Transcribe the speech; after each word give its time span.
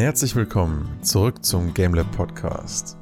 Herzlich 0.00 0.34
willkommen 0.34 0.88
zurück 1.02 1.44
zum 1.44 1.74
GameLab 1.74 2.10
Podcast. 2.12 2.96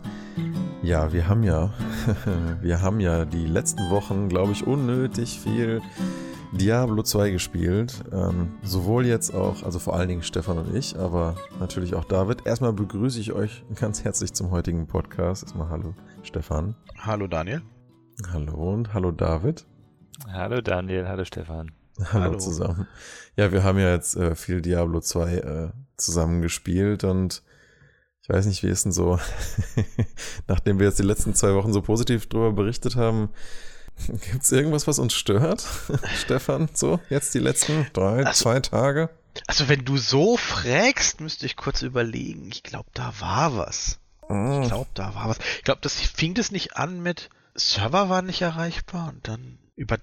Ja, 0.82 1.12
wir 1.12 1.28
haben 1.28 1.44
ja, 1.44 1.72
wir 2.60 2.82
haben 2.82 2.98
ja 2.98 3.24
die 3.24 3.46
letzten 3.46 3.88
Wochen, 3.88 4.28
glaube 4.28 4.50
ich, 4.50 4.66
unnötig 4.66 5.38
viel 5.38 5.80
Diablo 6.50 7.04
2 7.04 7.30
gespielt. 7.30 8.02
Ähm, 8.10 8.48
sowohl 8.64 9.06
jetzt 9.06 9.32
auch, 9.32 9.62
also 9.62 9.78
vor 9.78 9.94
allen 9.94 10.08
Dingen 10.08 10.24
Stefan 10.24 10.58
und 10.58 10.74
ich, 10.74 10.98
aber 10.98 11.36
natürlich 11.60 11.94
auch 11.94 12.04
David. 12.04 12.44
Erstmal 12.46 12.72
begrüße 12.72 13.20
ich 13.20 13.32
euch 13.32 13.62
ganz 13.76 14.02
herzlich 14.02 14.32
zum 14.32 14.50
heutigen 14.50 14.88
Podcast. 14.88 15.44
Erstmal 15.44 15.68
hallo 15.68 15.94
Stefan. 16.24 16.74
Hallo 16.98 17.28
Daniel. 17.28 17.62
Hallo 18.32 18.72
und 18.72 18.92
hallo 18.92 19.12
David. 19.12 19.68
Hallo 20.26 20.60
Daniel, 20.60 21.06
hallo 21.06 21.24
Stefan. 21.24 21.70
Hallo, 22.12 22.24
hallo. 22.24 22.38
zusammen. 22.38 22.86
Ja, 23.36 23.50
wir 23.50 23.64
haben 23.64 23.78
ja 23.78 23.92
jetzt 23.92 24.16
äh, 24.16 24.34
viel 24.36 24.60
Diablo 24.62 25.00
2 25.00 25.34
äh, 25.34 25.68
zusammen 25.96 26.42
gespielt 26.42 27.02
und 27.02 27.42
ich 28.22 28.28
weiß 28.28 28.46
nicht, 28.46 28.62
wie 28.62 28.68
ist 28.68 28.84
denn 28.84 28.92
so, 28.92 29.18
nachdem 30.46 30.78
wir 30.78 30.86
jetzt 30.86 30.98
die 30.98 31.04
letzten 31.04 31.34
zwei 31.34 31.54
Wochen 31.54 31.72
so 31.72 31.82
positiv 31.82 32.28
drüber 32.28 32.52
berichtet 32.52 32.94
haben, 32.94 33.30
gibt 34.06 34.44
es 34.44 34.52
irgendwas, 34.52 34.86
was 34.86 34.98
uns 34.98 35.14
stört, 35.14 35.66
Stefan, 36.14 36.68
so 36.72 37.00
jetzt 37.10 37.34
die 37.34 37.40
letzten 37.40 37.86
drei, 37.92 38.24
also, 38.24 38.44
zwei 38.44 38.60
Tage? 38.60 39.10
Also 39.46 39.68
wenn 39.68 39.84
du 39.84 39.96
so 39.96 40.36
fragst, 40.36 41.20
müsste 41.20 41.46
ich 41.46 41.56
kurz 41.56 41.82
überlegen. 41.82 42.48
Ich 42.52 42.62
glaube, 42.62 42.90
da 42.94 43.12
war 43.18 43.56
was. 43.56 43.98
Oh. 44.28 44.60
Ich 44.62 44.68
glaube, 44.68 44.90
da 44.94 45.14
war 45.14 45.28
was. 45.28 45.38
Ich 45.56 45.64
glaube, 45.64 45.80
das 45.82 45.94
fing 45.94 46.34
das 46.34 46.52
nicht 46.52 46.76
an 46.76 47.00
mit 47.02 47.30
Server 47.54 48.08
waren 48.08 48.26
nicht 48.26 48.42
erreichbar 48.42 49.08
und 49.08 49.26
dann 49.26 49.58
über 49.74 49.98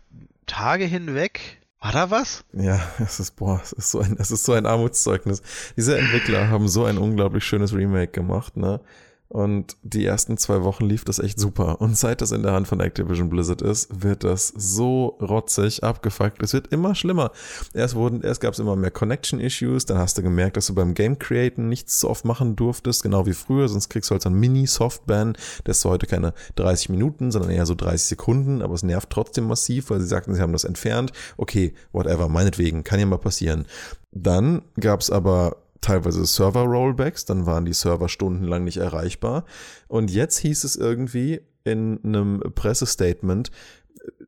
Tage 0.46 0.86
hinweg 0.86 1.62
war 1.86 1.92
da 1.92 2.10
was? 2.10 2.44
Ja, 2.54 2.82
es 3.00 3.20
ist, 3.20 3.36
boah, 3.36 3.62
es 3.62 3.72
ist 3.72 3.92
so 3.92 4.00
ein, 4.00 4.18
es 4.20 4.32
ist 4.32 4.44
so 4.44 4.54
ein 4.54 4.66
Armutszeugnis. 4.66 5.44
Diese 5.78 5.96
Entwickler 5.96 6.50
haben 6.50 6.68
so 6.68 6.86
ein 6.86 6.98
unglaublich 6.98 7.44
schönes 7.44 7.76
Remake 7.76 8.12
gemacht, 8.12 8.58
ne? 8.58 8.82
Und 9.28 9.76
die 9.82 10.06
ersten 10.06 10.38
zwei 10.38 10.64
Wochen 10.64 10.86
lief 10.86 11.04
das 11.04 11.20
echt 11.20 11.40
super. 11.40 11.82
Und 11.82 11.98
seit 11.98 12.22
das 12.22 12.32
in 12.32 12.44
der 12.44 12.52
Hand 12.52 12.68
von 12.68 12.80
Activision 12.80 13.30
Blizzard 13.30 13.62
ist, 13.62 14.04
wird 14.04 14.24
das 14.24 14.50
so 14.56 15.18
rotzig 15.20 15.84
abgefuckt. 15.84 16.44
Es 16.44 16.54
wird 16.54 16.68
immer 16.68 16.94
schlimmer. 16.94 17.32
Erst 17.74 17.96
wurden, 17.96 18.22
erst 18.22 18.42
gab 18.42 18.54
es 18.54 18.60
immer 18.60 18.76
mehr 18.76 18.92
Connection 18.92 19.40
Issues, 19.40 19.86
dann 19.86 19.98
hast 19.98 20.18
du 20.18 20.22
gemerkt, 20.22 20.58
dass 20.58 20.68
du 20.68 20.76
beim 20.76 20.94
Game 20.94 21.18
Createn 21.18 21.70
nichts 21.70 22.00
so 22.00 22.10
oft 22.10 22.24
machen 22.24 22.56
durftest, 22.56 23.02
genau 23.02 23.26
wie 23.26 23.34
früher, 23.34 23.68
sonst 23.68 23.90
kriegst 23.90 24.10
du 24.10 24.14
halt 24.14 24.22
so 24.22 24.30
ein 24.30 24.36
Mini-Softban. 24.36 25.36
Das 25.64 25.80
ist 25.80 25.86
heute 25.86 26.06
keine 26.06 26.34
30 26.56 26.90
Minuten, 26.90 27.32
sondern 27.32 27.52
eher 27.52 27.66
so 27.66 27.74
30 27.74 28.08
Sekunden, 28.08 28.62
aber 28.62 28.76
es 28.76 28.84
nervt 28.84 29.10
trotzdem 29.10 29.48
massiv, 29.48 29.90
weil 29.90 30.00
sie 30.00 30.08
sagten, 30.08 30.36
sie 30.36 30.42
haben 30.42 30.54
das 30.54 30.66
entfernt. 30.66 31.12
Okay, 31.38 31.74
whatever, 31.92 32.30
meinetwegen, 32.30 32.84
kann 32.84 33.00
ja 33.00 33.06
mal 33.08 33.18
passieren. 33.18 33.66
Dann 34.12 34.62
gab 34.80 35.02
es 35.02 35.10
aber 35.10 35.58
teilweise 35.82 36.26
Server-Rollbacks, 36.26 37.26
dann 37.26 37.46
waren 37.46 37.66
die 37.66 37.74
Server 37.74 38.10
stundenlang 38.10 38.64
nicht 38.64 38.78
erreichbar. 38.78 39.46
Und 39.88 40.12
jetzt 40.12 40.38
hieß 40.40 40.64
es 40.64 40.76
irgendwie 40.76 41.42
in 41.64 42.00
einem 42.04 42.42
Pressestatement, 42.54 43.52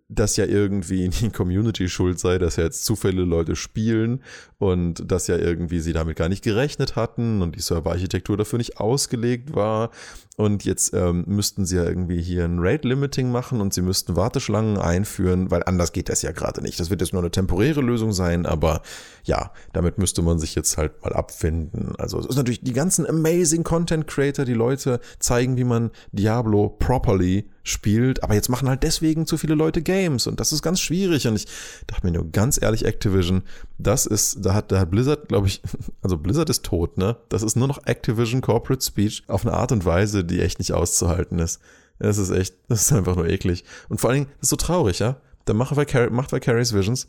dass 0.10 0.38
ja 0.38 0.46
irgendwie 0.46 1.10
die 1.10 1.30
Community 1.30 1.90
schuld 1.90 2.20
sei, 2.20 2.38
dass 2.38 2.56
ja 2.56 2.64
jetzt 2.64 2.86
zu 2.86 2.96
viele 2.96 3.24
Leute 3.24 3.56
spielen 3.56 4.22
und 4.58 5.12
dass 5.12 5.28
ja 5.28 5.38
irgendwie 5.38 5.80
sie 5.80 5.94
damit 5.94 6.18
gar 6.18 6.30
nicht 6.30 6.44
gerechnet 6.44 6.96
hatten 6.96 7.42
und 7.42 7.56
die 7.56 7.62
Serverarchitektur 7.62 8.38
dafür 8.38 8.58
nicht 8.58 8.80
ausgelegt 8.80 9.56
war 9.56 9.92
und 10.38 10.66
jetzt 10.66 10.94
ähm, 10.94 11.24
müssten 11.26 11.66
sie 11.66 11.78
ja 11.78 11.84
irgendwie 11.84 12.22
hier 12.22 12.46
ein 12.46 12.60
Rate-Limiting 12.60 13.32
machen 13.32 13.60
und 13.60 13.74
sie 13.74 13.82
müssten 13.82 14.16
Warteschlangen 14.16 14.78
einführen, 14.78 15.50
weil 15.50 15.64
anders 15.64 15.94
geht 15.94 16.10
das 16.10 16.22
ja 16.22 16.32
gerade 16.32 16.62
nicht. 16.62 16.80
Das 16.80 16.92
wird 16.92 17.02
jetzt 17.02 17.12
nur 17.12 17.24
eine 17.24 17.32
temporäre 17.32 17.82
Lösung 17.82 18.14
sein, 18.14 18.46
aber 18.46 18.84
ja, 19.24 19.52
damit 19.74 19.98
müsste 19.98 20.22
man 20.22 20.38
sich 20.38 20.54
jetzt 20.54 20.78
halt 20.78 21.02
mal 21.02 21.12
abfinden. 21.12 21.96
Also 21.98 22.20
es 22.20 22.28
ist 22.28 22.36
natürlich 22.36 22.62
die 22.62 22.74
ganzen 22.74 23.08
amazing 23.08 23.64
Content 23.64 24.06
Creator, 24.06 24.46
die 24.46 24.54
Leute 24.54 25.00
zeigen, 25.18 25.58
wie 25.58 25.64
man 25.64 25.90
Diablo 26.12 26.70
properly 26.70 27.50
spielt, 27.70 28.24
aber 28.24 28.34
jetzt 28.34 28.50
machen 28.50 28.70
halt 28.70 28.84
deswegen 28.84 29.26
zu 29.26 29.38
viele 29.38 29.56
Leute 29.56 29.82
Games 29.82 30.28
und 30.28 30.40
das 30.40 30.52
ist 30.52 30.62
ganz 30.62 30.80
schwierig 30.80 31.28
und 31.28 31.36
ich 31.36 31.48
dachte 31.88 32.06
mir 32.06 32.14
nur 32.14 32.32
ganz 32.32 32.62
ehrlich 32.62 32.86
Activision, 32.86 33.44
das 33.78 34.06
ist, 34.06 34.46
da 34.46 34.54
hat, 34.54 34.72
da 34.72 34.80
hat 34.80 34.92
Blizzard, 34.92 35.28
glaube 35.28 35.48
ich, 35.48 35.62
also 36.02 36.18
Blizzard 36.18 36.50
ist 36.50 36.64
tot, 36.64 36.98
ne? 36.98 37.18
Das 37.30 37.44
ist 37.44 37.56
nur 37.56 37.68
noch 37.68 37.86
Activision 37.86 38.42
Corporate 38.42 38.84
Speech 38.84 39.24
auf 39.28 39.46
eine 39.46 39.56
Art 39.56 39.72
und 39.72 39.86
Weise, 39.86 40.24
die 40.24 40.42
echt 40.42 40.60
nicht 40.60 40.74
auszuhalten 40.74 41.40
ist. 41.40 41.60
Das 42.00 42.18
ist 42.18 42.30
echt, 42.30 42.56
das 42.68 42.82
ist 42.82 42.94
einfach 42.94 43.16
nur 43.16 43.28
eklig. 43.28 43.64
Und 43.90 44.00
vor 44.00 44.10
allen 44.10 44.22
Dingen, 44.22 44.32
das 44.40 44.44
ist 44.44 44.50
so 44.50 44.56
traurig, 44.56 45.00
ja? 45.00 45.18
Da 45.46 45.54
macht 45.54 45.76
Vicarious 45.76 46.74
Visions 46.74 47.08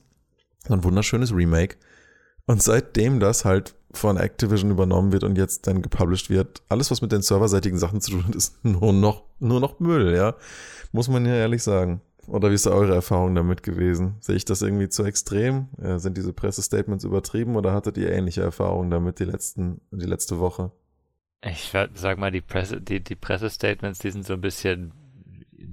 so 0.67 0.75
ein 0.75 0.85
wunderschönes 0.85 1.35
Remake. 1.35 1.77
Und 2.47 2.63
seitdem 2.63 3.21
das 3.21 3.45
halt 3.45 3.75
von 3.93 4.17
Activision 4.17 4.71
übernommen 4.71 5.13
wird 5.13 5.25
und 5.25 5.39
jetzt 5.39 5.67
dann 5.67 5.83
gepublished 5.83 6.31
wird, 6.31 6.63
alles, 6.69 6.91
was 6.91 7.01
mit 7.03 7.13
den 7.13 7.23
serverseitigen 7.23 7.79
Sachen 7.79 8.01
zu 8.01 8.13
tun 8.13 8.27
hat, 8.27 8.35
ist 8.35 8.65
nur 8.65 8.93
noch, 8.93 9.25
nur 9.39 9.61
noch 9.61 9.81
Müll, 9.81 10.15
ja? 10.15 10.35
Muss 10.93 11.09
man 11.09 11.27
ja 11.27 11.35
ehrlich 11.35 11.63
sagen. 11.63 12.01
Oder 12.27 12.51
wie 12.51 12.55
ist 12.55 12.67
da 12.67 12.71
eure 12.71 12.95
Erfahrung 12.95 13.35
damit 13.35 13.63
gewesen? 13.63 14.17
Sehe 14.21 14.37
ich 14.37 14.45
das 14.45 14.61
irgendwie 14.61 14.91
zu 14.91 15.03
extrem? 15.05 15.69
Sind 15.97 16.19
diese 16.19 16.35
Pressestatements 16.35 17.05
übertrieben 17.05 17.57
oder 17.57 17.73
hattet 17.73 17.97
ihr 17.97 18.11
ähnliche 18.11 18.43
Erfahrungen 18.43 18.91
damit 18.91 19.19
die 19.19 19.25
letzten, 19.25 19.81
die 19.91 20.05
letzte 20.05 20.39
Woche? 20.39 20.71
Ich 21.43 21.73
sag 21.95 22.19
mal, 22.19 22.31
die 22.31 22.43
Presse, 22.43 22.83
die, 22.83 23.03
die 23.03 23.15
Pressestatements, 23.15 24.01
die 24.01 24.11
sind 24.11 24.27
so 24.27 24.35
ein 24.35 24.43
bisschen, 24.43 24.93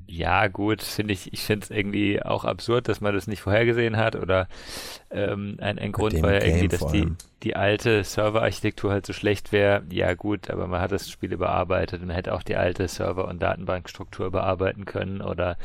ja 0.08 0.48
gut, 0.48 0.82
finde 0.82 1.14
ich, 1.14 1.32
ich 1.34 1.42
finde 1.42 1.66
es 1.66 1.72
irgendwie 1.72 2.22
auch 2.22 2.46
absurd, 2.46 2.88
dass 2.88 3.02
man 3.02 3.14
das 3.14 3.28
nicht 3.28 3.42
vorhergesehen 3.42 3.98
hat 3.98 4.16
oder 4.16 4.48
ähm, 5.12 5.58
ein, 5.60 5.78
ein 5.78 5.92
Grund 5.92 6.22
war 6.22 6.34
ja 6.34 6.44
irgendwie, 6.44 6.68
dass 6.68 6.88
die, 6.88 7.08
die 7.44 7.56
alte 7.56 8.04
Serverarchitektur 8.04 8.92
halt 8.92 9.06
so 9.06 9.14
schlecht 9.14 9.52
wäre. 9.52 9.84
Ja 9.92 10.14
gut, 10.14 10.50
aber 10.50 10.68
man 10.68 10.82
hat 10.82 10.92
das 10.92 11.10
Spiel 11.10 11.34
überarbeitet 11.34 12.02
und 12.02 12.08
man 12.08 12.16
hätte 12.16 12.34
auch 12.34 12.44
die 12.44 12.56
alte 12.56 12.88
Server- 12.88 13.28
und 13.28 13.42
Datenbankstruktur 13.42 14.28
überarbeiten 14.28 14.86
können 14.86 15.22
oder 15.22 15.58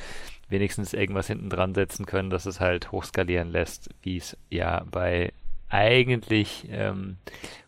wenigstens 0.48 0.92
irgendwas 0.92 1.28
hinten 1.28 1.48
dran 1.48 1.74
setzen 1.74 2.06
können, 2.06 2.30
dass 2.30 2.46
es 2.46 2.60
halt 2.60 2.92
hochskalieren 2.92 3.50
lässt, 3.50 3.90
wie 4.02 4.16
es 4.16 4.36
ja 4.50 4.84
bei 4.90 5.32
eigentlich 5.68 6.66
ähm, 6.70 7.18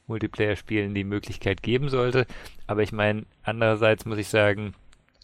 Multiplayer-Spielen 0.09 0.95
die 0.95 1.05
Möglichkeit 1.05 1.63
geben 1.63 1.89
sollte. 1.89 2.27
Aber 2.67 2.83
ich 2.83 2.93
meine, 2.93 3.25
andererseits 3.45 4.05
muss 4.05 4.19
ich 4.19 4.29
sagen, 4.29 4.75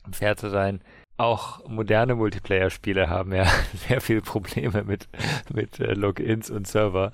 um 0.07 0.13
fair 0.13 0.37
zu 0.37 0.49
sein, 0.49 0.81
auch 1.19 1.69
moderne 1.69 2.15
Multiplayer-Spiele 2.15 3.11
haben 3.11 3.35
ja 3.35 3.45
sehr 3.89 4.01
viele 4.01 4.23
Probleme 4.23 4.85
mit, 4.85 5.09
mit 5.53 5.81
äh, 5.81 5.93
Logins 5.93 6.49
und 6.49 6.67
Server, 6.67 7.11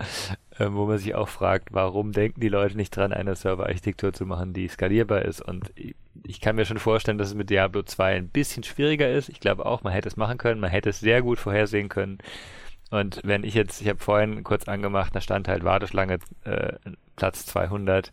äh, 0.59 0.67
wo 0.71 0.85
man 0.85 0.99
sich 0.99 1.15
auch 1.15 1.29
fragt, 1.29 1.73
warum 1.73 2.13
denken 2.13 2.41
die 2.41 2.51
Leute 2.51 2.77
nicht 2.77 2.95
dran, 2.95 3.15
eine 3.15 3.35
Serverarchitektur 3.35 4.13
zu 4.13 4.27
machen, 4.27 4.53
die 4.53 4.69
skalierbar 4.69 5.23
ist. 5.23 5.41
Und 5.41 5.73
ich, 5.75 5.97
ich 6.23 6.41
kann 6.41 6.57
mir 6.57 6.67
schon 6.67 6.79
vorstellen, 6.79 7.17
dass 7.17 7.29
es 7.29 7.35
mit 7.35 7.49
Diablo 7.49 7.83
2 7.83 8.17
ein 8.17 8.29
bisschen 8.29 8.63
schwieriger 8.63 9.11
ist. 9.11 9.31
Ich 9.31 9.41
glaube 9.41 9.65
auch, 9.65 9.83
man 9.83 9.95
hätte 9.95 10.09
es 10.09 10.17
machen 10.17 10.37
können, 10.37 10.61
man 10.61 10.71
hätte 10.71 10.91
es 10.91 11.01
sehr 11.01 11.23
gut 11.23 11.39
vorhersehen 11.39 11.89
können. 11.89 12.19
Und 12.91 13.23
wenn 13.25 13.43
ich 13.43 13.55
jetzt, 13.55 13.81
ich 13.81 13.89
habe 13.89 13.99
vorhin 13.99 14.45
kurz 14.45 14.69
angemacht, 14.69 15.17
da 15.17 15.23
stand 15.23 15.49
halt 15.49 15.65
Warteschlange 15.65 16.19
äh, 16.45 16.75
Platz 17.17 17.47
200, 17.47 18.13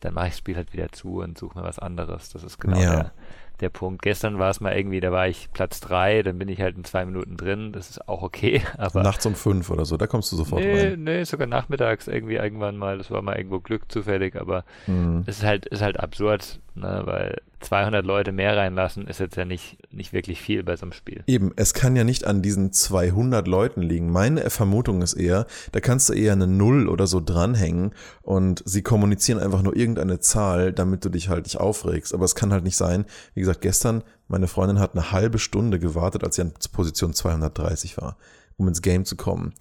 dann 0.00 0.14
mache 0.14 0.26
ich 0.26 0.32
das 0.32 0.38
Spiel 0.38 0.56
halt 0.56 0.72
wieder 0.74 0.92
zu 0.92 1.20
und 1.20 1.38
suche 1.38 1.58
mir 1.58 1.64
was 1.64 1.78
anderes. 1.78 2.28
Das 2.28 2.44
ist 2.44 2.58
genau 2.60 2.78
ja. 2.78 2.90
der, 2.90 3.12
der 3.60 3.68
Punkt. 3.68 4.02
Gestern 4.02 4.38
war 4.38 4.50
es 4.50 4.60
mal 4.60 4.76
irgendwie, 4.76 5.00
da 5.00 5.12
war 5.12 5.28
ich 5.28 5.50
Platz 5.52 5.80
3, 5.80 6.22
dann 6.22 6.38
bin 6.38 6.48
ich 6.48 6.60
halt 6.60 6.76
in 6.76 6.84
zwei 6.84 7.04
Minuten 7.04 7.36
drin, 7.36 7.72
das 7.72 7.90
ist 7.90 8.08
auch 8.08 8.22
okay. 8.22 8.62
Aber 8.78 9.02
Nachts 9.02 9.26
um 9.26 9.34
fünf 9.34 9.70
oder 9.70 9.84
so, 9.84 9.96
da 9.96 10.06
kommst 10.06 10.32
du 10.32 10.36
sofort 10.36 10.62
nee, 10.62 10.88
rein. 10.88 11.04
Nee, 11.04 11.24
sogar 11.24 11.46
nachmittags 11.46 12.08
irgendwie 12.08 12.36
irgendwann 12.36 12.76
mal, 12.76 12.98
das 12.98 13.10
war 13.10 13.22
mal 13.22 13.36
irgendwo 13.36 13.60
Glück 13.60 13.90
zufällig, 13.90 14.36
aber 14.36 14.64
mhm. 14.86 15.24
es 15.26 15.38
ist 15.38 15.44
halt, 15.44 15.66
ist 15.66 15.82
halt 15.82 16.00
absurd, 16.00 16.60
ne, 16.80 17.02
weil 17.04 17.40
200 17.60 18.04
Leute 18.04 18.32
mehr 18.32 18.56
reinlassen 18.56 19.06
ist 19.06 19.20
jetzt 19.20 19.36
ja 19.36 19.44
nicht, 19.44 19.78
nicht 19.92 20.12
wirklich 20.12 20.40
viel 20.40 20.62
bei 20.62 20.76
so 20.76 20.82
einem 20.82 20.92
Spiel. 20.92 21.22
Eben, 21.26 21.52
es 21.56 21.74
kann 21.74 21.94
ja 21.94 22.04
nicht 22.04 22.26
an 22.26 22.42
diesen 22.42 22.72
200 22.72 23.46
Leuten 23.46 23.82
liegen. 23.82 24.10
Meine 24.10 24.48
Vermutung 24.50 25.02
ist 25.02 25.14
eher, 25.14 25.46
da 25.72 25.80
kannst 25.80 26.08
du 26.08 26.14
eher 26.14 26.32
eine 26.32 26.46
Null 26.46 26.88
oder 26.88 27.06
so 27.06 27.20
dranhängen 27.20 27.92
und 28.22 28.62
sie 28.64 28.82
kommunizieren 28.82 29.38
einfach 29.38 29.62
nur 29.62 29.76
irgendeine 29.76 30.20
Zahl, 30.20 30.72
damit 30.72 31.04
du 31.04 31.10
dich 31.10 31.28
halt 31.28 31.44
nicht 31.44 31.58
aufregst. 31.58 32.14
Aber 32.14 32.24
es 32.24 32.34
kann 32.34 32.52
halt 32.52 32.64
nicht 32.64 32.76
sein, 32.76 33.04
wie 33.34 33.40
gesagt, 33.40 33.60
gestern, 33.60 34.02
meine 34.26 34.48
Freundin 34.48 34.78
hat 34.78 34.94
eine 34.94 35.12
halbe 35.12 35.38
Stunde 35.38 35.78
gewartet, 35.78 36.24
als 36.24 36.36
sie 36.36 36.42
an 36.42 36.52
Position 36.72 37.12
230 37.12 37.98
war, 37.98 38.16
um 38.56 38.68
ins 38.68 38.82
Game 38.82 39.04
zu 39.04 39.16
kommen. 39.16 39.52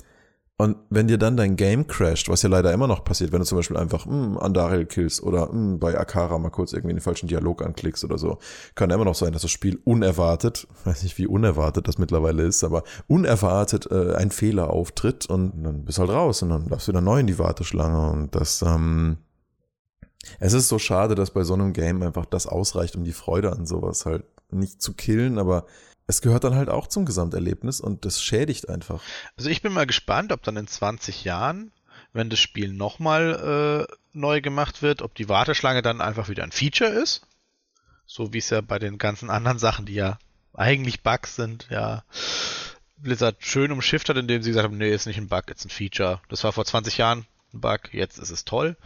Und 0.61 0.75
wenn 0.89 1.07
dir 1.07 1.17
dann 1.17 1.37
dein 1.37 1.55
Game 1.55 1.87
crasht, 1.87 2.27
was 2.27 2.41
ja 2.41 2.49
leider 2.49 2.73
immer 2.73 2.85
noch 2.85 3.05
passiert, 3.05 3.31
wenn 3.31 3.39
du 3.39 3.45
zum 3.45 3.57
Beispiel 3.57 3.77
einfach 3.77 4.05
mh, 4.05 4.11
hm, 4.11 4.37
Andariel 4.39 4.85
killst 4.85 5.23
oder 5.23 5.45
mh, 5.45 5.51
hm, 5.53 5.79
bei 5.79 5.97
Akara 5.97 6.37
mal 6.37 6.49
kurz 6.49 6.73
irgendwie 6.73 6.95
den 6.95 7.01
falschen 7.01 7.29
Dialog 7.29 7.63
anklickst 7.65 8.03
oder 8.03 8.17
so, 8.17 8.39
kann 8.75 8.89
immer 8.89 9.05
noch 9.05 9.15
sein, 9.15 9.31
dass 9.31 9.43
das 9.43 9.51
Spiel 9.51 9.79
unerwartet, 9.85 10.67
weiß 10.83 11.03
nicht 11.03 11.17
wie 11.17 11.27
unerwartet 11.27 11.87
das 11.87 11.97
mittlerweile 11.97 12.43
ist, 12.43 12.65
aber 12.65 12.83
unerwartet 13.07 13.89
äh, 13.89 14.15
ein 14.15 14.31
Fehler 14.31 14.69
auftritt 14.71 15.27
und 15.27 15.63
dann 15.63 15.85
bist 15.85 15.97
halt 15.97 16.09
raus 16.09 16.41
und 16.41 16.49
dann 16.49 16.67
darfst 16.67 16.89
du 16.89 16.91
wieder 16.91 16.99
neu 16.99 17.21
in 17.21 17.27
die 17.27 17.39
Warteschlange 17.39 18.11
und 18.11 18.35
das, 18.35 18.61
ähm, 18.61 19.15
es 20.41 20.51
ist 20.51 20.67
so 20.67 20.77
schade, 20.77 21.15
dass 21.15 21.31
bei 21.31 21.45
so 21.45 21.53
einem 21.53 21.71
Game 21.71 22.03
einfach 22.03 22.25
das 22.25 22.47
ausreicht, 22.47 22.97
um 22.97 23.05
die 23.05 23.13
Freude 23.13 23.53
an 23.53 23.65
sowas 23.65 24.05
halt 24.05 24.25
nicht 24.51 24.81
zu 24.81 24.93
killen, 24.93 25.39
aber 25.39 25.65
es 26.09 26.21
gehört 26.21 26.43
dann 26.43 26.55
halt 26.55 26.69
auch 26.69 26.87
zum 26.87 27.05
Gesamterlebnis 27.05 27.79
und 27.79 28.03
das 28.03 28.21
schädigt 28.21 28.67
einfach. 28.67 29.01
Also 29.37 29.49
ich 29.49 29.61
bin 29.61 29.71
mal 29.71 29.85
gespannt, 29.85 30.31
ob 30.31 30.43
dann 30.43 30.57
in 30.57 30.67
20 30.67 31.23
Jahren 31.23 31.71
wenn 32.13 32.29
das 32.29 32.39
Spiel 32.39 32.73
nochmal 32.73 33.87
äh, 33.89 33.93
neu 34.13 34.41
gemacht 34.41 34.81
wird, 34.81 35.01
ob 35.01 35.15
die 35.15 35.29
Warteschlange 35.29 35.81
dann 35.81 36.01
einfach 36.01 36.29
wieder 36.29 36.43
ein 36.43 36.51
Feature 36.51 36.89
ist. 36.89 37.21
So 38.05 38.33
wie 38.33 38.39
es 38.39 38.49
ja 38.49 38.61
bei 38.61 38.79
den 38.79 38.97
ganzen 38.97 39.29
anderen 39.29 39.59
Sachen, 39.59 39.85
die 39.85 39.93
ja 39.93 40.17
eigentlich 40.53 41.03
Bugs 41.03 41.35
sind, 41.35 41.67
ja, 41.69 42.03
Blizzard 42.97 43.37
schön 43.39 43.71
umschifft 43.71 44.09
hat, 44.09 44.17
indem 44.17 44.41
sie 44.41 44.49
gesagt 44.49 44.65
haben, 44.65 44.77
nee, 44.77 44.91
ist 44.91 45.05
nicht 45.05 45.17
ein 45.17 45.29
Bug, 45.29 45.49
ist 45.49 45.65
ein 45.65 45.69
Feature. 45.69 46.19
Das 46.27 46.43
war 46.43 46.51
vor 46.51 46.65
20 46.65 46.97
Jahren 46.97 47.25
Bug, 47.51 47.93
jetzt 47.93 48.19
ist 48.19 48.29
es 48.29 48.45
toll. 48.45 48.77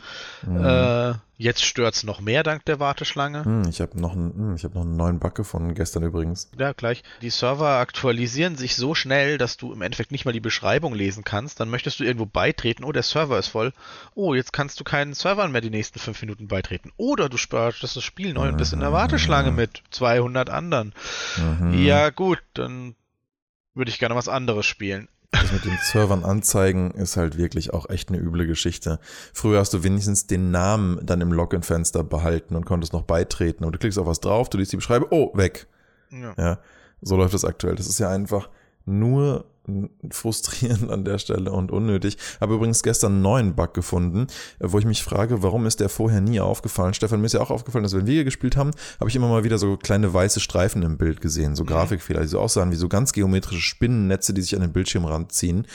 Mhm. 0.45 0.63
Äh, 0.63 1.13
jetzt 1.37 1.65
stört 1.65 1.95
es 1.95 2.03
noch 2.03 2.21
mehr 2.21 2.43
dank 2.43 2.63
der 2.65 2.79
Warteschlange. 2.79 3.43
Hm, 3.43 3.67
ich 3.67 3.81
habe 3.81 3.99
noch, 3.99 4.13
einen, 4.13 4.33
hm, 4.33 4.57
hab 4.57 4.73
noch 4.73 4.83
einen 4.83 4.95
neuen 4.95 5.19
Bug 5.19 5.35
gefunden, 5.35 5.73
gestern 5.73 6.03
übrigens. 6.03 6.49
Ja, 6.57 6.71
gleich. 6.71 7.03
Die 7.21 7.29
Server 7.29 7.79
aktualisieren 7.79 8.55
sich 8.55 8.75
so 8.75 8.95
schnell, 8.95 9.37
dass 9.37 9.57
du 9.57 9.73
im 9.73 9.81
Endeffekt 9.81 10.11
nicht 10.11 10.25
mal 10.25 10.31
die 10.31 10.39
Beschreibung 10.39 10.93
lesen 10.93 11.23
kannst. 11.23 11.59
Dann 11.59 11.69
möchtest 11.69 11.99
du 11.99 12.05
irgendwo 12.05 12.25
beitreten, 12.25 12.83
oh, 12.83 12.91
der 12.91 13.03
Server 13.03 13.37
ist 13.37 13.49
voll. 13.49 13.73
Oh, 14.15 14.33
jetzt 14.33 14.53
kannst 14.53 14.79
du 14.79 14.83
keinen 14.83 15.13
Servern 15.13 15.51
mehr 15.51 15.61
die 15.61 15.69
nächsten 15.69 15.99
fünf 15.99 16.21
Minuten 16.21 16.47
beitreten. 16.47 16.91
Oder 16.97 17.27
du 17.27 17.37
startest 17.37 17.95
das 17.97 18.03
Spiel 18.03 18.33
neu 18.33 18.47
und 18.47 18.57
bist 18.57 18.73
in 18.73 18.79
der 18.79 18.93
Warteschlange 18.93 19.51
mhm. 19.51 19.57
mit 19.57 19.83
200 19.91 20.49
anderen. 20.49 20.93
Mhm. 21.37 21.83
Ja, 21.83 22.09
gut, 22.11 22.41
dann 22.53 22.95
würde 23.73 23.89
ich 23.89 23.99
gerne 23.99 24.15
was 24.15 24.29
anderes 24.29 24.65
spielen. 24.65 25.07
Das 25.33 25.51
mit 25.51 25.65
den 25.65 25.77
Servern 25.81 26.23
anzeigen 26.23 26.91
ist 26.91 27.17
halt 27.17 27.37
wirklich 27.37 27.73
auch 27.73 27.89
echt 27.89 28.09
eine 28.09 28.19
üble 28.19 28.45
Geschichte. 28.45 28.99
Früher 29.33 29.59
hast 29.59 29.73
du 29.73 29.83
wenigstens 29.83 30.27
den 30.27 30.51
Namen 30.51 30.99
dann 31.03 31.21
im 31.21 31.33
Login-Fenster 31.33 32.03
behalten 32.03 32.55
und 32.55 32.65
konntest 32.65 32.93
noch 32.93 33.01
beitreten. 33.01 33.65
Und 33.65 33.73
du 33.73 33.79
klickst 33.79 33.99
auf 33.99 34.07
was 34.07 34.19
drauf, 34.19 34.49
du 34.49 34.57
liest 34.57 34.71
die 34.71 34.77
Beschreibung, 34.77 35.09
oh, 35.11 35.35
weg. 35.35 35.67
Ja. 36.11 36.33
ja. 36.37 36.59
So 37.01 37.17
läuft 37.17 37.33
das 37.33 37.45
aktuell. 37.45 37.75
Das 37.75 37.87
ist 37.87 37.99
ja 37.99 38.09
einfach 38.09 38.49
nur 38.85 39.45
frustrierend 40.11 40.91
an 40.91 41.05
der 41.05 41.17
Stelle 41.17 41.51
und 41.51 41.71
unnötig. 41.71 42.17
Habe 42.41 42.55
übrigens 42.55 42.83
gestern 42.83 43.13
einen 43.13 43.21
neuen 43.21 43.55
Bug 43.55 43.73
gefunden, 43.73 44.27
wo 44.59 44.77
ich 44.77 44.85
mich 44.85 45.03
frage, 45.03 45.41
warum 45.41 45.65
ist 45.65 45.79
der 45.79 45.89
vorher 45.89 46.21
nie 46.21 46.39
aufgefallen? 46.39 46.93
Stefan, 46.93 47.21
mir 47.21 47.27
ist 47.27 47.33
ja 47.33 47.41
auch 47.41 47.51
aufgefallen, 47.51 47.83
dass 47.83 47.95
wenn 47.95 48.05
wir 48.05 48.13
hier 48.13 48.23
gespielt 48.25 48.57
haben, 48.57 48.71
habe 48.99 49.09
ich 49.09 49.15
immer 49.15 49.29
mal 49.29 49.43
wieder 49.43 49.57
so 49.57 49.77
kleine 49.77 50.13
weiße 50.13 50.39
Streifen 50.39 50.83
im 50.83 50.97
Bild 50.97 51.21
gesehen, 51.21 51.55
so 51.55 51.63
mhm. 51.63 51.67
Grafikfehler, 51.67 52.21
die 52.21 52.27
so 52.27 52.39
aussahen 52.39 52.71
wie 52.71 52.75
so 52.75 52.89
ganz 52.89 53.13
geometrische 53.13 53.61
Spinnennetze, 53.61 54.33
die 54.33 54.41
sich 54.41 54.55
an 54.55 54.61
den 54.61 54.73
Bildschirmrand 54.73 55.31
ziehen. 55.31 55.65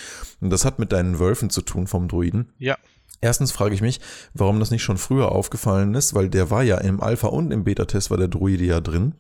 Und 0.41 0.51
das 0.51 0.65
hat 0.65 0.79
mit 0.79 0.93
deinen 0.93 1.19
Wölfen 1.19 1.49
zu 1.49 1.63
tun 1.63 1.87
vom 1.87 2.09
Druiden. 2.09 2.53
Ja. 2.59 2.77
Erstens 3.21 3.51
frage 3.51 3.75
ich 3.75 3.81
mich, 3.81 4.01
warum 4.35 4.61
das 4.61 4.71
nicht 4.71 4.83
schon 4.83 4.99
früher 4.99 5.33
aufgefallen 5.33 5.95
ist, 5.95 6.15
weil 6.15 6.29
der 6.29 6.51
war 6.51 6.63
ja 6.63 6.79
im 6.79 7.01
Alpha 7.01 7.29
und 7.29 7.51
im 7.51 7.65
Beta-Test 7.65 8.11
war 8.11 8.19
der 8.19 8.29
Druide 8.29 8.65
ja 8.65 8.81
drin. 8.81 9.15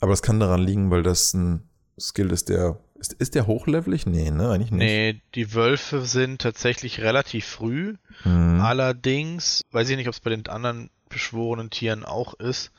Aber 0.00 0.12
es 0.12 0.20
kann 0.20 0.40
daran 0.40 0.60
liegen, 0.60 0.90
weil 0.90 1.02
das 1.02 1.32
ein 1.32 1.62
Skill 1.98 2.32
ist, 2.32 2.48
der 2.48 2.78
ist, 3.00 3.14
ist 3.14 3.34
der 3.34 3.46
hochlevelig? 3.46 4.06
Nee, 4.06 4.30
ne, 4.30 4.50
eigentlich 4.50 4.70
nicht. 4.70 4.84
Nee, 4.84 5.20
die 5.34 5.54
Wölfe 5.54 6.02
sind 6.02 6.40
tatsächlich 6.42 7.00
relativ 7.00 7.46
früh. 7.46 7.96
Mhm. 8.24 8.60
Allerdings, 8.60 9.64
weiß 9.72 9.88
ich 9.88 9.96
nicht, 9.96 10.08
ob 10.08 10.14
es 10.14 10.20
bei 10.20 10.30
den 10.30 10.46
anderen 10.46 10.90
beschworenen 11.08 11.70
Tieren 11.70 12.04
auch 12.04 12.34
ist, 12.34 12.72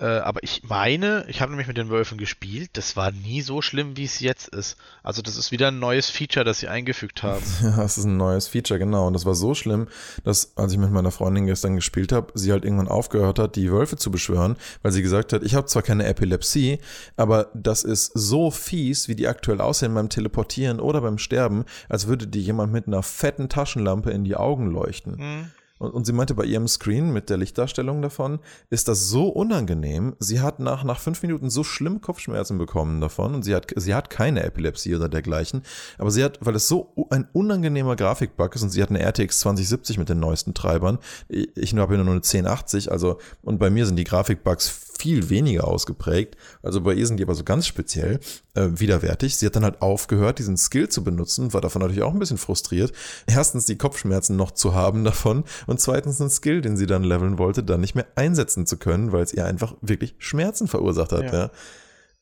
äh, 0.00 0.20
aber 0.20 0.42
ich 0.42 0.62
meine, 0.64 1.24
ich 1.28 1.42
habe 1.42 1.50
nämlich 1.50 1.68
mit 1.68 1.76
den 1.76 1.90
Wölfen 1.90 2.16
gespielt, 2.16 2.70
das 2.72 2.96
war 2.96 3.12
nie 3.12 3.42
so 3.42 3.60
schlimm, 3.60 3.96
wie 3.98 4.04
es 4.04 4.20
jetzt 4.20 4.48
ist. 4.48 4.78
Also 5.02 5.20
das 5.20 5.36
ist 5.36 5.52
wieder 5.52 5.68
ein 5.68 5.78
neues 5.78 6.08
Feature, 6.08 6.44
das 6.44 6.60
sie 6.60 6.68
eingefügt 6.68 7.22
haben. 7.22 7.44
Ja, 7.62 7.82
es 7.82 7.98
ist 7.98 8.04
ein 8.04 8.16
neues 8.16 8.48
Feature, 8.48 8.78
genau. 8.78 9.06
Und 9.06 9.12
das 9.12 9.26
war 9.26 9.34
so 9.34 9.54
schlimm, 9.54 9.88
dass, 10.24 10.56
als 10.56 10.72
ich 10.72 10.78
mit 10.78 10.90
meiner 10.90 11.10
Freundin 11.10 11.46
gestern 11.46 11.76
gespielt 11.76 12.12
habe, 12.12 12.32
sie 12.34 12.50
halt 12.50 12.64
irgendwann 12.64 12.88
aufgehört 12.88 13.38
hat, 13.38 13.56
die 13.56 13.70
Wölfe 13.70 13.96
zu 13.96 14.10
beschwören, 14.10 14.56
weil 14.82 14.92
sie 14.92 15.02
gesagt 15.02 15.32
hat, 15.34 15.42
ich 15.42 15.54
habe 15.54 15.66
zwar 15.66 15.82
keine 15.82 16.06
Epilepsie, 16.06 16.78
aber 17.16 17.50
das 17.52 17.84
ist 17.84 18.12
so 18.14 18.50
fies, 18.50 19.08
wie 19.08 19.14
die 19.14 19.28
aktuell 19.28 19.60
aussehen 19.60 19.94
beim 19.94 20.08
Teleportieren 20.08 20.80
oder 20.80 21.02
beim 21.02 21.18
Sterben, 21.18 21.64
als 21.88 22.06
würde 22.06 22.26
dir 22.26 22.40
jemand 22.40 22.72
mit 22.72 22.86
einer 22.86 23.02
fetten 23.02 23.48
Taschenlampe 23.50 24.10
in 24.10 24.24
die 24.24 24.36
Augen 24.36 24.70
leuchten. 24.70 25.16
Mhm. 25.16 25.50
Und, 25.80 25.92
und 25.92 26.04
sie 26.04 26.12
meinte, 26.12 26.34
bei 26.34 26.44
ihrem 26.44 26.68
Screen 26.68 27.10
mit 27.10 27.30
der 27.30 27.38
Lichtdarstellung 27.38 28.02
davon 28.02 28.38
ist 28.68 28.86
das 28.86 29.08
so 29.08 29.28
unangenehm. 29.28 30.14
Sie 30.18 30.40
hat 30.40 30.60
nach, 30.60 30.84
nach 30.84 31.00
fünf 31.00 31.22
Minuten 31.22 31.48
so 31.48 31.64
schlimme 31.64 32.00
Kopfschmerzen 32.00 32.58
bekommen 32.58 33.00
davon 33.00 33.34
und 33.34 33.44
sie 33.44 33.54
hat, 33.54 33.72
sie 33.74 33.94
hat 33.94 34.10
keine 34.10 34.44
Epilepsie 34.44 34.94
oder 34.94 35.08
dergleichen. 35.08 35.62
Aber 35.96 36.10
sie 36.10 36.22
hat, 36.22 36.38
weil 36.42 36.54
es 36.54 36.68
so 36.68 36.92
ein 37.08 37.26
unangenehmer 37.32 37.96
Grafikbug 37.96 38.54
ist 38.54 38.62
und 38.62 38.70
sie 38.70 38.82
hat 38.82 38.90
eine 38.90 39.00
RTX 39.00 39.40
2070 39.40 39.96
mit 39.96 40.10
den 40.10 40.20
neuesten 40.20 40.52
Treibern. 40.52 40.98
Ich 41.28 41.74
habe 41.74 41.96
ja 41.96 42.04
nur 42.04 42.12
eine 42.12 42.22
1080, 42.22 42.92
also, 42.92 43.18
und 43.42 43.58
bei 43.58 43.70
mir 43.70 43.86
sind 43.86 43.96
die 43.96 44.04
Grafikbugs 44.04 44.89
viel 45.00 45.30
weniger 45.30 45.66
ausgeprägt. 45.66 46.36
Also 46.62 46.82
bei 46.82 46.92
ihr 46.92 47.06
sind 47.06 47.16
die 47.16 47.22
aber 47.22 47.34
so 47.34 47.42
ganz 47.42 47.66
speziell 47.66 48.20
äh, 48.54 48.68
widerwärtig. 48.72 49.36
Sie 49.36 49.46
hat 49.46 49.56
dann 49.56 49.64
halt 49.64 49.80
aufgehört, 49.80 50.38
diesen 50.38 50.58
Skill 50.58 50.88
zu 50.90 51.02
benutzen, 51.02 51.54
war 51.54 51.62
davon 51.62 51.80
natürlich 51.80 52.02
auch 52.02 52.12
ein 52.12 52.18
bisschen 52.18 52.38
frustriert. 52.38 52.92
Erstens 53.26 53.64
die 53.64 53.78
Kopfschmerzen 53.78 54.36
noch 54.36 54.50
zu 54.50 54.74
haben 54.74 55.04
davon 55.04 55.44
und 55.66 55.80
zweitens 55.80 56.20
einen 56.20 56.30
Skill, 56.30 56.60
den 56.60 56.76
sie 56.76 56.86
dann 56.86 57.02
leveln 57.02 57.38
wollte, 57.38 57.62
dann 57.62 57.80
nicht 57.80 57.94
mehr 57.94 58.06
einsetzen 58.14 58.66
zu 58.66 58.76
können, 58.76 59.12
weil 59.12 59.22
es 59.22 59.32
ihr 59.32 59.46
einfach 59.46 59.74
wirklich 59.80 60.14
Schmerzen 60.18 60.68
verursacht 60.68 61.12
hat. 61.12 61.24
Ja. 61.24 61.32
ja. 61.32 61.50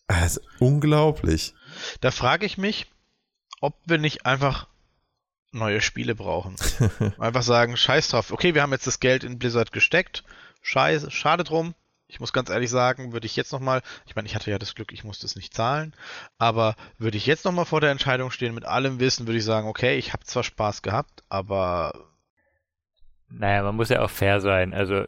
Also 0.07 0.41
unglaublich. 0.59 1.55
Da 2.01 2.11
frage 2.11 2.47
ich 2.47 2.59
mich, 2.59 2.87
ob 3.61 3.75
wir 3.87 3.99
nicht 3.99 4.25
einfach 4.25 4.69
neue 5.51 5.81
Spiele 5.81 6.15
brauchen. 6.15 6.55
einfach 7.19 7.43
sagen, 7.43 7.77
scheiß 7.77 8.09
drauf. 8.09 8.31
Okay, 8.31 8.55
wir 8.55 8.63
haben 8.63 8.73
jetzt 8.73 8.87
das 8.87 9.01
Geld 9.01 9.25
in 9.25 9.39
Blizzard 9.39 9.73
gesteckt. 9.73 10.23
Scheiße, 10.63 11.11
schade 11.11 11.45
drum. 11.45 11.75
Ich 12.09 12.21
muss 12.21 12.33
ganz 12.33 12.49
ehrlich 12.49 12.71
sagen, 12.71 13.13
würde 13.13 13.27
ich 13.27 13.37
jetzt 13.37 13.53
nochmal, 13.53 13.83
ich 14.07 14.17
meine, 14.17 14.27
ich 14.27 14.35
hatte 14.35 14.51
ja 14.51 14.59
das 14.59 14.75
Glück, 14.75 14.93
ich 14.93 15.05
musste 15.05 15.27
es 15.27 15.37
nicht 15.37 15.53
zahlen, 15.55 15.95
aber 16.39 16.75
würde 16.97 17.19
ich 17.19 17.27
jetzt 17.27 17.45
nochmal 17.45 17.67
vor 17.67 17.83
der 17.83 17.91
Entscheidung 17.91 18.31
stehen 18.31 18.55
mit 18.55 18.65
allem 18.65 18.99
Wissen, 18.99 19.27
würde 19.27 19.39
ich 19.39 19.45
sagen, 19.45 19.69
okay, 19.69 19.99
ich 19.99 20.15
habe 20.15 20.25
zwar 20.25 20.43
Spaß 20.43 20.83
gehabt, 20.83 21.23
aber. 21.29 22.07
Naja, 23.29 23.63
man 23.63 23.77
muss 23.77 23.91
ja 23.91 24.01
auch 24.01 24.09
fair 24.09 24.41
sein. 24.41 24.73
Also, 24.73 25.05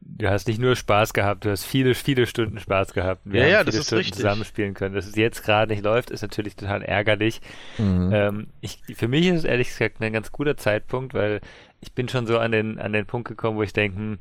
du 0.00 0.28
hast 0.28 0.48
nicht 0.48 0.58
nur 0.58 0.74
Spaß 0.74 1.12
gehabt, 1.14 1.44
du 1.44 1.50
hast 1.50 1.64
viele, 1.64 1.94
viele 1.94 2.26
Stunden 2.26 2.58
Spaß 2.58 2.92
gehabt. 2.92 3.22
Wir 3.24 3.42
ja, 3.42 3.48
ja, 3.48 3.64
das 3.64 3.76
ist 3.76 3.86
Stunden 3.86 4.00
richtig. 4.00 4.16
zusammenspielen 4.16 4.74
können. 4.74 4.96
Dass 4.96 5.06
es 5.06 5.14
jetzt 5.14 5.44
gerade 5.44 5.72
nicht 5.72 5.84
läuft, 5.84 6.10
ist 6.10 6.22
natürlich 6.22 6.56
total 6.56 6.82
ärgerlich. 6.82 7.40
Mhm. 7.78 8.10
Ähm, 8.12 8.46
ich, 8.60 8.80
für 8.96 9.06
mich 9.06 9.26
ist 9.26 9.38
es 9.38 9.44
ehrlich 9.44 9.68
gesagt 9.68 10.00
ein 10.00 10.12
ganz 10.12 10.32
guter 10.32 10.56
Zeitpunkt, 10.56 11.14
weil 11.14 11.40
ich 11.80 11.92
bin 11.92 12.08
schon 12.08 12.26
so 12.26 12.38
an 12.38 12.50
den, 12.50 12.80
an 12.80 12.92
den 12.92 13.06
Punkt 13.06 13.28
gekommen, 13.28 13.56
wo 13.56 13.62
ich 13.62 13.72
denke, 13.72 13.96
hm, 13.96 14.18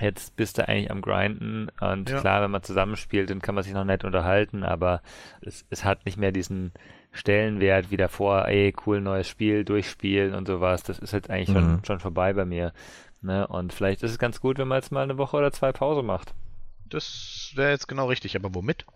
Jetzt 0.00 0.36
bist 0.36 0.58
du 0.58 0.66
eigentlich 0.66 0.90
am 0.90 1.02
Grinden 1.02 1.68
und 1.80 2.08
ja. 2.08 2.20
klar, 2.20 2.42
wenn 2.42 2.50
man 2.50 2.62
zusammenspielt, 2.62 3.28
dann 3.30 3.42
kann 3.42 3.54
man 3.54 3.64
sich 3.64 3.74
noch 3.74 3.84
nett 3.84 4.04
unterhalten, 4.04 4.64
aber 4.64 5.02
es, 5.42 5.66
es 5.68 5.84
hat 5.84 6.06
nicht 6.06 6.16
mehr 6.16 6.32
diesen 6.32 6.72
Stellenwert 7.12 7.90
wie 7.90 7.96
davor, 7.96 8.46
ey, 8.46 8.74
cool, 8.86 9.00
neues 9.00 9.28
Spiel, 9.28 9.64
durchspielen 9.64 10.34
und 10.34 10.46
sowas. 10.46 10.82
Das 10.82 10.98
ist 10.98 11.12
jetzt 11.12 11.28
eigentlich 11.28 11.48
mhm. 11.48 11.54
schon, 11.54 11.84
schon 11.84 12.00
vorbei 12.00 12.32
bei 12.32 12.44
mir. 12.44 12.72
Ne? 13.20 13.46
Und 13.46 13.72
vielleicht 13.72 14.02
ist 14.02 14.12
es 14.12 14.18
ganz 14.18 14.40
gut, 14.40 14.58
wenn 14.58 14.68
man 14.68 14.78
jetzt 14.78 14.92
mal 14.92 15.02
eine 15.02 15.18
Woche 15.18 15.36
oder 15.36 15.52
zwei 15.52 15.72
Pause 15.72 16.02
macht. 16.02 16.34
Das 16.88 17.52
wäre 17.54 17.70
jetzt 17.70 17.88
genau 17.88 18.06
richtig, 18.06 18.36
aber 18.36 18.54
womit? 18.54 18.86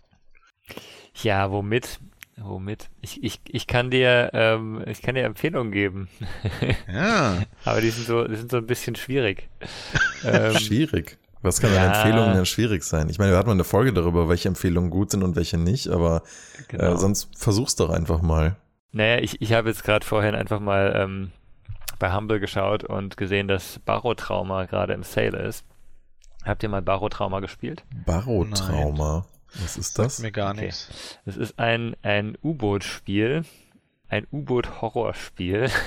Ja, 1.23 1.51
womit? 1.51 2.01
Womit? 2.37 2.91
Ich, 3.01 3.23
ich, 3.23 3.41
ich 3.49 3.67
kann 3.67 3.91
dir, 3.91 4.31
ähm, 4.33 4.83
ich 4.87 5.03
kann 5.03 5.15
dir 5.15 5.23
Empfehlungen 5.25 5.73
geben. 5.73 6.09
Ja. 6.93 7.43
Aber 7.65 7.81
die 7.81 7.91
sind 7.91 8.07
so, 8.07 8.27
die 8.27 8.37
sind 8.37 8.51
so 8.51 8.57
ein 8.57 8.67
bisschen 8.67 8.97
schwierig. 8.97 9.49
ähm, 10.25 10.59
schwierig? 10.59 11.19
Was 11.43 11.61
kann 11.61 11.73
ja. 11.75 11.85
an 11.85 11.95
Empfehlungen 11.95 12.35
denn 12.35 12.47
schwierig 12.47 12.83
sein? 12.83 13.09
Ich 13.09 13.19
meine, 13.19 13.33
wir 13.33 13.39
hatten 13.39 13.49
mal 13.49 13.53
eine 13.55 13.65
Folge 13.65 13.93
darüber, 13.93 14.29
welche 14.29 14.49
Empfehlungen 14.49 14.91
gut 14.91 15.11
sind 15.11 15.23
und 15.23 15.37
welche 15.37 15.59
nicht, 15.59 15.89
aber 15.89 16.23
äh, 16.59 16.63
genau. 16.69 16.95
äh, 16.95 16.97
sonst 16.97 17.29
versuch's 17.37 17.77
doch 17.77 17.91
einfach 17.91 18.23
mal. 18.23 18.57
Naja, 18.93 19.19
ich, 19.19 19.41
ich 19.43 19.53
habe 19.53 19.69
jetzt 19.69 19.85
gerade 19.85 20.07
vorhin 20.07 20.35
einfach 20.35 20.61
mal 20.61 20.95
ähm, 20.97 21.33
bei 21.99 22.13
Humble 22.13 22.41
geschaut 22.41 22.83
und 22.83 23.17
gesehen, 23.17 23.47
dass 23.47 23.79
Barotrauma 23.81 24.65
gerade 24.65 24.95
im 24.95 25.03
Sale 25.03 25.39
ist. 25.39 25.65
Habt 26.45 26.63
ihr 26.63 26.69
mal 26.69 26.83
Barotrauma 26.83 27.41
gespielt? 27.41 27.85
Barotrauma? 28.07 29.27
Was 29.63 29.77
ist 29.77 29.99
das? 29.99 30.17
Sagt 30.17 30.25
mir 30.25 30.33
gar 30.33 30.53
okay. 30.53 30.67
nichts. 30.67 30.89
Das 31.25 31.37
ist 31.37 31.59
ein, 31.59 31.97
ein 32.03 32.37
U-Boot-Spiel 32.43 33.45
ein 34.09 34.27
U-Boot-Horrorspiel. 34.33 35.69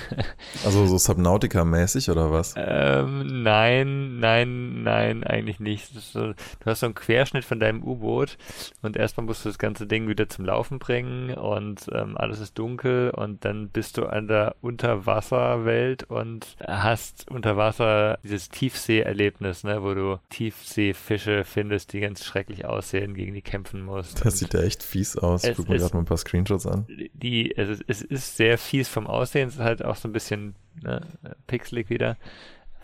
Also 0.66 0.86
so 0.88 0.98
Subnautica-mäßig 0.98 2.10
oder 2.10 2.32
was? 2.32 2.56
Ähm, 2.58 3.44
nein, 3.44 4.20
nein, 4.20 4.84
nein, 4.84 5.24
eigentlich 5.24 5.60
nicht. 5.60 5.94
So, 5.94 6.34
du 6.34 6.66
hast 6.66 6.80
so 6.80 6.88
einen 6.88 6.96
Querschnitt 6.96 7.46
von 7.46 7.60
deinem 7.60 7.84
U-Boot 7.84 8.38
und 8.82 8.98
erstmal 8.98 9.26
musst 9.26 9.46
du 9.46 9.50
das 9.50 9.60
ganze 9.60 9.88
Ding 9.88 10.08
wieder 10.08 10.28
zum 10.30 10.46
Laufen 10.46 10.80
bringen 10.80 11.34
und 11.34 11.88
ähm, 11.94 12.18
alles 12.18 12.40
ist 12.40 12.58
dunkel 12.58 13.12
und 13.12 13.46
dann 13.46 13.70
bist 13.70 13.98
du 13.98 14.08
an 14.08 14.28
der 14.28 14.56
Unterwasserwelt 14.62 16.04
und 16.04 16.58
hast 16.66 17.30
unter 17.30 17.56
Wasser 17.56 18.20
dieses 18.24 18.50
Tiefsee-Erlebnis, 18.50 19.64
ne, 19.64 19.84
wo 19.84 19.94
du 19.94 20.20
Tiefseefische 20.30 21.44
findest, 21.44 21.94
die 21.94 22.00
ganz 22.00 22.26
schrecklich 22.26 22.66
aussehen, 22.66 23.14
gegen 23.14 23.34
die 23.34 23.42
kämpfen 23.42 23.84
musst. 23.84 24.26
Das 24.26 24.40
sieht 24.40 24.54
ja 24.54 24.62
echt 24.62 24.84
fies 24.84 25.18
aus. 25.18 25.44
Ich 25.44 25.56
guck 25.56 25.70
mir 25.70 25.78
gerade 25.78 25.94
mal 25.94 26.02
ein 26.02 26.06
paar 26.06 26.18
Screenshots 26.18 26.66
an. 26.66 26.86
Die, 27.14 27.56
es, 27.56 27.82
ist, 27.82 28.02
ist 28.18 28.38
sehr 28.38 28.58
fies 28.58 28.88
vom 28.88 29.08
Aussehen, 29.08 29.50
es 29.50 29.56
ist 29.56 29.62
halt 29.62 29.84
auch 29.84 29.96
so 29.96 30.08
ein 30.08 30.14
bisschen 30.14 30.56
ne, 30.82 31.02
pixelig 31.48 31.90
wieder 31.90 32.18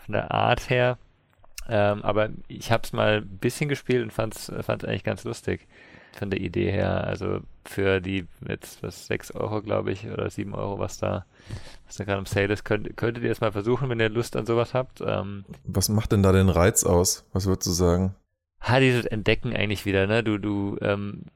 von 0.04 0.12
der 0.12 0.30
Art 0.32 0.70
her. 0.70 0.98
Ähm, 1.68 2.02
aber 2.02 2.28
ich 2.48 2.70
habe 2.70 2.82
es 2.84 2.92
mal 2.92 3.22
ein 3.22 3.38
bisschen 3.38 3.68
gespielt 3.68 4.02
und 4.02 4.12
fand 4.12 4.36
es 4.36 4.50
eigentlich 4.50 5.04
ganz 5.04 5.24
lustig. 5.24 5.66
von 6.18 6.30
der 6.30 6.40
Idee 6.40 6.70
her. 6.70 7.04
Also 7.04 7.40
für 7.64 8.00
die 8.00 8.26
jetzt 8.46 8.82
was 8.82 9.06
6 9.06 9.32
Euro, 9.32 9.62
glaube 9.62 9.92
ich, 9.92 10.06
oder 10.06 10.30
7 10.30 10.54
Euro, 10.54 10.78
was 10.78 10.98
da, 10.98 11.24
was 11.86 11.96
da 11.96 12.04
gerade 12.04 12.18
im 12.20 12.26
Sale 12.26 12.52
ist, 12.52 12.64
könnt, 12.64 12.96
könntet 12.96 13.24
ihr 13.24 13.30
es 13.32 13.40
mal 13.40 13.52
versuchen, 13.52 13.88
wenn 13.88 14.00
ihr 14.00 14.08
Lust 14.08 14.36
an 14.36 14.46
sowas 14.46 14.74
habt. 14.74 15.02
Ähm, 15.04 15.44
was 15.64 15.88
macht 15.88 16.12
denn 16.12 16.22
da 16.22 16.32
den 16.32 16.48
Reiz 16.48 16.84
aus? 16.84 17.26
Was 17.32 17.46
würdest 17.46 17.66
du 17.66 17.72
sagen? 17.72 18.14
Ha, 18.60 18.80
dieses 18.80 19.04
Entdecken 19.04 19.54
eigentlich 19.54 19.84
wieder, 19.84 20.06
ne? 20.06 20.22
Du, 20.22 20.38
du, 20.38 20.78
ähm, 20.80 21.22
du 21.26 21.33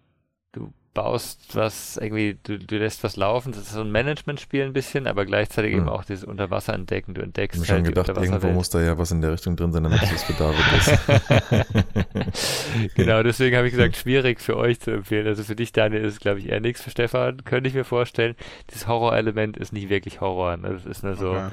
baust 0.95 1.55
was 1.55 1.97
irgendwie, 1.97 2.39
du, 2.43 2.59
du 2.59 2.77
lässt 2.77 3.05
was 3.05 3.17
laufen. 3.17 3.53
Das 3.53 3.63
ist 3.63 3.73
so 3.73 3.81
ein 3.81 3.93
Management-Spiel 3.93 4.65
ein 4.65 4.73
bisschen, 4.73 5.07
aber 5.07 5.27
gleichzeitig 5.27 5.73
hm. 5.73 5.81
eben 5.81 5.89
auch 5.89 6.05
dieses 6.05 6.25
Unterwasser 6.25 6.75
entdecken. 6.75 7.15
Du 7.15 7.21
entdeckst 7.21 7.63
ich 7.63 7.71
halt 7.71 7.87
schon 7.87 7.95
gedacht, 7.95 8.09
irgendwo 8.09 8.49
muss 8.49 8.71
da 8.71 8.81
ja 8.81 8.99
was 8.99 9.11
in 9.11 9.21
der 9.21 9.33
Richtung 9.33 9.57
drin 9.57 9.73
sein, 9.73 9.85
damit 9.85 10.03
es 10.03 10.25
für 10.25 10.33
David 10.35 10.65
ist. 10.77 10.99
genau, 12.95 13.23
deswegen 13.23 13.57
habe 13.57 13.67
ich 13.67 13.73
gesagt, 13.73 13.97
schwierig 13.97 14.41
für 14.41 14.57
euch 14.57 14.81
zu 14.81 14.91
empfehlen. 14.91 15.27
Also 15.27 15.45
für 15.45 15.57
dich, 15.57 15.73
Daniel, 15.73 16.05
ist 16.05 16.15
es, 16.15 16.21
glaube 16.21 16.41
ich, 16.41 16.49
eher 16.49 16.61
nichts. 16.61 16.83
Für 16.83 16.91
Stefan 16.91 17.45
könnte 17.45 17.69
ich 17.69 17.75
mir 17.75 17.85
vorstellen, 17.85 18.35
dieses 18.71 18.89
Horror-Element 18.89 19.57
ist 19.57 19.73
nicht 19.73 19.89
wirklich 19.89 20.21
Horror. 20.21 20.57
Ne? 20.57 20.73
Das 20.73 20.87
ist 20.87 21.05
nur 21.05 21.15
so, 21.15 21.31
okay 21.31 21.51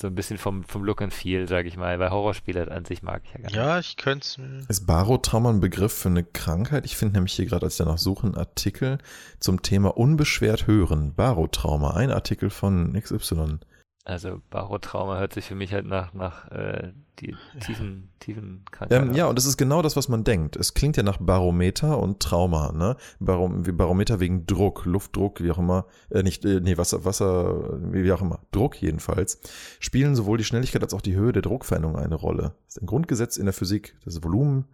so 0.00 0.08
ein 0.08 0.14
bisschen 0.14 0.38
vom, 0.38 0.64
vom 0.64 0.84
Look 0.84 1.02
and 1.02 1.12
Feel, 1.12 1.48
sage 1.48 1.68
ich 1.68 1.76
mal, 1.76 1.98
weil 1.98 2.10
Horrorspiele 2.10 2.70
an 2.70 2.84
sich 2.84 3.02
mag 3.02 3.22
ich 3.24 3.32
ja 3.32 3.40
gar 3.40 3.46
nicht. 3.46 3.56
Ja, 3.56 3.78
ich 3.78 3.96
könnte 3.96 4.26
es. 4.26 4.68
Ist 4.68 4.86
Barotrauma 4.86 5.50
ein 5.50 5.60
Begriff 5.60 5.92
für 5.92 6.08
eine 6.08 6.24
Krankheit? 6.24 6.84
Ich 6.84 6.96
finde 6.96 7.14
nämlich 7.14 7.32
hier 7.32 7.46
gerade, 7.46 7.66
als 7.66 7.74
ich 7.74 7.78
danach 7.78 7.98
suche, 7.98 8.26
einen 8.26 8.36
Artikel 8.36 8.98
zum 9.40 9.62
Thema 9.62 9.96
unbeschwert 9.96 10.66
hören. 10.66 11.14
Barotrauma, 11.14 11.94
ein 11.94 12.10
Artikel 12.10 12.50
von 12.50 12.92
XY. 13.00 13.58
Also 14.06 14.40
Barotrauma 14.50 15.18
hört 15.18 15.32
sich 15.32 15.46
für 15.46 15.56
mich 15.56 15.72
halt 15.72 15.84
nach, 15.84 16.14
nach 16.14 16.48
äh, 16.52 16.92
die 17.18 17.34
tiefen, 17.58 18.08
tiefen 18.20 18.64
Krankheiten. 18.70 19.08
Ähm, 19.08 19.16
ja, 19.16 19.26
und 19.26 19.36
das 19.36 19.46
ist 19.46 19.56
genau 19.56 19.82
das, 19.82 19.96
was 19.96 20.08
man 20.08 20.22
denkt. 20.22 20.54
Es 20.54 20.74
klingt 20.74 20.96
ja 20.96 21.02
nach 21.02 21.18
Barometer 21.18 21.98
und 21.98 22.20
Trauma, 22.20 22.70
ne? 22.70 22.96
Barom, 23.18 23.64
Barometer 23.64 24.20
wegen 24.20 24.46
Druck, 24.46 24.84
Luftdruck, 24.84 25.42
wie 25.42 25.50
auch 25.50 25.58
immer, 25.58 25.86
äh, 26.10 26.22
nicht, 26.22 26.44
äh, 26.44 26.60
nee, 26.60 26.78
Wasser, 26.78 27.04
Wasser, 27.04 27.80
wie 27.92 28.12
auch 28.12 28.22
immer, 28.22 28.38
Druck 28.52 28.80
jedenfalls, 28.80 29.40
spielen 29.80 30.14
sowohl 30.14 30.38
die 30.38 30.44
Schnelligkeit 30.44 30.84
als 30.84 30.94
auch 30.94 31.00
die 31.00 31.16
Höhe 31.16 31.32
der 31.32 31.42
Druckveränderung 31.42 31.96
eine 31.96 32.14
Rolle. 32.14 32.54
Das 32.66 32.76
ist 32.76 32.82
ein 32.82 32.86
Grundgesetz 32.86 33.36
in 33.36 33.46
der 33.46 33.54
Physik. 33.54 33.96
Das 34.04 34.22
Volumen 34.22 34.66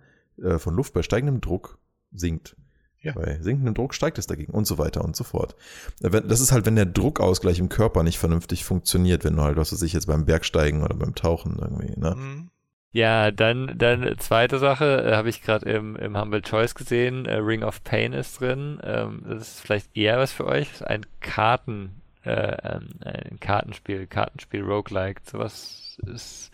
äh, 0.42 0.58
von 0.58 0.74
Luft 0.74 0.92
bei 0.92 1.00
steigendem 1.00 1.40
Druck 1.40 1.78
sinkt. 2.12 2.54
Ja. 3.02 3.12
Bei 3.14 3.38
sinkendem 3.40 3.74
Druck 3.74 3.94
steigt 3.94 4.18
es 4.18 4.28
dagegen 4.28 4.52
und 4.52 4.64
so 4.64 4.78
weiter 4.78 5.04
und 5.04 5.16
so 5.16 5.24
fort. 5.24 5.56
Das 6.00 6.40
ist 6.40 6.52
halt, 6.52 6.66
wenn 6.66 6.76
der 6.76 6.86
Druckausgleich 6.86 7.58
im 7.58 7.68
Körper 7.68 8.04
nicht 8.04 8.18
vernünftig 8.18 8.64
funktioniert, 8.64 9.24
wenn 9.24 9.36
du 9.36 9.42
halt, 9.42 9.56
was 9.56 9.72
weiß 9.72 9.82
ich, 9.82 9.92
jetzt 9.92 10.06
beim 10.06 10.24
Bergsteigen 10.24 10.84
oder 10.84 10.94
beim 10.94 11.14
Tauchen 11.14 11.58
irgendwie, 11.60 11.98
ne? 11.98 12.14
Mhm. 12.14 12.50
Ja, 12.94 13.30
dann, 13.30 13.72
dann 13.78 14.18
zweite 14.18 14.58
Sache, 14.58 15.04
äh, 15.06 15.16
habe 15.16 15.30
ich 15.30 15.40
gerade 15.40 15.68
im, 15.70 15.96
im 15.96 16.18
Humble 16.18 16.42
Choice 16.42 16.74
gesehen, 16.74 17.24
äh, 17.24 17.36
Ring 17.36 17.62
of 17.62 17.82
Pain 17.84 18.12
ist 18.12 18.40
drin. 18.40 18.80
Ähm, 18.84 19.22
das 19.26 19.54
ist 19.54 19.60
vielleicht 19.60 19.96
eher 19.96 20.18
was 20.18 20.30
für 20.30 20.44
euch. 20.44 20.86
Ein 20.86 21.06
Karten, 21.20 22.02
äh, 22.22 22.78
ein 23.00 23.38
Kartenspiel, 23.40 24.06
Kartenspiel 24.06 24.62
Roguelike, 24.62 25.22
sowas 25.24 25.98
ist 26.06 26.50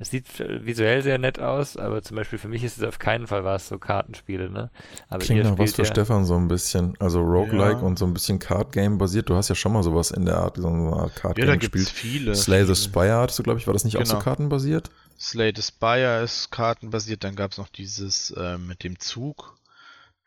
es 0.00 0.08
sieht 0.08 0.26
visuell 0.38 1.02
sehr 1.02 1.18
nett 1.18 1.38
aus, 1.38 1.76
aber 1.76 2.00
zum 2.00 2.16
Beispiel 2.16 2.38
für 2.38 2.48
mich 2.48 2.64
ist 2.64 2.78
es 2.78 2.84
auf 2.84 2.98
keinen 2.98 3.26
Fall 3.26 3.44
was 3.44 3.68
so 3.68 3.78
Kartenspiele, 3.78 4.48
ne? 4.48 4.70
Aber 5.10 5.22
Klingt 5.22 5.44
nach 5.44 5.58
was 5.58 5.74
für 5.74 5.82
ja 5.82 5.88
Stefan 5.88 6.24
so 6.24 6.36
ein 6.36 6.48
bisschen. 6.48 6.96
Also 6.98 7.20
Roguelike 7.20 7.80
ja. 7.80 7.86
und 7.86 7.98
so 7.98 8.06
ein 8.06 8.14
bisschen 8.14 8.38
Card 8.38 8.72
Game 8.72 8.96
basiert. 8.96 9.28
Du 9.28 9.36
hast 9.36 9.50
ja 9.50 9.54
schon 9.54 9.74
mal 9.74 9.82
sowas 9.82 10.10
in 10.10 10.24
der 10.24 10.38
Art, 10.38 10.56
so 10.56 10.68
eine 10.68 10.90
Art 10.94 11.16
Card 11.16 11.36
Game 11.36 11.44
ja, 11.44 11.52
da 11.52 11.56
gespielt. 11.58 11.90
Viele. 11.90 12.34
Slay 12.34 12.64
the 12.64 12.74
Spire 12.74 13.16
hattest 13.16 13.40
du, 13.40 13.42
glaube 13.42 13.60
ich, 13.60 13.66
war 13.66 13.74
das 13.74 13.84
nicht 13.84 13.92
genau. 13.92 14.04
auch 14.04 14.06
so 14.06 14.14
genau. 14.14 14.24
kartenbasiert? 14.24 14.90
Slay 15.18 15.52
the 15.54 15.60
Spire 15.60 16.22
ist 16.22 16.50
kartenbasiert, 16.50 17.22
dann 17.22 17.36
gab 17.36 17.52
es 17.52 17.58
noch 17.58 17.68
dieses 17.68 18.30
äh, 18.30 18.56
mit 18.56 18.84
dem 18.84 18.98
Zug. 18.98 19.58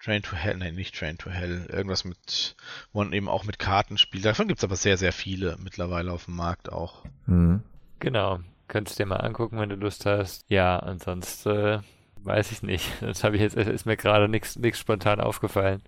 Train 0.03 0.21
to 0.21 0.35
Hell, 0.35 0.57
nein, 0.57 0.75
nicht 0.75 0.95
Train 0.95 1.17
to 1.17 1.31
Hell, 1.31 1.65
irgendwas 1.71 2.05
mit, 2.05 2.55
wo 2.91 2.99
man 2.99 3.11
eben 3.11 3.27
auch 3.27 3.43
mit 3.43 3.57
Karten 3.57 3.97
spielt. 3.97 4.25
Davon 4.25 4.47
gibt 4.47 4.59
es 4.59 4.63
aber 4.63 4.75
sehr, 4.75 4.97
sehr 4.97 5.13
viele 5.13 5.57
mittlerweile 5.63 6.11
auf 6.11 6.25
dem 6.25 6.35
Markt 6.35 6.71
auch. 6.71 7.03
Mhm. 7.25 7.63
Genau, 7.99 8.39
Könntest 8.73 8.97
dir 8.97 9.05
mal 9.05 9.17
angucken, 9.17 9.59
wenn 9.59 9.69
du 9.69 9.75
Lust 9.75 10.07
hast. 10.07 10.45
Ja, 10.47 10.79
ansonsten 10.79 11.49
äh, 11.49 11.79
weiß 12.23 12.51
ich 12.51 12.63
nicht. 12.63 12.89
Das 13.01 13.23
habe 13.23 13.35
ich 13.35 13.41
jetzt, 13.43 13.55
ist 13.55 13.85
mir 13.85 13.97
gerade 13.97 14.27
nichts 14.27 14.57
spontan 14.79 15.21
aufgefallen. 15.21 15.83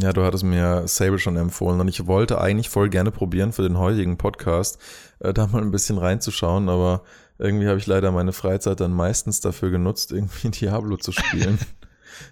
Ja, 0.00 0.12
du 0.12 0.22
hattest 0.22 0.44
mir 0.44 0.86
Sable 0.86 1.18
schon 1.18 1.36
empfohlen 1.36 1.80
und 1.80 1.88
ich 1.88 2.06
wollte 2.06 2.40
eigentlich 2.40 2.68
voll 2.68 2.90
gerne 2.90 3.10
probieren 3.10 3.52
für 3.52 3.62
den 3.62 3.76
heutigen 3.76 4.18
Podcast, 4.18 4.78
äh, 5.18 5.34
da 5.34 5.48
mal 5.48 5.62
ein 5.62 5.72
bisschen 5.72 5.98
reinzuschauen, 5.98 6.68
aber 6.68 7.02
irgendwie 7.38 7.66
habe 7.66 7.78
ich 7.78 7.88
leider 7.88 8.12
meine 8.12 8.32
Freizeit 8.32 8.78
dann 8.78 8.92
meistens 8.92 9.40
dafür 9.40 9.70
genutzt, 9.70 10.12
irgendwie 10.12 10.50
Diablo 10.50 10.96
zu 10.96 11.10
spielen. 11.10 11.58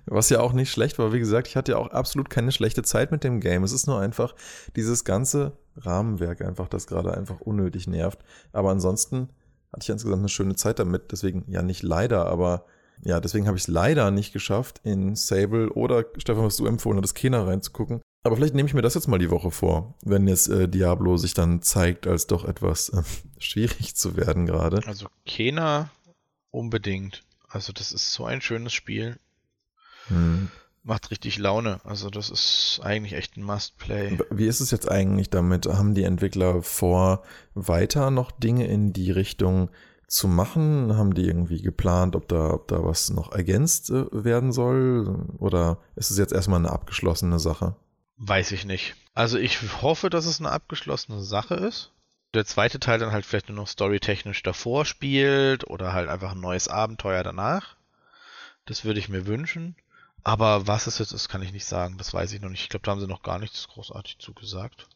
Was 0.06 0.30
ja 0.30 0.38
auch 0.38 0.52
nicht 0.52 0.70
schlecht 0.70 1.00
war. 1.00 1.12
Wie 1.12 1.18
gesagt, 1.18 1.48
ich 1.48 1.56
hatte 1.56 1.72
ja 1.72 1.78
auch 1.78 1.90
absolut 1.90 2.30
keine 2.30 2.52
schlechte 2.52 2.84
Zeit 2.84 3.10
mit 3.10 3.25
dem 3.25 3.40
Game. 3.40 3.64
Es 3.64 3.72
ist 3.72 3.88
nur 3.88 3.98
einfach 3.98 4.36
dieses 4.76 5.02
ganze 5.04 5.58
Rahmenwerk 5.76 6.42
einfach, 6.42 6.68
das 6.68 6.86
gerade 6.86 7.12
einfach 7.12 7.40
unnötig 7.40 7.88
nervt. 7.88 8.20
Aber 8.52 8.70
ansonsten 8.70 9.30
hatte 9.73 9.82
ich 9.82 9.88
insgesamt 9.88 10.20
eine 10.20 10.28
schöne 10.28 10.56
Zeit 10.56 10.78
damit. 10.78 11.12
Deswegen, 11.12 11.44
ja, 11.49 11.62
nicht 11.62 11.82
leider, 11.82 12.26
aber 12.26 12.66
ja, 13.02 13.20
deswegen 13.20 13.46
habe 13.46 13.56
ich 13.56 13.64
es 13.64 13.68
leider 13.68 14.11
nicht 14.11 14.32
geschafft, 14.32 14.80
in 14.82 15.16
Sable 15.16 15.70
oder 15.73 16.04
Stefan, 16.16 16.44
was 16.44 16.56
du 16.56 16.66
empfohlen 16.66 17.00
hast, 17.02 17.14
Kena 17.14 17.44
reinzugucken. 17.44 18.00
Aber 18.23 18.37
vielleicht 18.37 18.54
nehme 18.54 18.68
ich 18.68 18.75
mir 18.75 18.82
das 18.82 18.94
jetzt 18.94 19.06
mal 19.06 19.18
die 19.18 19.30
Woche 19.30 19.50
vor, 19.50 19.94
wenn 20.02 20.26
jetzt 20.26 20.49
äh, 20.49 20.68
Diablo 20.68 21.16
sich 21.16 21.35
dann 21.35 21.62
zeigt, 21.62 22.06
als 22.06 22.26
doch 22.26 22.44
etwas 22.44 22.88
äh, 22.88 23.02
schwierig 23.38 23.94
zu 23.94 24.16
werden 24.16 24.46
gerade. 24.46 24.80
Also 24.87 25.06
Kena 25.26 25.90
unbedingt. 26.50 27.23
Also 27.49 27.73
das 27.73 27.92
ist 27.92 28.12
so 28.12 28.25
ein 28.25 28.40
schönes 28.40 28.73
Spiel. 28.73 29.18
Hm 30.08 30.50
macht 30.87 31.11
richtig 31.11 31.37
Laune. 31.38 31.81
Also 31.85 32.11
das 32.11 32.31
ist 32.31 32.81
eigentlich 32.83 33.14
echt 33.14 33.37
ein 33.37 33.43
Must-Play. 33.43 34.19
Wie 34.31 34.47
ist 34.47 34.61
es 34.61 34.71
jetzt 34.71 34.90
eigentlich 34.90 35.31
damit? 35.31 35.66
Haben 35.66 35.95
die 35.95 36.05
Entwickler 36.05 36.62
vor, 36.62 37.23
weiter 37.55 38.11
noch 38.11 38.31
Dinge 38.31 38.66
in 38.66 38.93
die 38.93 39.11
Richtung 39.11 39.69
zu 40.07 40.28
machen? 40.28 40.97
Haben 40.97 41.14
die 41.14 41.26
irgendwie 41.26 41.61
geplant, 41.61 42.14
ob 42.14 42.28
da, 42.28 42.52
ob 42.52 42.69
da 42.69 42.85
was 42.85 43.11
noch 43.11 43.33
ergänzt 43.33 43.90
äh, 43.90 44.07
werden 44.12 44.52
soll? 44.52 45.26
Oder 45.38 45.78
ist 45.97 46.11
es 46.11 46.19
jetzt 46.19 46.33
erstmal 46.33 46.61
eine 46.61 46.71
abgeschlossene 46.71 47.40
Sache? 47.40 47.75
Weiß 48.16 48.52
ich 48.52 48.64
nicht. 48.64 48.95
Also 49.12 49.38
ich 49.38 49.61
hoffe, 49.83 50.09
dass 50.09 50.25
es 50.25 50.40
eine 50.40 50.50
abgeschlossene 50.50 51.21
Sache 51.21 51.55
ist. 51.55 51.93
Der 52.35 52.45
zweite 52.45 52.78
Teil 52.78 52.99
dann 52.99 53.12
halt 53.12 53.26
vielleicht 53.26 53.49
nur 53.49 53.57
noch 53.57 53.69
storytechnisch 53.69 54.43
davor 54.43 54.85
spielt 54.85 55.69
oder 55.69 55.93
halt 55.93 56.09
einfach 56.09 56.33
ein 56.33 56.40
neues 56.40 56.69
Abenteuer 56.69 57.25
danach. 57.25 57.76
Das 58.66 58.85
würde 58.85 59.00
ich 59.00 59.09
mir 59.09 59.26
wünschen. 59.26 59.75
Aber 60.26 60.66
was 60.66 60.88
es 60.88 60.99
jetzt 60.99 61.12
ist, 61.12 61.28
kann 61.28 61.40
ich 61.40 61.52
nicht 61.52 61.66
sagen. 61.66 61.99
Das 61.99 62.12
weiß 62.12 62.33
ich 62.33 62.40
noch 62.40 62.49
nicht. 62.49 62.62
Ich 62.62 62.68
glaube, 62.68 62.83
da 62.85 62.90
haben 62.90 63.00
sie 63.00 63.06
noch 63.06 63.23
gar 63.23 63.38
nichts 63.38 63.68
großartig 63.68 64.18
zugesagt. 64.18 64.88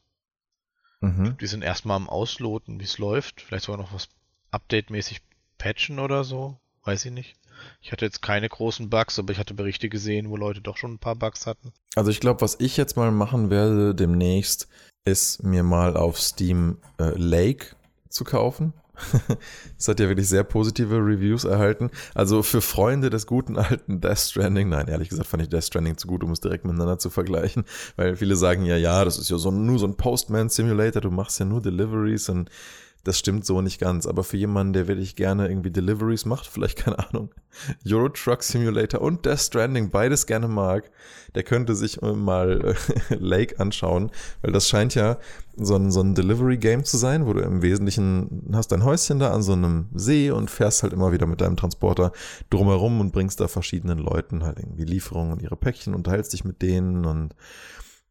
Mhm. 1.00 1.36
Die 1.40 1.46
sind 1.46 1.62
erstmal 1.62 1.98
am 1.98 2.08
Ausloten, 2.08 2.80
wie 2.80 2.84
es 2.84 2.98
läuft. 2.98 3.40
Vielleicht 3.40 3.66
sogar 3.66 3.80
noch 3.80 3.94
was 3.94 4.08
update-mäßig 4.50 5.20
patchen 5.56 6.00
oder 6.00 6.24
so. 6.24 6.58
Weiß 6.82 7.04
ich 7.04 7.12
nicht. 7.12 7.36
Ich 7.80 7.92
hatte 7.92 8.06
jetzt 8.06 8.22
keine 8.22 8.48
großen 8.48 8.90
Bugs, 8.90 9.20
aber 9.20 9.32
ich 9.32 9.38
hatte 9.38 9.54
Berichte 9.54 9.88
gesehen, 9.88 10.30
wo 10.30 10.36
Leute 10.36 10.62
doch 10.62 10.76
schon 10.76 10.94
ein 10.94 10.98
paar 10.98 11.14
Bugs 11.14 11.46
hatten. 11.46 11.72
Also 11.94 12.10
ich 12.10 12.18
glaube, 12.18 12.40
was 12.40 12.58
ich 12.58 12.76
jetzt 12.76 12.96
mal 12.96 13.12
machen 13.12 13.50
werde 13.50 13.94
demnächst, 13.94 14.66
ist 15.04 15.44
mir 15.44 15.62
mal 15.62 15.96
auf 15.96 16.20
Steam 16.20 16.78
äh, 16.98 17.16
Lake 17.16 17.76
zu 18.08 18.24
kaufen. 18.24 18.72
Es 19.78 19.88
hat 19.88 19.98
ja 20.00 20.08
wirklich 20.08 20.28
sehr 20.28 20.44
positive 20.44 20.96
Reviews 20.96 21.44
erhalten. 21.44 21.90
Also 22.14 22.42
für 22.42 22.60
Freunde 22.60 23.10
des 23.10 23.26
guten 23.26 23.56
alten 23.56 24.00
Death 24.00 24.18
Stranding, 24.18 24.68
nein, 24.68 24.88
ehrlich 24.88 25.08
gesagt 25.08 25.28
fand 25.28 25.42
ich 25.42 25.48
Death 25.48 25.64
Stranding 25.64 25.96
zu 25.96 26.06
gut, 26.06 26.22
um 26.22 26.32
es 26.32 26.40
direkt 26.40 26.64
miteinander 26.64 26.98
zu 26.98 27.10
vergleichen, 27.10 27.64
weil 27.96 28.16
viele 28.16 28.36
sagen 28.36 28.64
ja, 28.64 28.76
ja, 28.76 29.04
das 29.04 29.18
ist 29.18 29.30
ja 29.30 29.38
so, 29.38 29.50
nur 29.50 29.78
so 29.78 29.86
ein 29.86 29.96
Postman 29.96 30.48
Simulator, 30.48 31.00
du 31.00 31.10
machst 31.10 31.38
ja 31.40 31.46
nur 31.46 31.60
Deliveries 31.60 32.28
und 32.28 32.50
das 33.04 33.18
stimmt 33.18 33.46
so 33.46 33.62
nicht 33.62 33.80
ganz, 33.80 34.06
aber 34.06 34.24
für 34.24 34.36
jemanden, 34.36 34.72
der 34.74 34.88
wirklich 34.88 35.16
gerne 35.16 35.48
irgendwie 35.48 35.70
Deliveries 35.70 36.26
macht, 36.26 36.46
vielleicht 36.46 36.78
keine 36.84 36.98
Ahnung, 36.98 37.30
Euro 37.86 38.08
Truck 38.10 38.42
Simulator 38.42 39.00
und 39.00 39.24
Death 39.24 39.40
Stranding 39.40 39.90
beides 39.90 40.26
gerne 40.26 40.48
mag, 40.48 40.90
der 41.34 41.42
könnte 41.42 41.74
sich 41.74 42.00
mal 42.00 42.74
äh, 43.10 43.14
Lake 43.18 43.58
anschauen, 43.58 44.10
weil 44.42 44.52
das 44.52 44.68
scheint 44.68 44.94
ja 44.94 45.18
so 45.56 45.76
ein, 45.76 45.90
so 45.90 46.00
ein 46.00 46.14
Delivery-Game 46.14 46.84
zu 46.84 46.96
sein, 46.96 47.26
wo 47.26 47.32
du 47.32 47.40
im 47.40 47.62
Wesentlichen 47.62 48.48
hast 48.52 48.72
dein 48.72 48.84
Häuschen 48.84 49.18
da 49.18 49.32
an 49.32 49.42
so 49.42 49.52
einem 49.52 49.88
See 49.94 50.30
und 50.30 50.50
fährst 50.50 50.82
halt 50.82 50.92
immer 50.92 51.12
wieder 51.12 51.26
mit 51.26 51.40
deinem 51.40 51.56
Transporter 51.56 52.12
drumherum 52.48 53.00
und 53.00 53.12
bringst 53.12 53.40
da 53.40 53.48
verschiedenen 53.48 53.98
Leuten 53.98 54.44
halt 54.44 54.58
irgendwie 54.58 54.84
Lieferungen 54.84 55.32
und 55.32 55.42
ihre 55.42 55.56
Päckchen, 55.56 55.94
unterhältst 55.94 56.32
dich 56.32 56.44
mit 56.44 56.62
denen 56.62 57.04
und 57.04 57.34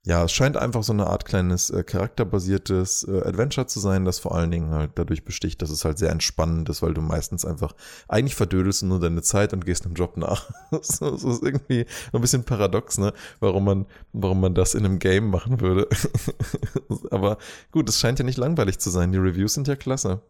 ja, 0.09 0.23
es 0.23 0.31
scheint 0.31 0.57
einfach 0.57 0.81
so 0.81 0.91
eine 0.91 1.05
Art 1.05 1.23
kleines 1.23 1.69
äh, 1.69 1.83
charakterbasiertes 1.83 3.07
äh, 3.07 3.21
Adventure 3.27 3.67
zu 3.67 3.79
sein, 3.79 4.05
das 4.05 4.17
vor 4.17 4.33
allen 4.33 4.49
Dingen 4.49 4.71
halt 4.71 4.93
dadurch 4.95 5.23
besticht, 5.23 5.61
dass 5.61 5.69
es 5.69 5.85
halt 5.85 5.99
sehr 5.99 6.09
entspannend 6.09 6.67
ist, 6.67 6.81
weil 6.81 6.95
du 6.95 7.01
meistens 7.01 7.45
einfach 7.45 7.75
eigentlich 8.07 8.33
verdödelst 8.33 8.81
nur 8.81 8.99
deine 8.99 9.21
Zeit 9.21 9.53
und 9.53 9.67
gehst 9.67 9.85
einem 9.85 9.93
Job 9.93 10.17
nach. 10.17 10.49
das, 10.71 10.99
ist 10.99 11.43
irgendwie 11.43 11.85
ein 12.11 12.21
bisschen 12.21 12.43
paradox, 12.43 12.97
ne? 12.97 13.13
Warum 13.39 13.65
man, 13.65 13.85
warum 14.11 14.41
man 14.41 14.55
das 14.55 14.73
in 14.73 14.83
einem 14.83 14.97
Game 14.97 15.29
machen 15.29 15.61
würde. 15.61 15.87
Aber 17.11 17.37
gut, 17.71 17.87
es 17.87 17.99
scheint 17.99 18.17
ja 18.17 18.25
nicht 18.25 18.39
langweilig 18.39 18.79
zu 18.79 18.89
sein. 18.89 19.11
Die 19.11 19.19
Reviews 19.19 19.53
sind 19.53 19.67
ja 19.67 19.75
klasse. 19.75 20.23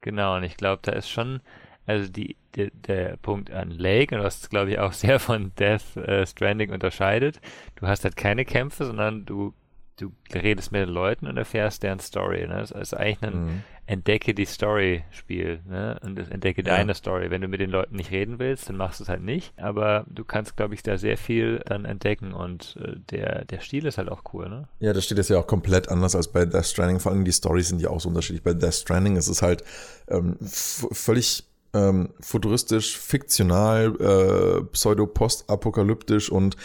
Genau, 0.00 0.36
und 0.36 0.44
ich 0.44 0.56
glaube, 0.56 0.80
da 0.82 0.92
ist 0.92 1.10
schon 1.10 1.42
also 1.86 2.10
die, 2.10 2.36
der, 2.54 2.70
der 2.72 3.16
Punkt 3.16 3.50
an 3.50 3.70
Lake 3.70 4.16
und 4.16 4.22
was 4.22 4.48
glaube 4.50 4.70
ich 4.70 4.78
auch 4.78 4.92
sehr 4.94 5.18
von 5.18 5.52
Death 5.58 5.96
äh, 5.96 6.26
Stranding 6.26 6.70
unterscheidet. 6.70 7.40
Du 7.76 7.86
hast 7.86 8.04
halt 8.04 8.16
keine 8.16 8.44
Kämpfe, 8.44 8.84
sondern 8.84 9.24
du 9.24 9.54
du 9.96 10.12
redest 10.34 10.72
mit 10.72 10.82
den 10.82 10.88
Leuten 10.88 11.26
und 11.26 11.36
erfährst 11.36 11.82
deren 11.82 12.00
Story. 12.00 12.46
Ne? 12.46 12.58
Das 12.58 12.70
ist 12.70 12.94
eigentlich 12.94 13.22
ein 13.22 13.44
mhm. 13.44 13.62
Entdecke 13.86 14.34
die 14.34 14.44
Story-Spiel 14.44 15.60
ne? 15.66 15.98
und 16.02 16.18
entdecke 16.30 16.62
ja. 16.62 16.76
deine 16.76 16.94
Story. 16.94 17.30
Wenn 17.30 17.40
du 17.40 17.48
mit 17.48 17.60
den 17.60 17.70
Leuten 17.70 17.96
nicht 17.96 18.10
reden 18.10 18.38
willst, 18.38 18.68
dann 18.68 18.76
machst 18.76 19.00
du 19.00 19.04
es 19.04 19.08
halt 19.08 19.22
nicht. 19.22 19.52
Aber 19.58 20.04
du 20.08 20.24
kannst, 20.24 20.56
glaube 20.56 20.74
ich, 20.74 20.82
da 20.82 20.98
sehr 20.98 21.16
viel 21.16 21.62
dann 21.66 21.84
entdecken 21.84 22.32
und 22.32 22.76
äh, 22.80 22.96
der, 23.10 23.44
der 23.46 23.60
Stil 23.60 23.86
ist 23.86 23.98
halt 23.98 24.10
auch 24.10 24.22
cool. 24.32 24.48
Ne? 24.48 24.68
Ja, 24.80 24.92
der 24.92 25.00
Stil 25.00 25.18
ist 25.18 25.30
ja 25.30 25.38
auch 25.38 25.46
komplett 25.46 25.88
anders 25.88 26.14
als 26.14 26.28
bei 26.28 26.44
Death 26.44 26.66
Stranding. 26.66 27.00
Vor 27.00 27.12
allem 27.12 27.24
die 27.24 27.32
Stories 27.32 27.68
sind 27.68 27.80
ja 27.80 27.90
auch 27.90 28.00
so 28.00 28.08
unterschiedlich. 28.08 28.42
Bei 28.42 28.54
Death 28.54 28.74
Stranding 28.74 29.16
ist 29.16 29.28
es 29.28 29.40
halt 29.40 29.64
ähm, 30.08 30.36
völlig 30.40 31.44
ähm, 31.76 32.08
futuristisch, 32.20 32.96
fiktional, 32.98 33.94
äh, 34.00 34.64
pseudo-postapokalyptisch 34.72 36.30
und 36.30 36.56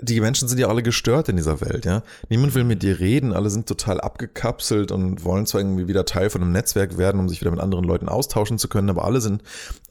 die 0.00 0.20
Menschen 0.20 0.46
sind 0.46 0.58
ja 0.58 0.68
alle 0.68 0.82
gestört 0.82 1.30
in 1.30 1.36
dieser 1.36 1.62
Welt, 1.62 1.86
ja. 1.86 2.02
Niemand 2.28 2.54
will 2.54 2.64
mit 2.64 2.82
dir 2.82 3.00
reden, 3.00 3.32
alle 3.32 3.48
sind 3.48 3.66
total 3.66 3.98
abgekapselt 3.98 4.92
und 4.92 5.24
wollen 5.24 5.46
zwar 5.46 5.62
irgendwie 5.62 5.88
wieder 5.88 6.04
Teil 6.04 6.28
von 6.28 6.42
einem 6.42 6.52
Netzwerk 6.52 6.98
werden, 6.98 7.18
um 7.18 7.30
sich 7.30 7.40
wieder 7.40 7.50
mit 7.50 7.60
anderen 7.60 7.84
Leuten 7.84 8.08
austauschen 8.08 8.58
zu 8.58 8.68
können, 8.68 8.90
aber 8.90 9.06
alle 9.06 9.22
sind 9.22 9.42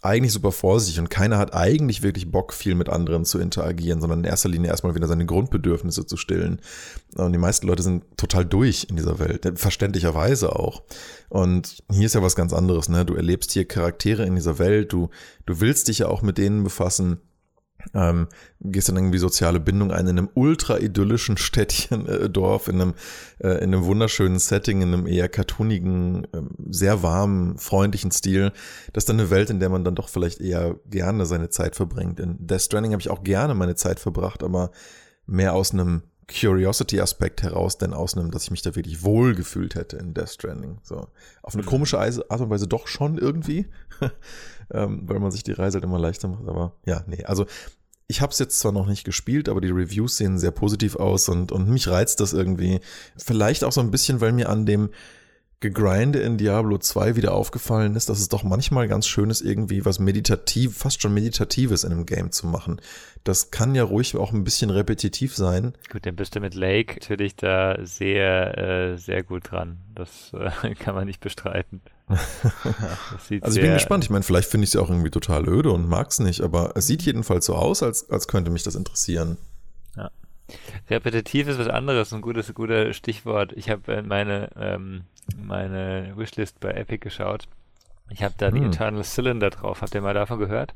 eigentlich 0.01 0.31
super 0.31 0.51
vorsichtig 0.51 1.00
und 1.00 1.10
keiner 1.10 1.39
hat 1.39 1.55
eigentlich 1.55 2.03
wirklich 2.03 2.31
Bock, 2.31 2.53
viel 2.53 2.75
mit 2.75 2.88
anderen 2.88 3.25
zu 3.25 3.39
interagieren, 3.39 4.00
sondern 4.00 4.19
in 4.19 4.25
erster 4.25 4.50
Linie 4.50 4.69
erstmal 4.69 4.93
wieder 4.93 5.08
seine 5.08 5.25
Grundbedürfnisse 5.25 6.05
zu 6.05 6.17
stillen. 6.17 6.62
Und 7.15 7.34
die 7.34 7.39
meisten 7.39 7.65
Leute 7.65 7.81
sind 7.81 8.03
total 8.15 8.46
durch 8.46 8.86
in 8.89 8.96
dieser 8.96 9.17
Welt, 9.17 9.51
verständlicherweise 9.55 10.55
auch. 10.55 10.84
Und 11.29 11.84
hier 11.91 12.05
ist 12.05 12.15
ja 12.15 12.22
was 12.22 12.36
ganz 12.36 12.53
anderes, 12.53 12.89
ne? 12.89 13.05
Du 13.05 13.15
erlebst 13.15 13.51
hier 13.51 13.65
Charaktere 13.65 14.25
in 14.25 14.36
dieser 14.36 14.60
Welt, 14.60 14.93
du, 14.93 15.10
du 15.48 15.60
willst 15.60 15.88
dich 15.88 16.00
ja 16.00 16.08
auch 16.08 16.22
mit 16.22 16.38
denen 16.38 16.63
befassen 16.63 17.22
ähm, 17.93 18.27
gehst 18.62 18.89
dann 18.89 18.98
irgendwie 18.98 19.17
soziale 19.17 19.59
Bindung 19.59 19.91
ein 19.91 20.07
in 20.07 20.17
einem 20.17 20.29
ultra 20.33 20.77
idyllischen 20.77 21.38
Städtchen, 21.38 22.07
äh, 22.07 22.29
Dorf, 22.29 22.67
in 22.67 22.81
einem, 22.81 22.93
äh, 23.39 23.63
in 23.63 23.74
einem 23.74 23.86
wunderschönen 23.86 24.39
Setting, 24.39 24.81
in 24.81 24.93
einem 24.93 25.07
eher 25.07 25.29
cartoonigen, 25.29 26.25
äh, 26.25 26.41
sehr 26.69 27.03
warmen, 27.03 27.57
freundlichen 27.57 28.12
Stil. 28.12 28.51
Das 28.93 29.03
ist 29.03 29.09
dann 29.09 29.19
eine 29.19 29.29
Welt, 29.29 29.50
in 29.50 29.59
der 29.59 29.69
man 29.69 29.83
dann 29.83 29.95
doch 29.95 30.09
vielleicht 30.09 30.41
eher 30.41 30.75
gerne 30.89 31.25
seine 31.25 31.50
Zeit 31.50 31.75
verbringt. 31.75 32.19
In 32.19 32.36
Death 32.45 32.62
Stranding 32.63 32.91
habe 32.91 33.01
ich 33.01 33.09
auch 33.09 33.24
gerne 33.24 33.53
meine 33.53 33.75
Zeit 33.75 34.00
verbracht, 34.00 34.43
aber 34.43 34.71
mehr 35.25 35.53
aus 35.53 35.74
einem 35.74 36.03
Curiosity-Aspekt 36.29 37.43
heraus, 37.43 37.77
denn 37.77 37.93
aus 37.93 38.15
einem, 38.15 38.31
dass 38.31 38.43
ich 38.43 38.51
mich 38.51 38.62
da 38.62 38.75
wirklich 38.75 39.03
wohl 39.03 39.36
gefühlt 39.36 39.75
hätte 39.75 39.98
in 39.98 40.13
Death 40.13 40.29
Stranding. 40.29 40.79
So. 40.83 41.07
Auf 41.41 41.55
eine 41.55 41.63
komische 41.63 42.00
Art 42.00 42.41
und 42.41 42.50
Weise 42.50 42.67
doch 42.67 42.88
schon 42.88 43.17
irgendwie. 43.17 43.67
ähm, 44.71 45.01
weil 45.07 45.19
man 45.19 45.31
sich 45.31 45.43
die 45.43 45.51
Reise 45.51 45.75
halt 45.75 45.83
immer 45.83 46.00
leichter 46.00 46.27
macht. 46.27 46.48
Aber 46.48 46.74
ja, 46.86 47.03
nee, 47.07 47.24
also 47.25 47.45
ich 48.07 48.21
habe 48.21 48.31
es 48.31 48.39
jetzt 48.39 48.59
zwar 48.59 48.71
noch 48.71 48.88
nicht 48.88 49.03
gespielt, 49.03 49.50
aber 49.50 49.62
die 49.62 49.69
Reviews 49.69 50.17
sehen 50.17 50.39
sehr 50.39 50.51
positiv 50.51 50.95
aus 50.95 51.29
und, 51.29 51.51
und 51.51 51.69
mich 51.69 51.88
reizt 51.88 52.19
das 52.19 52.33
irgendwie. 52.33 52.79
Vielleicht 53.17 53.63
auch 53.63 53.71
so 53.71 53.81
ein 53.81 53.91
bisschen, 53.91 54.19
weil 54.21 54.31
mir 54.31 54.50
an 54.50 54.65
dem 54.65 54.89
Gegrinde 55.61 56.19
in 56.19 56.37
Diablo 56.37 56.77
2 56.77 57.17
wieder 57.17 57.33
aufgefallen 57.33 57.97
ist, 57.97 58.07
dass 58.07 58.19
es 58.19 58.29
doch 58.29 58.43
manchmal 58.43 58.87
ganz 58.87 59.07
schön 59.07 59.29
ist, 59.29 59.41
irgendwie 59.41 59.83
was 59.83 59.99
meditativ, 59.99 60.77
fast 60.77 61.01
schon 61.01 61.13
meditatives 61.13 61.83
in 61.83 61.91
einem 61.91 62.05
Game 62.05 62.31
zu 62.31 62.47
machen. 62.47 62.79
Das 63.25 63.51
kann 63.51 63.75
ja 63.75 63.83
ruhig 63.83 64.15
auch 64.15 64.31
ein 64.31 64.45
bisschen 64.45 64.69
repetitiv 64.69 65.35
sein. 65.35 65.73
Gut, 65.91 66.05
dann 66.05 66.15
bist 66.15 66.35
du 66.35 66.39
mit 66.39 66.55
Lake 66.55 66.95
natürlich 67.01 67.35
da 67.35 67.77
sehr, 67.83 68.57
äh, 68.57 68.97
sehr 68.97 69.21
gut 69.21 69.51
dran. 69.51 69.79
Das 69.95 70.31
äh, 70.33 70.75
kann 70.79 70.95
man 70.95 71.05
nicht 71.05 71.19
bestreiten. 71.19 71.81
also 72.07 73.59
ich 73.59 73.61
bin 73.61 73.73
gespannt. 73.73 74.05
Ich 74.05 74.09
meine, 74.09 74.23
vielleicht 74.23 74.49
finde 74.49 74.63
ich 74.63 74.73
ja 74.73 74.79
auch 74.79 74.89
irgendwie 74.89 75.11
total 75.11 75.47
öde 75.47 75.71
und 75.71 75.89
mag 75.89 76.09
es 76.09 76.19
nicht, 76.19 76.39
aber 76.39 76.71
es 76.75 76.87
sieht 76.87 77.01
jedenfalls 77.01 77.45
so 77.45 77.55
aus, 77.55 77.83
als, 77.83 78.09
als 78.09 78.29
könnte 78.29 78.49
mich 78.49 78.63
das 78.63 78.75
interessieren. 78.75 79.37
Ja. 79.97 80.09
Repetitiv 80.89 81.49
ist 81.49 81.59
was 81.59 81.67
anderes, 81.67 82.13
ein 82.13 82.21
gutes, 82.21 82.53
gutes 82.53 82.95
Stichwort. 82.95 83.51
Ich 83.53 83.69
habe 83.69 84.01
meine 84.03 84.49
ähm, 84.55 85.03
meine 85.38 86.13
Wishlist 86.15 86.59
bei 86.59 86.71
Epic 86.71 87.00
geschaut. 87.00 87.48
Ich 88.12 88.24
habe 88.24 88.33
da 88.38 88.48
hm. 88.48 88.55
die 88.55 88.67
Eternal 88.67 89.03
Cylinder 89.03 89.50
drauf. 89.50 89.81
Habt 89.81 89.93
ihr 89.93 90.01
mal 90.01 90.13
davon 90.13 90.39
gehört? 90.39 90.73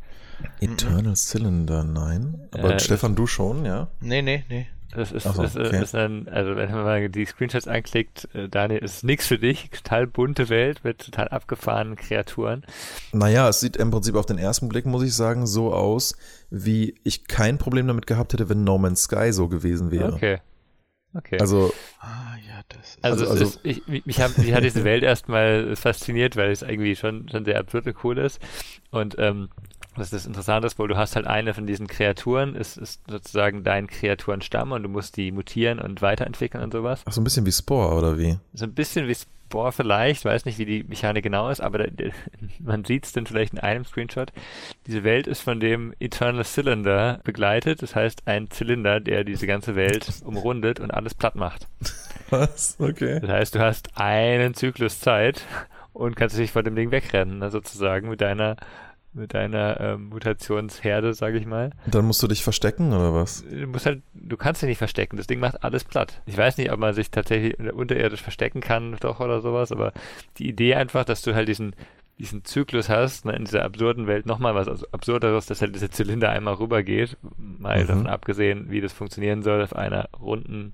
Eternal 0.60 1.16
Cylinder, 1.16 1.84
nein. 1.84 2.48
Aber 2.52 2.76
äh, 2.76 2.80
Stefan, 2.80 3.16
du 3.16 3.28
schon, 3.28 3.66
ja? 3.66 3.88
Nee, 4.00 4.22
nee, 4.22 4.44
nee. 4.50 4.68
Das 4.96 5.12
ist, 5.12 5.24
so, 5.24 5.42
das 5.42 5.58
okay. 5.58 5.82
ist 5.82 5.96
ein, 5.96 6.28
also 6.28 6.56
wenn 6.56 6.70
man 6.70 6.84
mal 6.84 7.10
die 7.10 7.26
Screenshots 7.26 7.68
anklickt, 7.68 8.30
äh, 8.36 8.48
Daniel, 8.48 8.84
ist 8.84 9.04
nichts 9.04 9.26
für 9.26 9.40
dich. 9.40 9.72
Total 9.72 10.06
bunte 10.06 10.50
Welt 10.50 10.82
mit 10.84 11.00
total 11.00 11.30
abgefahrenen 11.30 11.96
Kreaturen. 11.96 12.64
Naja, 13.12 13.50
es 13.50 13.60
sieht 13.60 13.76
im 13.76 13.90
Prinzip 13.90 14.14
auf 14.16 14.28
den 14.28 14.38
ersten 14.38 14.70
Blick, 14.70 14.86
muss 14.86 15.04
ich 15.04 15.16
sagen, 15.16 15.48
so 15.48 15.74
aus, 15.74 16.16
wie 16.52 16.96
ich 17.04 17.28
kein 17.28 17.58
Problem 17.58 17.88
damit 17.88 18.06
gehabt 18.06 18.34
hätte, 18.34 18.50
wenn 18.50 18.64
No 18.64 18.78
Man's 18.78 19.04
Sky 19.04 19.34
so 19.34 19.48
gewesen 19.48 19.90
wäre. 19.90 20.14
Okay. 20.14 20.40
Okay. 21.16 21.38
Also, 21.40 21.74
ah, 22.00 22.36
ja, 22.48 22.62
das 22.70 22.98
also, 23.02 23.28
also, 23.30 23.44
ist, 23.44 23.60
ich, 23.64 23.86
mich, 24.06 24.20
hat, 24.20 24.38
mich 24.38 24.54
hat 24.54 24.64
diese 24.64 24.84
Welt 24.84 25.04
erstmal 25.04 25.76
fasziniert, 25.76 26.36
weil 26.36 26.52
es 26.52 26.62
irgendwie 26.62 26.96
schon, 26.96 27.30
schon 27.30 27.46
sehr 27.46 27.60
absurd 27.60 27.86
und 27.86 28.04
cool 28.04 28.18
ist. 28.18 28.40
Und 28.90 29.16
ähm, 29.20 29.50
was 29.96 30.10
das 30.10 30.26
Interessante 30.26 30.66
ist, 30.66 30.80
weil 30.80 30.88
du 30.88 30.98
hast 30.98 31.16
halt 31.16 31.28
eine 31.28 31.54
von 31.54 31.68
diesen 31.68 31.88
Kreaturen, 31.88 32.56
ist, 32.56 32.78
ist 32.78 33.02
sozusagen 33.08 33.64
dein 33.64 33.88
Kreaturenstamm 33.88 34.72
und 34.72 34.82
du 34.82 34.90
musst 34.90 35.18
die 35.18 35.32
mutieren 35.32 35.80
und 35.80 36.02
weiterentwickeln 36.02 36.64
und 36.64 36.74
sowas. 36.74 37.04
Ach, 37.06 37.12
so 37.12 37.22
ein 37.22 37.24
bisschen 37.24 37.46
wie 37.46 37.52
Spore, 37.52 37.94
oder 37.96 38.18
wie? 38.18 38.40
So 38.54 38.66
ein 38.66 38.74
bisschen 38.74 39.08
wie 39.08 39.14
Spore 39.14 39.34
Bohr 39.54 39.72
vielleicht, 39.72 40.26
weiß 40.26 40.46
nicht, 40.46 40.58
wie 40.58 40.66
die 40.66 40.84
Mechanik 40.84 41.24
genau 41.24 41.48
ist, 41.50 41.62
aber 41.62 41.78
da, 41.78 42.06
man 42.60 42.84
sieht 42.84 43.06
es 43.06 43.14
dann 43.14 43.28
vielleicht 43.28 43.54
in 43.54 43.60
einem 43.60 43.86
Screenshot. 43.86 44.34
Diese 44.88 45.04
Welt 45.04 45.28
ist 45.28 45.42
von 45.42 45.60
dem 45.60 45.94
Eternal 46.00 46.44
Cylinder 46.44 47.20
begleitet, 47.24 47.84
das 47.84 47.96
heißt 47.96 48.24
ein 48.28 48.50
Zylinder, 48.50 49.00
der 49.00 49.24
diese 49.24 49.46
ganze 49.46 49.76
Welt 49.76 50.12
umrundet 50.26 50.80
und 50.80 50.92
alles 50.92 51.14
platt 51.14 51.36
macht. 51.36 51.68
Was? 52.32 52.78
Okay. 52.80 53.20
Das 53.20 53.30
heißt, 53.30 53.56
du 53.56 53.60
hast 53.60 53.90
einen 53.96 54.56
Zyklus 54.56 55.00
Zeit 55.00 55.46
und 55.94 56.16
kannst 56.16 56.36
dich 56.36 56.52
vor 56.52 56.64
dem 56.64 56.76
Ding 56.76 56.90
wegrennen, 56.90 57.38
ne, 57.38 57.52
sozusagen 57.52 58.10
mit 58.10 58.22
deiner 58.22 58.58
mit 59.14 59.34
deiner 59.34 59.80
ähm, 59.80 60.10
Mutationsherde, 60.10 61.14
sag 61.14 61.36
ich 61.36 61.46
mal. 61.46 61.72
dann 61.88 62.06
musst 62.06 62.22
du 62.24 62.28
dich 62.28 62.44
verstecken 62.44 62.94
oder 62.94 63.14
was? 63.14 63.44
Du 63.50 63.68
musst 63.68 63.86
halt, 63.86 64.02
du 64.14 64.38
kannst 64.38 64.62
dich 64.62 64.70
nicht 64.70 64.78
verstecken. 64.78 65.18
Das 65.18 65.28
Ding 65.28 65.40
macht 65.40 65.64
alles 65.64 65.84
platt. 65.84 66.22
Ich 66.26 66.38
weiß 66.38 66.58
nicht, 66.58 66.72
ob 66.72 66.80
man 66.80 66.94
sich 66.94 67.12
tatsächlich 67.12 67.58
unterirdisch 67.74 68.22
verstecken 68.22 68.62
kann, 68.62 68.98
doch 69.00 69.20
oder 69.20 69.42
sowas, 69.42 69.72
aber 69.72 69.94
die 70.38 70.48
Idee 70.48 70.76
einfach, 70.76 71.06
dass 71.06 71.22
du 71.22 71.36
halt 71.36 71.48
diesen 71.48 71.76
diesen 72.20 72.46
Zyklus 72.46 72.90
hast, 72.90 73.26
ne, 73.26 73.36
in 73.36 73.46
dieser 73.46 73.66
absurden 73.66 74.06
Welt 74.06 74.28
nochmal 74.28 74.54
was 74.54 74.68
also 74.68 74.86
absurderes, 74.92 75.48
dass 75.48 75.62
halt 75.62 75.74
dieser 75.74 75.90
Zylinder 75.90 76.30
einmal 76.30 76.54
rübergeht, 76.54 77.18
mal 77.38 77.84
mhm. 77.84 77.88
davon 77.88 78.08
abgesehen, 78.08 78.70
wie 78.70 78.82
das 78.82 78.94
funktionieren 78.94 79.42
soll 79.42 79.64
auf 79.64 79.76
einer 79.76 80.10
runden 80.22 80.74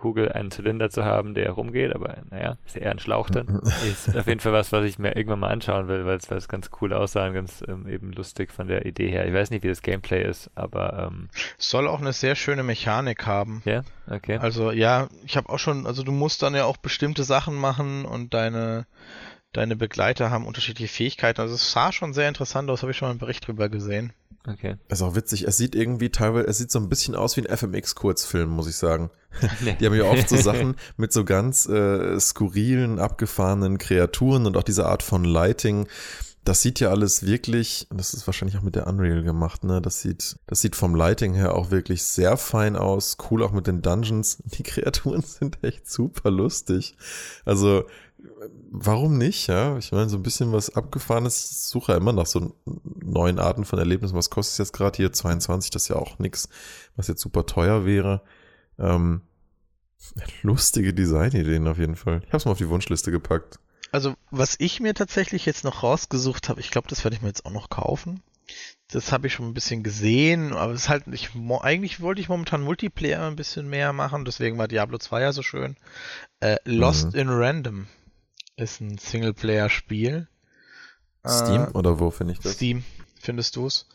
Kugel 0.00 0.32
einen 0.32 0.50
Zylinder 0.50 0.90
zu 0.90 1.04
haben, 1.04 1.34
der 1.34 1.50
rumgeht, 1.52 1.94
aber 1.94 2.16
naja, 2.30 2.56
ist 2.64 2.74
ja 2.76 2.82
eher 2.82 2.90
ein 2.90 2.98
Schlauch 2.98 3.28
dann. 3.28 3.60
ist 3.84 4.16
auf 4.16 4.26
jeden 4.26 4.40
Fall 4.40 4.52
was, 4.52 4.72
was 4.72 4.84
ich 4.84 4.98
mir 4.98 5.14
irgendwann 5.14 5.40
mal 5.40 5.50
anschauen 5.50 5.88
will, 5.88 6.06
weil 6.06 6.16
es 6.16 6.48
ganz 6.48 6.70
cool 6.80 6.92
aussah 6.92 7.26
und 7.26 7.34
ganz 7.34 7.62
ähm, 7.68 7.86
eben 7.86 8.12
lustig 8.12 8.50
von 8.50 8.66
der 8.66 8.86
Idee 8.86 9.10
her. 9.10 9.26
Ich 9.26 9.34
weiß 9.34 9.50
nicht, 9.50 9.62
wie 9.62 9.68
das 9.68 9.82
Gameplay 9.82 10.24
ist, 10.24 10.50
aber 10.54 11.10
ähm, 11.12 11.28
soll 11.58 11.86
auch 11.86 12.00
eine 12.00 12.14
sehr 12.14 12.34
schöne 12.34 12.62
Mechanik 12.62 13.26
haben. 13.26 13.62
Ja, 13.66 13.82
okay. 14.08 14.38
Also 14.38 14.72
ja, 14.72 15.08
ich 15.24 15.36
habe 15.36 15.50
auch 15.50 15.58
schon, 15.58 15.86
also 15.86 16.02
du 16.02 16.12
musst 16.12 16.42
dann 16.42 16.54
ja 16.54 16.64
auch 16.64 16.78
bestimmte 16.78 17.24
Sachen 17.24 17.54
machen 17.54 18.06
und 18.06 18.32
deine 18.34 18.86
deine 19.52 19.76
Begleiter 19.76 20.30
haben 20.30 20.46
unterschiedliche 20.46 20.92
Fähigkeiten. 20.92 21.40
Also 21.40 21.54
es 21.54 21.72
sah 21.72 21.92
schon 21.92 22.12
sehr 22.12 22.28
interessant 22.28 22.70
aus, 22.70 22.82
habe 22.82 22.92
ich 22.92 22.98
schon 22.98 23.06
mal 23.06 23.10
einen 23.10 23.18
Bericht 23.18 23.46
drüber 23.46 23.68
gesehen. 23.68 24.12
Okay. 24.46 24.76
ist 24.88 25.02
auch 25.02 25.14
witzig. 25.14 25.46
Es 25.46 25.58
sieht 25.58 25.74
irgendwie 25.74 26.08
teilweise, 26.08 26.46
es 26.46 26.58
sieht 26.58 26.70
so 26.70 26.78
ein 26.78 26.88
bisschen 26.88 27.14
aus 27.14 27.36
wie 27.36 27.46
ein 27.46 27.56
FMX-Kurzfilm, 27.56 28.48
muss 28.48 28.68
ich 28.68 28.76
sagen. 28.76 29.10
Nee. 29.62 29.76
Die 29.78 29.86
haben 29.86 29.94
ja 29.94 30.04
oft 30.04 30.28
so 30.28 30.36
Sachen 30.36 30.74
mit 30.96 31.12
so 31.12 31.24
ganz 31.24 31.66
äh, 31.68 32.18
skurrilen, 32.18 32.98
abgefahrenen 32.98 33.78
Kreaturen 33.78 34.46
und 34.46 34.56
auch 34.56 34.64
diese 34.64 34.86
Art 34.86 35.02
von 35.02 35.24
Lighting. 35.24 35.86
Das 36.42 36.62
sieht 36.62 36.80
ja 36.80 36.88
alles 36.88 37.24
wirklich, 37.26 37.86
das 37.90 38.14
ist 38.14 38.26
wahrscheinlich 38.26 38.56
auch 38.56 38.62
mit 38.62 38.74
der 38.74 38.86
Unreal 38.86 39.22
gemacht, 39.22 39.62
ne? 39.62 39.80
Das 39.82 40.00
sieht, 40.00 40.36
das 40.46 40.62
sieht 40.62 40.74
vom 40.74 40.94
Lighting 40.94 41.34
her 41.34 41.54
auch 41.54 41.70
wirklich 41.70 42.02
sehr 42.02 42.36
fein 42.38 42.76
aus. 42.76 43.18
Cool 43.30 43.42
auch 43.44 43.52
mit 43.52 43.66
den 43.66 43.82
Dungeons. 43.82 44.38
Die 44.46 44.62
Kreaturen 44.62 45.22
sind 45.26 45.62
echt 45.62 45.88
super 45.88 46.30
lustig. 46.30 46.96
Also, 47.44 47.84
warum 48.70 49.18
nicht, 49.18 49.46
ja? 49.46 49.76
Ich 49.78 49.92
meine, 49.92 50.08
so 50.08 50.16
ein 50.16 50.22
bisschen 50.22 50.52
was 50.52 50.74
Abgefahrenes. 50.74 51.68
Suche 51.68 51.92
ja 51.92 51.98
immer 51.98 52.12
nach 52.12 52.26
so 52.26 52.54
neuen 52.64 53.38
Arten 53.38 53.64
von 53.64 53.78
Erlebnissen. 53.78 54.16
Was 54.16 54.30
kostet 54.30 54.58
jetzt 54.58 54.72
gerade 54.72 54.96
hier? 54.96 55.12
22, 55.12 55.70
das 55.70 55.82
ist 55.82 55.88
ja 55.88 55.96
auch 55.96 56.18
nichts, 56.18 56.48
was 56.96 57.08
jetzt 57.08 57.20
super 57.20 57.46
teuer 57.46 57.84
wäre. 57.84 58.22
Ähm, 58.78 59.22
lustige 60.42 60.94
Designideen 60.94 61.68
auf 61.68 61.78
jeden 61.78 61.96
Fall. 61.96 62.22
Ich 62.24 62.28
habe 62.28 62.38
es 62.38 62.44
mal 62.44 62.52
auf 62.52 62.58
die 62.58 62.68
Wunschliste 62.68 63.10
gepackt. 63.10 63.58
Also, 63.92 64.14
was 64.30 64.56
ich 64.58 64.80
mir 64.80 64.94
tatsächlich 64.94 65.46
jetzt 65.46 65.64
noch 65.64 65.82
rausgesucht 65.82 66.48
habe, 66.48 66.60
ich 66.60 66.70
glaube, 66.70 66.88
das 66.88 67.04
werde 67.04 67.16
ich 67.16 67.22
mir 67.22 67.28
jetzt 67.28 67.44
auch 67.44 67.50
noch 67.50 67.70
kaufen. 67.70 68.22
Das 68.90 69.12
habe 69.12 69.26
ich 69.26 69.34
schon 69.34 69.46
ein 69.46 69.54
bisschen 69.54 69.82
gesehen, 69.82 70.52
aber 70.52 70.72
es 70.72 70.82
ist 70.82 70.88
halt, 70.88 71.04
ich, 71.12 71.30
eigentlich 71.60 72.00
wollte 72.00 72.20
ich 72.20 72.28
momentan 72.28 72.62
Multiplayer 72.62 73.26
ein 73.26 73.36
bisschen 73.36 73.68
mehr 73.68 73.92
machen, 73.92 74.24
deswegen 74.24 74.58
war 74.58 74.66
Diablo 74.66 74.98
2 74.98 75.20
ja 75.20 75.32
so 75.32 75.42
schön. 75.42 75.76
Äh, 76.40 76.56
Lost 76.64 77.12
mhm. 77.12 77.20
in 77.20 77.28
Random 77.28 77.86
ist 78.60 78.80
ein 78.80 78.98
Singleplayer-Spiel. 78.98 80.28
Steam 81.26 81.64
äh, 81.64 81.70
oder 81.72 81.98
wo 81.98 82.10
finde 82.10 82.32
ich 82.32 82.40
das? 82.40 82.54
Steam 82.54 82.84
findest 83.20 83.56
du 83.56 83.66
es. 83.66 83.86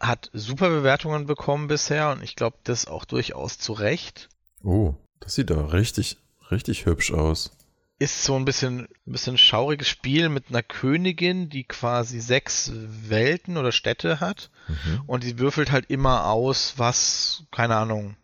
Hat 0.00 0.30
super 0.32 0.68
Bewertungen 0.68 1.26
bekommen 1.26 1.68
bisher 1.68 2.10
und 2.10 2.22
ich 2.22 2.36
glaube, 2.36 2.58
das 2.64 2.86
auch 2.86 3.04
durchaus 3.04 3.58
zu 3.58 3.72
Recht. 3.72 4.28
Oh, 4.62 4.94
das 5.20 5.34
sieht 5.34 5.50
doch 5.50 5.72
richtig, 5.72 6.18
richtig 6.50 6.86
hübsch 6.86 7.12
aus. 7.12 7.52
Ist 7.98 8.24
so 8.24 8.34
ein 8.34 8.44
bisschen, 8.44 8.88
ein 9.06 9.12
bisschen 9.12 9.38
schauriges 9.38 9.88
Spiel 9.88 10.28
mit 10.28 10.46
einer 10.48 10.62
Königin, 10.64 11.48
die 11.48 11.62
quasi 11.62 12.18
sechs 12.18 12.72
Welten 12.74 13.56
oder 13.56 13.70
Städte 13.70 14.18
hat. 14.18 14.50
Mhm. 14.66 15.02
Und 15.06 15.22
die 15.22 15.38
würfelt 15.38 15.70
halt 15.70 15.88
immer 15.88 16.26
aus, 16.26 16.74
was, 16.78 17.44
keine 17.52 17.76
Ahnung, 17.76 18.16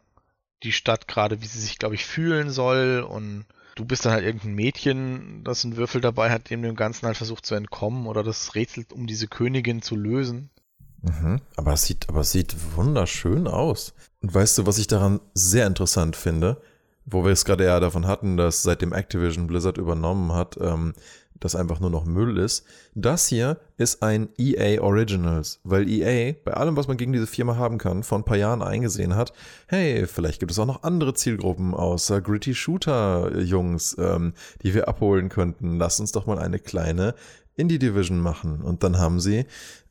die 0.65 0.73
Stadt 0.73 1.07
gerade, 1.07 1.43
wie 1.43 1.47
sie 1.47 1.61
sich, 1.61 1.79
glaube 1.79 1.95
ich, 1.95 2.05
fühlen 2.05 2.51
soll. 2.51 3.07
Und 3.09 3.47
du 3.79 3.85
bist 3.85 4.05
dann 4.05 4.13
halt 4.13 4.25
irgendein 4.25 4.55
Mädchen, 4.55 5.45
das 5.45 5.65
einen 5.65 5.77
Würfel 5.77 6.01
dabei 6.01 6.31
hat, 6.31 6.51
dem 6.51 6.63
dem 6.63 6.75
Ganzen 6.75 7.07
halt 7.07 7.17
versucht 7.17 7.47
zu 7.47 7.55
entkommen 7.55 8.07
oder 8.07 8.25
das 8.25 8.55
Rätsel 8.55 8.85
um 8.93 9.07
diese 9.07 9.29
Königin 9.29 9.83
zu 9.83 9.95
lösen. 9.95 10.51
Mhm. 11.03 11.41
Aber 11.57 11.73
es 11.75 11.85
sieht, 11.85 12.09
aber 12.09 12.21
es 12.21 12.33
sieht 12.33 12.57
wunderschön 12.75 13.47
aus. 13.47 13.95
Und 14.21 14.35
weißt 14.35 14.59
du, 14.59 14.67
was 14.67 14.79
ich 14.79 14.89
daran 14.89 15.21
sehr 15.33 15.67
interessant 15.67 16.17
finde? 16.17 16.61
Wo 17.05 17.25
wir 17.25 17.31
es 17.31 17.45
gerade 17.45 17.65
ja 17.65 17.79
davon 17.79 18.07
hatten, 18.07 18.37
dass 18.37 18.63
seitdem 18.63 18.93
Activision 18.93 19.47
Blizzard 19.47 19.79
übernommen 19.79 20.33
hat, 20.33 20.59
ähm, 20.61 20.93
das 21.41 21.57
einfach 21.57 21.81
nur 21.81 21.91
noch 21.91 22.05
Müll 22.05 22.39
ist. 22.39 22.65
Das 22.95 23.27
hier 23.27 23.59
ist 23.77 24.03
ein 24.03 24.29
EA 24.39 24.81
Originals, 24.83 25.61
weil 25.65 25.89
EA 25.89 26.35
bei 26.45 26.55
allem, 26.55 26.77
was 26.77 26.89
man 26.89 26.97
gegen 26.97 27.13
diese 27.13 27.27
Firma 27.27 27.57
haben 27.57 27.79
kann, 27.79 28.03
vor 28.03 28.19
ein 28.19 28.25
paar 28.25 28.37
Jahren 28.37 28.63
eingesehen 28.63 29.15
hat, 29.15 29.33
hey, 29.67 30.07
vielleicht 30.07 30.41
gibt 30.41 30.53
es 30.53 30.59
auch 30.59 30.67
noch 30.67 30.83
andere 30.83 31.15
Zielgruppen 31.15 31.75
außer 31.75 32.21
Gritty 32.21 32.55
Shooter 32.55 33.39
Jungs, 33.39 33.97
ähm, 33.99 34.35
die 34.63 34.75
wir 34.75 34.89
abholen 34.89 35.29
könnten. 35.29 35.79
Lass 35.79 36.01
uns 36.01 36.13
doch 36.13 36.27
mal 36.27 36.39
eine 36.39 36.59
kleine 36.59 37.15
Indie 37.59 37.79
Division 37.79 38.21
machen. 38.21 38.63
Und 38.63 38.85
dann 38.85 38.99
haben 38.99 39.21
sie 39.21 39.45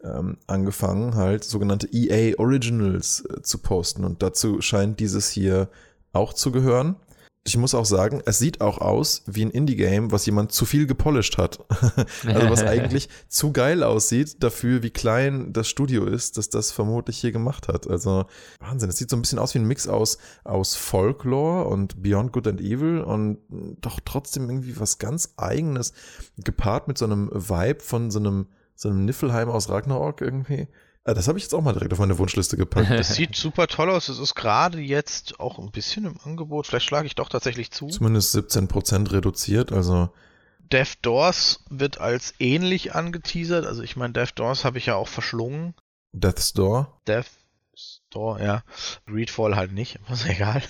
ähm, 0.04 0.38
angefangen, 0.48 1.16
halt 1.16 1.44
sogenannte 1.44 1.88
EA 1.92 2.38
Originals 2.40 3.26
äh, 3.26 3.42
zu 3.42 3.60
posten. 3.60 4.06
Und 4.06 4.24
dazu 4.24 4.62
scheint 4.62 5.00
dieses 5.00 5.30
hier 5.30 5.70
auch 6.14 6.34
zu 6.34 6.52
gehören. 6.52 6.96
Ich 7.48 7.56
muss 7.56 7.74
auch 7.74 7.86
sagen, 7.86 8.22
es 8.26 8.40
sieht 8.40 8.60
auch 8.60 8.80
aus 8.80 9.24
wie 9.26 9.46
ein 9.46 9.52
Indie-Game, 9.52 10.12
was 10.12 10.26
jemand 10.26 10.52
zu 10.52 10.66
viel 10.66 10.86
gepolished 10.86 11.38
hat. 11.38 11.64
also 12.26 12.50
was 12.50 12.62
eigentlich 12.62 13.08
zu 13.30 13.54
geil 13.54 13.84
aussieht 13.84 14.44
dafür, 14.44 14.84
wie 14.84 14.90
klein 14.90 15.54
das 15.54 15.70
Studio 15.70 16.04
ist, 16.04 16.38
dass 16.38 16.50
das 16.50 16.74
vermutlich 16.74 17.18
hier 17.18 17.32
gemacht 17.32 17.70
hat. 17.70 17.90
Also 17.90 18.26
Wahnsinn. 18.60 18.90
Es 18.90 18.98
sieht 18.98 19.10
so 19.10 19.16
ein 19.16 19.22
bisschen 19.22 19.40
aus 19.40 19.54
wie 19.54 19.60
ein 19.60 19.66
Mix 19.66 19.88
aus, 19.88 20.18
aus 20.44 20.76
Folklore 20.76 21.70
und 21.70 22.04
Beyond 22.04 22.34
Good 22.34 22.48
and 22.50 22.60
Evil 22.60 23.00
und 23.00 23.38
doch 23.80 24.02
trotzdem 24.04 24.50
irgendwie 24.50 24.78
was 24.78 24.98
ganz 24.98 25.34
eigenes, 25.38 25.94
gepaart 26.44 26.90
mit 26.90 26.98
so 26.98 27.06
einem 27.06 27.30
Vibe 27.32 27.80
von 27.80 28.12
so 28.12 28.20
einem, 28.20 28.48
so 28.76 28.90
einem 28.90 29.06
Niffelheim 29.06 29.48
aus 29.48 29.70
Ragnarok 29.70 30.20
irgendwie. 30.20 30.68
Ah, 31.08 31.14
das 31.14 31.30
habe 31.30 31.38
ich 31.38 31.46
jetzt 31.46 31.54
auch 31.54 31.62
mal 31.62 31.72
direkt 31.72 31.94
auf 31.94 32.00
meine 32.00 32.18
Wunschliste 32.18 32.58
gepackt. 32.58 32.92
Das 32.92 33.16
sieht 33.16 33.34
super 33.34 33.68
toll 33.68 33.90
aus. 33.90 34.10
Es 34.10 34.20
ist 34.20 34.36
gerade 34.36 34.80
jetzt 34.80 35.40
auch 35.40 35.58
ein 35.58 35.72
bisschen 35.72 36.04
im 36.04 36.20
Angebot. 36.26 36.68
Vielleicht 36.68 36.86
schlage 36.86 37.08
ich 37.08 37.16
doch 37.16 37.30
tatsächlich 37.30 37.72
zu. 37.72 37.88
Zumindest 37.88 38.36
17% 38.36 39.14
reduziert, 39.14 39.72
also. 39.72 40.10
Death 40.60 40.98
Doors 41.04 41.64
wird 41.70 42.02
als 42.02 42.34
ähnlich 42.40 42.94
angeteasert. 42.94 43.66
Also 43.66 43.84
ich 43.84 43.96
meine, 43.96 44.12
Death 44.12 44.34
Doors 44.36 44.66
habe 44.66 44.80
ich 44.80 44.88
ja 44.88 44.96
auch 44.96 45.08
verschlungen. 45.08 45.76
Death's 46.12 46.52
Door? 46.52 47.00
Death's 47.08 48.02
Door, 48.10 48.42
ja. 48.42 48.64
Greedfall 49.06 49.56
halt 49.56 49.72
nicht, 49.72 50.02
aber 50.04 50.14
ist 50.14 50.26
egal. 50.26 50.62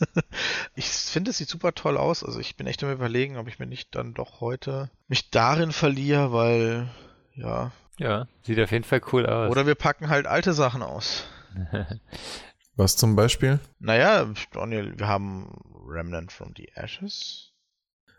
ich 0.74 0.88
finde, 0.88 1.32
es 1.32 1.36
sieht 1.36 1.50
super 1.50 1.74
toll 1.74 1.98
aus. 1.98 2.24
Also 2.24 2.40
ich 2.40 2.56
bin 2.56 2.66
echt 2.66 2.82
am 2.82 2.90
überlegen, 2.90 3.36
ob 3.36 3.46
ich 3.46 3.58
mir 3.58 3.66
nicht 3.66 3.94
dann 3.94 4.14
doch 4.14 4.40
heute 4.40 4.90
mich 5.06 5.28
darin 5.28 5.72
verliere, 5.72 6.32
weil, 6.32 6.88
ja, 7.34 7.72
ja, 7.98 8.26
sieht 8.42 8.60
auf 8.60 8.70
jeden 8.70 8.84
Fall 8.84 9.00
cool 9.12 9.26
aus. 9.26 9.50
Oder 9.50 9.66
wir 9.66 9.74
packen 9.74 10.08
halt 10.08 10.26
alte 10.26 10.52
Sachen 10.52 10.82
aus. 10.82 11.24
Was 12.76 12.96
zum 12.96 13.16
Beispiel? 13.16 13.58
Naja, 13.78 14.26
Daniel, 14.52 14.98
wir 14.98 15.08
haben 15.08 15.62
Remnant 15.86 16.30
from 16.30 16.52
the 16.56 16.68
Ashes. 16.74 17.52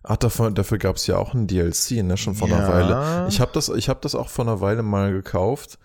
Ach, 0.04 0.18
dafür, 0.18 0.52
dafür 0.52 0.78
gab 0.78 0.96
es 0.96 1.06
ja 1.06 1.18
auch 1.18 1.34
ein 1.34 1.48
DLC, 1.48 2.04
ne, 2.04 2.18
schon 2.18 2.34
vor 2.34 2.48
ja. 2.48 2.58
einer 2.58 2.68
Weile. 2.70 3.28
Ich 3.30 3.40
habe 3.40 3.52
das, 3.54 3.70
hab 3.70 4.02
das 4.02 4.16
auch 4.16 4.30
vor 4.30 4.46
einer 4.46 4.62
Weile 4.62 4.82
mal 4.82 5.12
gekauft. 5.12 5.78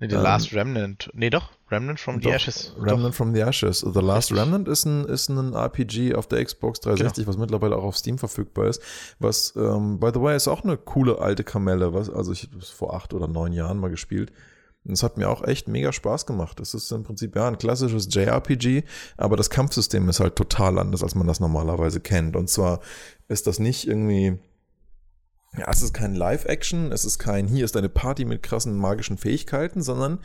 Nee, 0.00 0.08
The 0.08 0.16
ähm, 0.16 0.22
Last 0.22 0.54
Remnant. 0.54 1.10
Nee, 1.12 1.30
doch. 1.30 1.50
Remnant 1.70 2.00
from 2.00 2.20
the 2.22 2.30
Ashes. 2.30 2.74
Remnant 2.76 3.10
doch. 3.10 3.14
from 3.14 3.34
the 3.34 3.42
Ashes. 3.42 3.80
The 3.80 4.00
Last 4.00 4.32
Richtig. 4.32 4.38
Remnant 4.44 4.66
ist 4.68 4.86
ein, 4.86 5.04
ist 5.04 5.28
ein 5.28 5.54
RPG 5.54 6.14
auf 6.14 6.26
der 6.26 6.44
Xbox 6.44 6.80
360, 6.80 7.24
genau. 7.24 7.28
was 7.28 7.38
mittlerweile 7.38 7.76
auch 7.76 7.84
auf 7.84 7.96
Steam 7.96 8.18
verfügbar 8.18 8.66
ist. 8.68 8.82
Was, 9.18 9.54
ähm, 9.56 10.00
by 10.00 10.10
the 10.12 10.20
way, 10.20 10.34
ist 10.34 10.48
auch 10.48 10.64
eine 10.64 10.78
coole 10.78 11.20
alte 11.20 11.44
Kamelle. 11.44 11.92
Was, 11.92 12.08
also 12.08 12.32
ich 12.32 12.44
habe 12.44 12.58
es 12.58 12.70
vor 12.70 12.94
acht 12.94 13.12
oder 13.12 13.28
neun 13.28 13.52
Jahren 13.52 13.78
mal 13.78 13.90
gespielt. 13.90 14.32
Und 14.84 14.92
es 14.92 15.02
hat 15.02 15.18
mir 15.18 15.28
auch 15.28 15.44
echt 15.44 15.68
mega 15.68 15.92
Spaß 15.92 16.24
gemacht. 16.24 16.58
Es 16.58 16.72
ist 16.72 16.90
im 16.92 17.02
Prinzip 17.02 17.36
ja 17.36 17.46
ein 17.46 17.58
klassisches 17.58 18.08
JRPG, 18.10 18.84
aber 19.18 19.36
das 19.36 19.50
Kampfsystem 19.50 20.08
ist 20.08 20.20
halt 20.20 20.36
total 20.36 20.78
anders, 20.78 21.02
als 21.02 21.14
man 21.14 21.26
das 21.26 21.38
normalerweise 21.38 22.00
kennt. 22.00 22.34
Und 22.34 22.48
zwar 22.48 22.80
ist 23.28 23.46
das 23.46 23.58
nicht 23.58 23.86
irgendwie 23.86 24.38
ja, 25.56 25.66
es 25.70 25.82
ist 25.82 25.92
kein 25.92 26.14
Live-Action, 26.14 26.92
es 26.92 27.04
ist 27.04 27.18
kein, 27.18 27.46
hier 27.46 27.64
ist 27.64 27.76
eine 27.76 27.88
Party 27.88 28.24
mit 28.24 28.42
krassen 28.42 28.76
magischen 28.76 29.18
Fähigkeiten, 29.18 29.82
sondern 29.82 30.20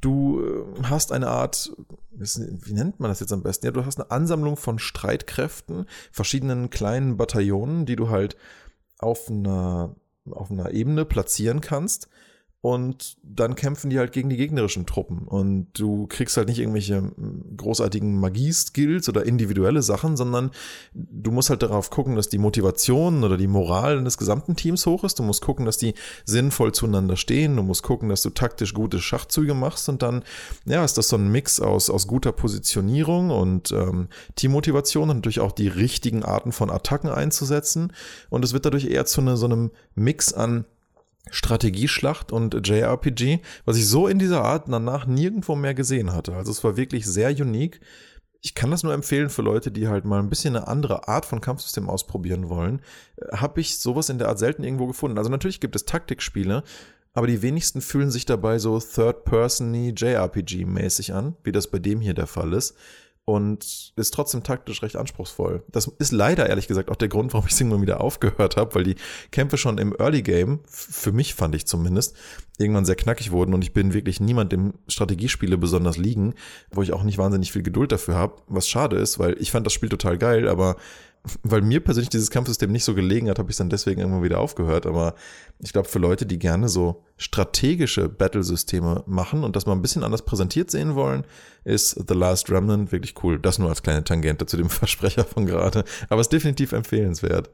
du 0.00 0.40
äh, 0.40 0.82
hast 0.84 1.12
eine 1.12 1.28
Art, 1.28 1.72
wie 2.10 2.72
nennt 2.72 3.00
man 3.00 3.10
das 3.10 3.20
jetzt 3.20 3.32
am 3.32 3.42
besten? 3.42 3.66
Ja, 3.66 3.72
du 3.72 3.86
hast 3.86 3.98
eine 3.98 4.10
Ansammlung 4.10 4.56
von 4.56 4.78
Streitkräften, 4.78 5.86
verschiedenen 6.12 6.70
kleinen 6.70 7.16
Bataillonen, 7.16 7.86
die 7.86 7.96
du 7.96 8.10
halt 8.10 8.36
auf 8.98 9.28
einer, 9.28 9.96
auf 10.30 10.50
einer 10.50 10.70
Ebene 10.70 11.04
platzieren 11.04 11.60
kannst 11.60 12.08
und 12.62 13.16
dann 13.22 13.54
kämpfen 13.54 13.90
die 13.90 13.98
halt 13.98 14.10
gegen 14.10 14.28
die 14.28 14.36
gegnerischen 14.36 14.86
Truppen. 14.86 15.28
Und 15.28 15.68
du 15.74 16.08
kriegst 16.08 16.36
halt 16.36 16.48
nicht 16.48 16.58
irgendwelche 16.58 16.96
hm, 16.96 17.56
großartigen 17.56 18.18
Magie-Skills 18.18 19.08
oder 19.08 19.24
individuelle 19.24 19.82
Sachen, 19.82 20.16
sondern 20.16 20.50
du 20.92 21.30
musst 21.30 21.48
halt 21.48 21.62
darauf 21.62 21.90
gucken, 21.90 22.16
dass 22.16 22.28
die 22.28 22.38
Motivation 22.38 23.22
oder 23.22 23.36
die 23.36 23.46
Moral 23.46 24.02
des 24.02 24.18
gesamten 24.18 24.56
Teams 24.56 24.84
hoch 24.84 25.04
ist. 25.04 25.18
Du 25.18 25.22
musst 25.22 25.42
gucken, 25.42 25.64
dass 25.64 25.78
die 25.78 25.94
sinnvoll 26.24 26.72
zueinander 26.72 27.16
stehen. 27.16 27.54
Du 27.54 27.62
musst 27.62 27.84
gucken, 27.84 28.08
dass 28.08 28.22
du 28.22 28.30
taktisch 28.30 28.74
gute 28.74 28.98
Schachzüge 28.98 29.54
machst. 29.54 29.88
Und 29.88 30.02
dann, 30.02 30.24
ja, 30.64 30.84
ist 30.84 30.98
das 30.98 31.08
so 31.08 31.16
ein 31.16 31.30
Mix 31.30 31.60
aus, 31.60 31.88
aus 31.88 32.08
guter 32.08 32.32
Positionierung 32.32 33.30
und 33.30 33.70
ähm, 33.70 34.08
Teammotivation 34.34 35.10
und 35.10 35.18
natürlich 35.18 35.40
auch 35.40 35.52
die 35.52 35.68
richtigen 35.68 36.24
Arten 36.24 36.50
von 36.50 36.70
Attacken 36.70 37.10
einzusetzen. 37.10 37.92
Und 38.28 38.44
es 38.44 38.54
wird 38.54 38.66
dadurch 38.66 38.86
eher 38.86 39.06
zu 39.06 39.22
ne, 39.22 39.36
so 39.36 39.46
einem 39.46 39.70
Mix 39.94 40.32
an 40.32 40.64
Strategieschlacht 41.30 42.32
und 42.32 42.66
JRPG, 42.66 43.40
was 43.64 43.76
ich 43.76 43.88
so 43.88 44.06
in 44.06 44.18
dieser 44.18 44.44
Art 44.44 44.68
danach 44.68 45.06
nirgendwo 45.06 45.54
mehr 45.54 45.74
gesehen 45.74 46.12
hatte. 46.12 46.34
Also 46.34 46.50
es 46.50 46.62
war 46.62 46.76
wirklich 46.76 47.06
sehr 47.06 47.30
unique. 47.30 47.80
Ich 48.42 48.54
kann 48.54 48.70
das 48.70 48.84
nur 48.84 48.94
empfehlen 48.94 49.28
für 49.28 49.42
Leute, 49.42 49.72
die 49.72 49.88
halt 49.88 50.04
mal 50.04 50.20
ein 50.20 50.28
bisschen 50.28 50.56
eine 50.56 50.68
andere 50.68 51.08
Art 51.08 51.26
von 51.26 51.40
Kampfsystem 51.40 51.88
ausprobieren 51.88 52.48
wollen. 52.48 52.80
Äh, 53.16 53.38
Habe 53.38 53.60
ich 53.60 53.78
sowas 53.78 54.08
in 54.08 54.18
der 54.18 54.28
Art 54.28 54.38
selten 54.38 54.62
irgendwo 54.62 54.86
gefunden. 54.86 55.18
Also 55.18 55.30
natürlich 55.30 55.60
gibt 55.60 55.74
es 55.74 55.84
Taktikspiele, 55.84 56.62
aber 57.12 57.26
die 57.26 57.42
wenigsten 57.42 57.80
fühlen 57.80 58.10
sich 58.10 58.26
dabei 58.26 58.58
so 58.58 58.78
Third-Person-y 58.78 59.94
JRPG-mäßig 59.94 61.12
an, 61.12 61.34
wie 61.42 61.52
das 61.52 61.66
bei 61.66 61.78
dem 61.78 62.00
hier 62.00 62.14
der 62.14 62.26
Fall 62.26 62.52
ist 62.52 62.76
und 63.26 63.92
ist 63.96 64.14
trotzdem 64.14 64.44
taktisch 64.44 64.82
recht 64.82 64.96
anspruchsvoll. 64.96 65.64
Das 65.68 65.88
ist 65.98 66.12
leider 66.12 66.48
ehrlich 66.48 66.68
gesagt 66.68 66.88
auch 66.90 66.96
der 66.96 67.08
Grund, 67.08 67.34
warum 67.34 67.48
ich 67.48 67.60
irgendwann 67.60 67.82
wieder 67.82 68.00
aufgehört 68.00 68.56
habe, 68.56 68.76
weil 68.76 68.84
die 68.84 68.94
Kämpfe 69.32 69.58
schon 69.58 69.78
im 69.78 69.94
Early 69.98 70.22
Game, 70.22 70.60
für 70.68 71.10
mich 71.10 71.34
fand 71.34 71.56
ich 71.56 71.66
zumindest, 71.66 72.16
irgendwann 72.56 72.84
sehr 72.84 72.94
knackig 72.94 73.32
wurden 73.32 73.52
und 73.52 73.62
ich 73.62 73.72
bin 73.72 73.92
wirklich 73.92 74.20
niemand 74.20 74.52
dem 74.52 74.74
Strategiespiele 74.86 75.58
besonders 75.58 75.96
liegen, 75.96 76.34
wo 76.70 76.82
ich 76.82 76.92
auch 76.92 77.02
nicht 77.02 77.18
wahnsinnig 77.18 77.50
viel 77.50 77.62
Geduld 77.62 77.90
dafür 77.90 78.14
habe, 78.14 78.36
was 78.46 78.68
schade 78.68 78.96
ist, 78.96 79.18
weil 79.18 79.36
ich 79.40 79.50
fand 79.50 79.66
das 79.66 79.72
Spiel 79.72 79.88
total 79.88 80.18
geil, 80.18 80.48
aber 80.48 80.76
weil 81.42 81.62
mir 81.62 81.80
persönlich 81.80 82.08
dieses 82.08 82.30
Kampfsystem 82.30 82.70
nicht 82.70 82.84
so 82.84 82.94
gelegen 82.94 83.28
hat, 83.28 83.38
habe 83.38 83.50
ich 83.50 83.54
es 83.54 83.58
dann 83.58 83.70
deswegen 83.70 84.00
irgendwann 84.00 84.22
wieder 84.22 84.40
aufgehört. 84.40 84.86
Aber 84.86 85.14
ich 85.58 85.72
glaube, 85.72 85.88
für 85.88 85.98
Leute, 85.98 86.26
die 86.26 86.38
gerne 86.38 86.68
so 86.68 87.04
strategische 87.16 88.08
Battle-Systeme 88.08 89.04
machen 89.06 89.44
und 89.44 89.56
das 89.56 89.66
mal 89.66 89.72
ein 89.72 89.82
bisschen 89.82 90.04
anders 90.04 90.24
präsentiert 90.24 90.70
sehen 90.70 90.94
wollen, 90.94 91.24
ist 91.64 92.08
The 92.08 92.14
Last 92.14 92.50
Remnant 92.50 92.92
wirklich 92.92 93.14
cool. 93.22 93.38
Das 93.38 93.58
nur 93.58 93.68
als 93.68 93.82
kleine 93.82 94.04
Tangente 94.04 94.46
zu 94.46 94.56
dem 94.56 94.70
Versprecher 94.70 95.24
von 95.24 95.46
gerade. 95.46 95.84
Aber 96.08 96.20
es 96.20 96.26
ist 96.26 96.32
definitiv 96.32 96.72
empfehlenswert. 96.72 97.50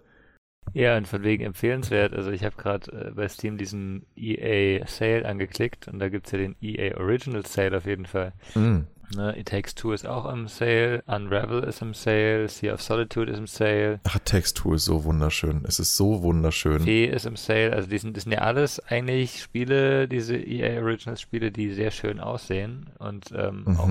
Ja, 0.74 0.96
und 0.96 1.08
von 1.08 1.22
wegen 1.22 1.44
empfehlenswert. 1.44 2.14
Also 2.14 2.30
ich 2.30 2.44
habe 2.44 2.56
gerade 2.56 3.08
äh, 3.08 3.10
bei 3.10 3.28
Steam 3.28 3.58
diesen 3.58 4.06
EA 4.16 4.86
Sale 4.86 5.26
angeklickt 5.26 5.88
und 5.88 5.98
da 5.98 6.08
gibt 6.08 6.26
es 6.26 6.32
ja 6.32 6.38
den 6.38 6.56
EA 6.60 6.96
Original 6.98 7.44
Sale 7.44 7.76
auf 7.76 7.86
jeden 7.86 8.06
Fall. 8.06 8.32
Mm. 8.54 8.82
Ne, 9.14 9.38
It 9.38 9.48
Takes 9.48 9.74
Two 9.74 9.92
ist 9.92 10.06
auch 10.06 10.30
im 10.32 10.48
Sale, 10.48 11.02
Unravel 11.06 11.64
ist 11.64 11.82
im 11.82 11.94
Sale, 11.94 12.48
Sea 12.48 12.74
of 12.74 12.82
Solitude 12.82 13.30
ist 13.30 13.38
im 13.38 13.46
Sale. 13.46 14.00
Ach, 14.04 14.18
Takes 14.20 14.54
Two 14.54 14.74
ist 14.74 14.84
so 14.84 15.04
wunderschön. 15.04 15.64
Es 15.66 15.78
ist 15.78 15.96
so 15.96 16.22
wunderschön. 16.22 16.80
Fee 16.80 17.06
ist 17.06 17.26
im 17.26 17.36
Sale. 17.36 17.72
Also 17.72 17.88
die 17.88 17.98
sind, 17.98 18.16
das 18.16 18.24
sind 18.24 18.32
ja 18.32 18.40
alles 18.40 18.80
eigentlich 18.80 19.42
Spiele, 19.42 20.08
diese 20.08 20.36
EA 20.36 20.82
Originals 20.82 21.20
Spiele, 21.20 21.52
die 21.52 21.72
sehr 21.72 21.90
schön 21.90 22.20
aussehen 22.20 22.90
und 22.98 23.32
ähm, 23.36 23.64
mhm. 23.66 23.76
auch 23.78 23.88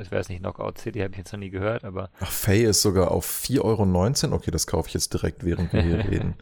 ich 0.00 0.12
weiß 0.12 0.28
nicht, 0.28 0.40
Knockout 0.40 0.78
City 0.78 1.00
habe 1.00 1.12
ich 1.12 1.18
jetzt 1.18 1.32
noch 1.32 1.40
nie 1.40 1.50
gehört, 1.50 1.84
aber. 1.84 2.10
Ach, 2.20 2.30
Faye 2.30 2.64
ist 2.64 2.82
sogar 2.82 3.10
auf 3.10 3.26
4,19 3.26 4.24
Euro. 4.24 4.36
Okay, 4.36 4.50
das 4.50 4.66
kaufe 4.66 4.88
ich 4.88 4.94
jetzt 4.94 5.12
direkt, 5.12 5.44
während 5.44 5.72
wir 5.72 5.82
hier 5.82 5.98
reden. 6.10 6.34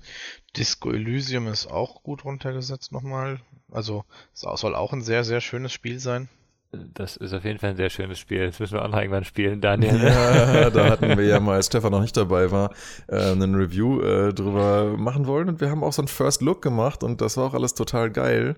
Disco 0.56 0.90
Elysium 0.90 1.46
ist 1.46 1.66
auch 1.66 2.02
gut 2.02 2.24
runtergesetzt 2.24 2.92
nochmal. 2.92 3.40
Also, 3.70 4.04
es 4.34 4.40
soll 4.40 4.74
auch 4.74 4.92
ein 4.92 5.02
sehr, 5.02 5.24
sehr 5.24 5.40
schönes 5.40 5.72
Spiel 5.72 6.00
sein. 6.00 6.28
Das 6.72 7.16
ist 7.16 7.32
auf 7.32 7.44
jeden 7.44 7.58
Fall 7.58 7.70
ein 7.70 7.76
sehr 7.76 7.90
schönes 7.90 8.20
Spiel. 8.20 8.46
Das 8.46 8.60
müssen 8.60 8.74
wir 8.74 8.84
auch 8.84 8.88
noch 8.88 8.98
irgendwann 8.98 9.24
spielen, 9.24 9.60
Daniel. 9.60 10.00
Ja, 10.00 10.70
da 10.70 10.90
hatten 10.90 11.16
wir 11.18 11.24
ja 11.24 11.40
mal, 11.40 11.56
als 11.56 11.66
Stefan 11.66 11.90
noch 11.90 12.00
nicht 12.00 12.16
dabei 12.16 12.50
war, 12.50 12.72
äh, 13.08 13.32
einen 13.32 13.54
Review 13.56 14.00
äh, 14.00 14.32
drüber 14.32 14.96
machen 14.96 15.26
wollen 15.26 15.48
und 15.48 15.60
wir 15.60 15.70
haben 15.70 15.82
auch 15.82 15.92
so 15.92 16.02
einen 16.02 16.08
First 16.08 16.42
Look 16.42 16.62
gemacht 16.62 17.02
und 17.02 17.20
das 17.20 17.36
war 17.36 17.46
auch 17.46 17.54
alles 17.54 17.74
total 17.74 18.10
geil. 18.10 18.56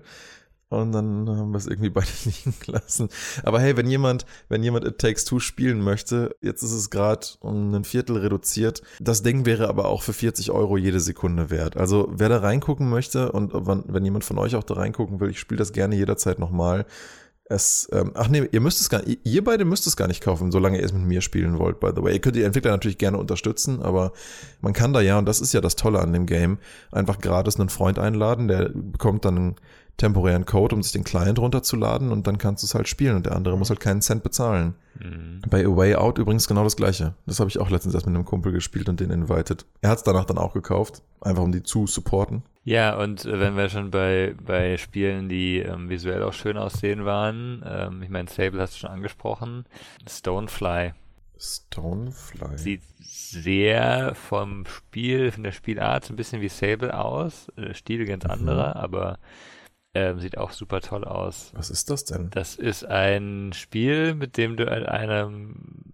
Und 0.69 0.91
dann 0.91 1.29
haben 1.29 1.51
wir 1.51 1.57
es 1.57 1.67
irgendwie 1.67 1.89
beide 1.89 2.07
liegen 2.25 2.53
gelassen. 2.65 3.09
Aber 3.43 3.59
hey, 3.59 3.77
wenn 3.77 3.87
jemand, 3.87 4.25
wenn 4.49 4.63
jemand 4.63 4.85
It 4.85 4.97
Takes 4.97 5.25
Two 5.25 5.39
spielen 5.39 5.81
möchte, 5.81 6.35
jetzt 6.41 6.63
ist 6.63 6.71
es 6.71 6.89
gerade 6.89 7.25
um 7.39 7.73
ein 7.73 7.83
Viertel 7.83 8.17
reduziert. 8.17 8.81
Das 8.99 9.21
Ding 9.21 9.45
wäre 9.45 9.69
aber 9.69 9.85
auch 9.85 10.01
für 10.01 10.13
40 10.13 10.51
Euro 10.51 10.77
jede 10.77 10.99
Sekunde 10.99 11.49
wert. 11.49 11.77
Also 11.77 12.09
wer 12.11 12.29
da 12.29 12.37
reingucken 12.39 12.89
möchte 12.89 13.31
und 13.31 13.53
wenn, 13.53 13.83
wenn 13.87 14.03
jemand 14.03 14.23
von 14.23 14.37
euch 14.39 14.55
auch 14.55 14.63
da 14.63 14.75
reingucken 14.75 15.19
will, 15.19 15.29
ich 15.29 15.39
spiele 15.39 15.59
das 15.59 15.73
gerne 15.73 15.95
jederzeit 15.95 16.39
nochmal. 16.39 16.85
Es, 17.45 17.89
ähm, 17.91 18.11
ach 18.15 18.29
nee, 18.29 18.47
ihr 18.51 18.61
müsst 18.61 18.79
es 18.79 18.89
gar 18.89 19.03
nicht, 19.03 19.19
ihr 19.25 19.43
beide 19.43 19.65
müsst 19.65 19.85
es 19.85 19.97
gar 19.97 20.07
nicht 20.07 20.23
kaufen, 20.23 20.51
solange 20.51 20.77
ihr 20.77 20.85
es 20.85 20.93
mit 20.93 21.03
mir 21.03 21.21
spielen 21.21 21.59
wollt, 21.59 21.81
by 21.81 21.91
the 21.93 22.01
way. 22.01 22.13
Ihr 22.13 22.21
könnt 22.21 22.37
die 22.37 22.43
Entwickler 22.43 22.71
natürlich 22.71 22.97
gerne 22.97 23.17
unterstützen, 23.17 23.81
aber 23.81 24.13
man 24.61 24.71
kann 24.71 24.93
da 24.93 25.01
ja, 25.01 25.17
und 25.17 25.25
das 25.25 25.41
ist 25.41 25.53
ja 25.53 25.59
das 25.59 25.75
Tolle 25.75 25.99
an 25.99 26.13
dem 26.13 26.25
Game, 26.25 26.57
einfach 26.91 27.19
gratis 27.19 27.59
einen 27.59 27.67
Freund 27.67 27.99
einladen, 27.99 28.47
der 28.47 28.69
bekommt 28.73 29.25
dann 29.25 29.55
temporären 29.97 30.45
Code, 30.45 30.75
um 30.75 30.83
sich 30.83 30.91
den 30.91 31.03
Client 31.03 31.39
runterzuladen 31.39 32.11
und 32.11 32.25
dann 32.25 32.37
kannst 32.37 32.63
du 32.63 32.65
es 32.65 32.75
halt 32.75 32.87
spielen 32.87 33.15
und 33.15 33.25
der 33.25 33.35
andere 33.35 33.57
muss 33.57 33.69
halt 33.69 33.79
keinen 33.79 34.01
Cent 34.01 34.23
bezahlen. 34.23 34.75
Mhm. 34.99 35.41
Bei 35.49 35.65
A 35.65 35.75
Way 35.75 35.95
Out 35.95 36.17
übrigens 36.17 36.47
genau 36.47 36.63
das 36.63 36.75
gleiche. 36.75 37.13
Das 37.25 37.39
habe 37.39 37.49
ich 37.49 37.59
auch 37.59 37.69
letztens 37.69 37.93
erst 37.93 38.05
mit 38.05 38.15
einem 38.15 38.25
Kumpel 38.25 38.51
gespielt 38.51 38.89
und 38.89 38.99
den 38.99 39.11
invited. 39.11 39.65
Er 39.81 39.91
hat 39.91 39.99
es 39.99 40.03
danach 40.03 40.25
dann 40.25 40.37
auch 40.37 40.53
gekauft, 40.53 41.03
einfach 41.21 41.43
um 41.43 41.51
die 41.51 41.63
zu 41.63 41.85
supporten. 41.85 42.43
Ja, 42.65 42.97
und 42.97 43.25
äh, 43.25 43.39
wenn 43.39 43.55
wir 43.55 43.69
schon 43.69 43.91
bei, 43.91 44.35
bei 44.43 44.77
Spielen, 44.77 45.29
die 45.29 45.59
ähm, 45.59 45.89
visuell 45.89 46.23
auch 46.23 46.33
schön 46.33 46.57
aussehen 46.57 47.05
waren, 47.05 47.63
ähm, 47.65 48.01
ich 48.01 48.09
meine, 48.09 48.29
Sable 48.29 48.61
hast 48.61 48.75
du 48.75 48.79
schon 48.79 48.89
angesprochen, 48.89 49.65
Stonefly. 50.07 50.93
Stonefly. 51.37 52.57
Sieht 52.57 52.81
sehr 52.99 54.15
vom 54.15 54.65
Spiel, 54.65 55.31
von 55.31 55.43
der 55.43 55.51
Spielart 55.51 56.05
so 56.05 56.13
ein 56.13 56.15
bisschen 56.15 56.41
wie 56.41 56.49
Sable 56.49 56.97
aus. 56.97 57.49
Äh, 57.57 57.73
Stil 57.73 58.05
ganz 58.05 58.23
mhm. 58.23 58.31
anderer, 58.31 58.77
aber 58.77 59.19
ähm, 59.93 60.19
sieht 60.19 60.37
auch 60.37 60.51
super 60.51 60.81
toll 60.81 61.03
aus. 61.03 61.51
Was 61.55 61.69
ist 61.69 61.89
das 61.89 62.05
denn? 62.05 62.29
Das 62.31 62.55
ist 62.55 62.85
ein 62.85 63.51
Spiel, 63.53 64.15
mit 64.15 64.37
dem 64.37 64.57
du 64.57 64.63
in 64.63 64.85
einem 64.85 65.93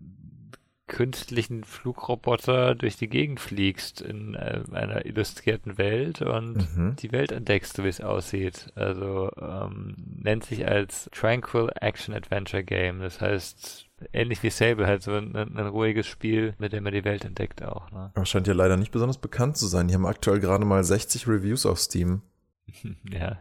künstlichen 0.89 1.63
Flugroboter 1.63 2.75
durch 2.75 2.97
die 2.97 3.07
Gegend 3.07 3.39
fliegst 3.39 4.01
in 4.01 4.33
äh, 4.33 4.63
einer 4.71 5.05
illustrierten 5.05 5.77
Welt 5.77 6.21
und 6.21 6.75
mhm. 6.75 6.95
die 6.97 7.11
Welt 7.11 7.31
entdeckst, 7.31 7.81
wie 7.81 7.87
es 7.87 8.01
aussieht. 8.01 8.71
Also 8.75 9.31
ähm, 9.39 9.95
nennt 10.21 10.43
sich 10.45 10.67
als 10.67 11.09
Tranquil 11.13 11.69
Action 11.79 12.13
Adventure 12.13 12.63
Game. 12.63 12.99
Das 12.99 13.21
heißt, 13.21 13.85
ähnlich 14.11 14.43
wie 14.43 14.49
Sable, 14.49 14.87
halt 14.87 15.03
so 15.03 15.13
ein, 15.13 15.35
ein, 15.35 15.67
ruhiges 15.67 16.07
Spiel, 16.07 16.55
mit 16.57 16.73
dem 16.73 16.83
man 16.83 16.93
die 16.93 17.05
Welt 17.05 17.23
entdeckt 17.23 17.63
auch. 17.63 17.91
Ne? 17.91 18.11
Aber 18.15 18.25
scheint 18.25 18.47
ja 18.47 18.53
leider 18.53 18.75
nicht 18.75 18.91
besonders 18.91 19.19
bekannt 19.19 19.57
zu 19.57 19.67
sein. 19.67 19.87
Die 19.87 19.93
haben 19.93 20.07
aktuell 20.07 20.39
gerade 20.39 20.65
mal 20.65 20.83
60 20.83 21.27
Reviews 21.27 21.65
auf 21.65 21.79
Steam. 21.79 22.23
ja. 23.09 23.39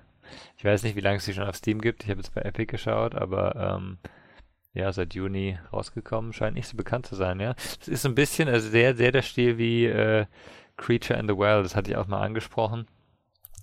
Ich 0.58 0.64
weiß 0.64 0.82
nicht, 0.82 0.96
wie 0.96 1.00
lange 1.00 1.18
es 1.18 1.24
sie 1.24 1.34
schon 1.34 1.46
auf 1.46 1.54
Steam 1.54 1.80
gibt. 1.80 2.02
Ich 2.02 2.10
habe 2.10 2.20
jetzt 2.20 2.34
bei 2.34 2.42
Epic 2.42 2.66
geschaut, 2.66 3.14
aber 3.14 3.54
ähm, 3.54 3.98
ja, 4.74 4.92
seit 4.92 5.14
Juni 5.14 5.56
rausgekommen, 5.72 6.32
scheint 6.32 6.56
nicht 6.56 6.66
so 6.66 6.76
bekannt 6.76 7.06
zu 7.06 7.14
sein, 7.14 7.38
ja. 7.38 7.54
Es 7.80 7.86
ist 7.86 8.02
so 8.02 8.08
ein 8.08 8.16
bisschen, 8.16 8.48
also 8.48 8.68
sehr, 8.68 8.96
sehr 8.96 9.12
der 9.12 9.22
Stil 9.22 9.56
wie 9.56 9.86
äh, 9.86 10.26
Creature 10.76 11.18
in 11.18 11.28
the 11.28 11.36
Well, 11.36 11.62
das 11.62 11.76
hatte 11.76 11.92
ich 11.92 11.96
auch 11.96 12.08
mal 12.08 12.22
angesprochen. 12.22 12.88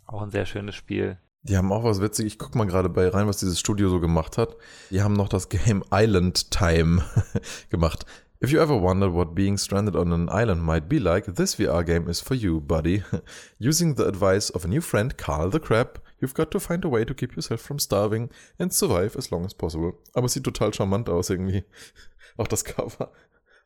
Auch 0.05 0.21
ein 0.21 0.31
sehr 0.31 0.45
schönes 0.45 0.75
Spiel. 0.75 1.17
Die 1.43 1.58
haben 1.58 1.73
auch 1.73 1.84
was 1.84 2.01
witzig. 2.01 2.27
Ich 2.27 2.39
guck 2.39 2.55
mal 2.55 2.65
gerade 2.65 2.88
bei 2.88 3.10
rein, 3.10 3.27
was 3.27 3.38
dieses 3.38 3.60
Studio 3.60 3.89
so 3.89 3.99
gemacht 3.99 4.38
hat. 4.38 4.55
Die 4.89 5.01
haben 5.01 5.13
noch 5.13 5.27
das 5.27 5.49
Game 5.49 5.84
Island 5.91 6.49
Time 6.49 7.03
gemacht. 7.69 8.05
If 8.41 8.51
you 8.51 8.60
ever 8.60 8.81
wondered 8.81 9.13
what 9.13 9.36
being 9.36 9.58
stranded 9.58 9.97
on 9.97 10.13
an 10.13 10.29
island 10.29 10.63
might 10.63 10.88
be 10.88 10.99
like, 10.99 11.25
this 11.36 11.55
VR 11.55 11.84
game 11.84 12.10
is 12.10 12.21
for 12.21 12.36
you, 12.36 12.62
buddy. 12.62 13.03
Using 13.60 13.95
the 13.95 14.05
advice 14.05 14.49
of 14.49 14.63
a 14.63 14.67
new 14.67 14.81
friend, 14.81 15.17
Carl 15.17 15.51
the 15.51 15.60
Crab, 15.60 15.99
You've 16.21 16.34
got 16.34 16.51
to 16.51 16.60
find 16.60 16.86
a 16.86 16.91
way 16.91 17.06
to 17.06 17.13
keep 17.13 17.36
yourself 17.36 17.62
from 17.62 17.80
starving 17.80 18.30
and 18.58 18.73
survive 18.73 19.17
as 19.17 19.32
long 19.32 19.45
as 19.45 19.54
possible. 19.54 19.93
Aber 20.13 20.25
es 20.25 20.34
sieht 20.34 20.43
total 20.43 20.73
charmant 20.73 21.10
aus 21.10 21.30
irgendwie. 21.30 21.65
Auch 22.38 22.47
das 22.47 22.63
Cover. 22.63 23.12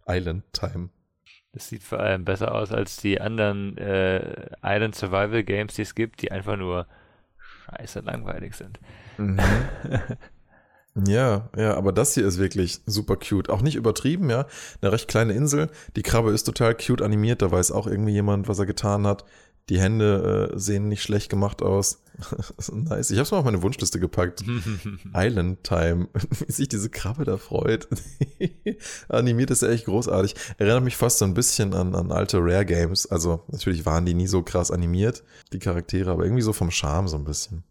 Island 0.08 0.44
Time. 0.54 0.90
Das 1.54 1.68
sieht 1.68 1.84
vor 1.84 2.00
allem 2.00 2.26
besser 2.26 2.54
aus 2.54 2.72
als 2.72 2.98
die 2.98 3.20
anderen 3.20 3.78
äh, 3.78 4.50
Island 4.64 4.96
Survival 4.96 5.44
Games, 5.44 5.76
die 5.76 5.82
es 5.82 5.96
gibt, 5.96 6.22
die 6.22 6.32
einfach 6.32 6.58
nur 6.58 6.88
scheiße 7.38 8.02
langweilig 8.02 8.56
sind. 8.56 8.80
Mhm. 9.18 9.40
Ja, 11.08 11.50
ja, 11.56 11.76
aber 11.76 11.92
das 11.92 12.14
hier 12.14 12.26
ist 12.26 12.40
wirklich 12.40 12.82
super 12.86 13.16
cute. 13.16 13.50
Auch 13.50 13.62
nicht 13.62 13.76
übertrieben, 13.76 14.30
ja. 14.30 14.48
Eine 14.82 14.92
recht 14.92 15.08
kleine 15.08 15.34
Insel. 15.34 15.70
Die 15.96 16.02
Krabbe 16.02 16.32
ist 16.32 16.44
total 16.44 16.76
cute 16.76 17.02
animiert. 17.02 17.42
Da 17.42 17.52
weiß 17.52 17.72
auch 17.72 17.88
irgendwie 17.88 18.12
jemand, 18.12 18.48
was 18.48 18.60
er 18.60 18.66
getan 18.66 19.06
hat. 19.06 19.24
Die 19.70 19.80
Hände 19.80 20.52
äh, 20.54 20.60
sehen 20.60 20.88
nicht 20.88 21.04
schlecht 21.04 21.30
gemacht 21.30 21.62
aus. 21.62 22.04
nice. 22.72 23.12
Ich 23.12 23.18
habe 23.18 23.24
es 23.24 23.32
mal 23.32 23.38
auf 23.38 23.46
meine 23.46 23.62
Wunschliste 23.62 24.00
gepackt. 24.00 24.44
Island 25.14 25.64
Time. 25.64 26.10
Wie 26.14 26.52
sich 26.52 26.68
diese 26.68 26.90
Krabbe 26.90 27.24
da 27.24 27.38
freut. 27.38 27.88
Animiert 29.08 29.52
ist 29.52 29.62
ja 29.62 29.70
echt 29.70 29.86
großartig. 29.86 30.36
Erinnert 30.58 30.84
mich 30.84 30.98
fast 30.98 31.20
so 31.20 31.26
ein 31.26 31.34
bisschen 31.34 31.74
an, 31.74 31.96
an 31.96 32.12
alte 32.12 32.40
Rare 32.40 32.66
Games. 32.66 33.06
Also 33.06 33.44
natürlich 33.48 33.86
waren 33.86 34.06
die 34.06 34.16
nie 34.16 34.28
so 34.28 34.42
krass 34.42 34.72
animiert, 34.72 35.24
die 35.54 35.60
Charaktere, 35.60 36.12
aber 36.12 36.24
irgendwie 36.24 36.42
so 36.42 36.52
vom 36.54 36.72
Charme 36.72 37.08
so 37.08 37.18
ein 37.18 37.26
bisschen 37.26 37.64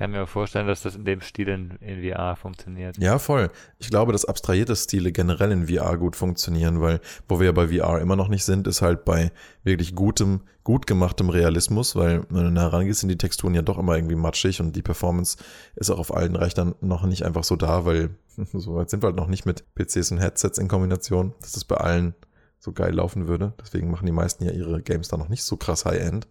kann 0.00 0.12
mir 0.12 0.26
vorstellen, 0.26 0.66
dass 0.66 0.80
das 0.80 0.96
in 0.96 1.04
dem 1.04 1.20
Stil 1.20 1.48
in, 1.48 1.72
in, 1.82 2.02
VR 2.02 2.34
funktioniert. 2.34 2.96
Ja, 2.96 3.18
voll. 3.18 3.50
Ich 3.78 3.90
glaube, 3.90 4.12
dass 4.12 4.24
abstrahierte 4.24 4.74
Stile 4.74 5.12
generell 5.12 5.52
in 5.52 5.68
VR 5.68 5.98
gut 5.98 6.16
funktionieren, 6.16 6.80
weil 6.80 7.00
wo 7.28 7.38
wir 7.38 7.48
ja 7.48 7.52
bei 7.52 7.68
VR 7.68 8.00
immer 8.00 8.16
noch 8.16 8.28
nicht 8.28 8.46
sind, 8.46 8.66
ist 8.66 8.80
halt 8.80 9.04
bei 9.04 9.30
wirklich 9.62 9.94
gutem, 9.94 10.40
gut 10.64 10.86
gemachtem 10.86 11.28
Realismus, 11.28 11.96
weil 11.96 12.22
wenn 12.30 12.44
du 12.44 12.50
nah 12.50 12.68
rangehst, 12.68 13.00
sind 13.00 13.10
die 13.10 13.18
Texturen 13.18 13.52
ja 13.52 13.60
doch 13.60 13.76
immer 13.76 13.94
irgendwie 13.94 14.14
matschig 14.14 14.62
und 14.62 14.74
die 14.74 14.80
Performance 14.80 15.36
ist 15.76 15.90
auch 15.90 15.98
auf 15.98 16.16
allen 16.16 16.34
Rechnern 16.34 16.74
noch 16.80 17.04
nicht 17.04 17.26
einfach 17.26 17.44
so 17.44 17.56
da, 17.56 17.84
weil 17.84 18.08
so 18.54 18.76
weit 18.76 18.88
sind 18.88 19.02
wir 19.02 19.08
halt 19.08 19.16
noch 19.16 19.28
nicht 19.28 19.44
mit 19.44 19.66
PCs 19.74 20.12
und 20.12 20.18
Headsets 20.18 20.56
in 20.56 20.68
Kombination, 20.68 21.34
dass 21.42 21.52
das 21.52 21.64
bei 21.64 21.76
allen 21.76 22.14
so 22.58 22.72
geil 22.72 22.94
laufen 22.94 23.28
würde. 23.28 23.52
Deswegen 23.60 23.90
machen 23.90 24.06
die 24.06 24.12
meisten 24.12 24.44
ja 24.44 24.52
ihre 24.52 24.80
Games 24.80 25.08
da 25.08 25.18
noch 25.18 25.28
nicht 25.28 25.42
so 25.42 25.58
krass 25.58 25.84
High-End. 25.84 26.26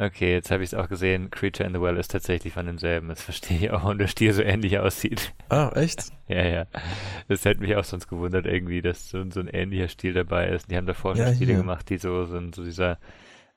Okay, 0.00 0.32
jetzt 0.32 0.52
habe 0.52 0.62
ich 0.62 0.72
es 0.72 0.74
auch 0.74 0.88
gesehen. 0.88 1.28
Creature 1.28 1.66
in 1.66 1.74
the 1.74 1.80
Well 1.80 1.96
ist 1.96 2.12
tatsächlich 2.12 2.52
von 2.52 2.66
demselben. 2.66 3.08
Das 3.08 3.20
verstehe 3.20 3.58
ich 3.58 3.70
auch 3.72 3.82
und 3.82 3.98
der 3.98 4.06
Stil 4.06 4.32
so 4.32 4.42
ähnlich 4.42 4.78
aussieht. 4.78 5.34
Ah, 5.48 5.72
echt? 5.74 6.12
ja, 6.28 6.44
ja. 6.44 6.66
Das 7.26 7.44
hätte 7.44 7.60
mich 7.60 7.74
auch 7.74 7.82
sonst 7.82 8.06
gewundert 8.06 8.46
irgendwie, 8.46 8.80
dass 8.80 9.08
so, 9.08 9.28
so 9.28 9.40
ein 9.40 9.48
ähnlicher 9.48 9.88
Stil 9.88 10.12
dabei 10.12 10.50
ist. 10.50 10.70
Die 10.70 10.76
haben 10.76 10.86
davor 10.86 11.16
schon 11.16 11.26
ja, 11.26 11.34
Spiele 11.34 11.54
hier. 11.54 11.62
gemacht, 11.62 11.90
die 11.90 11.98
so 11.98 12.26
sind, 12.26 12.54
so 12.54 12.62
dieser 12.62 12.98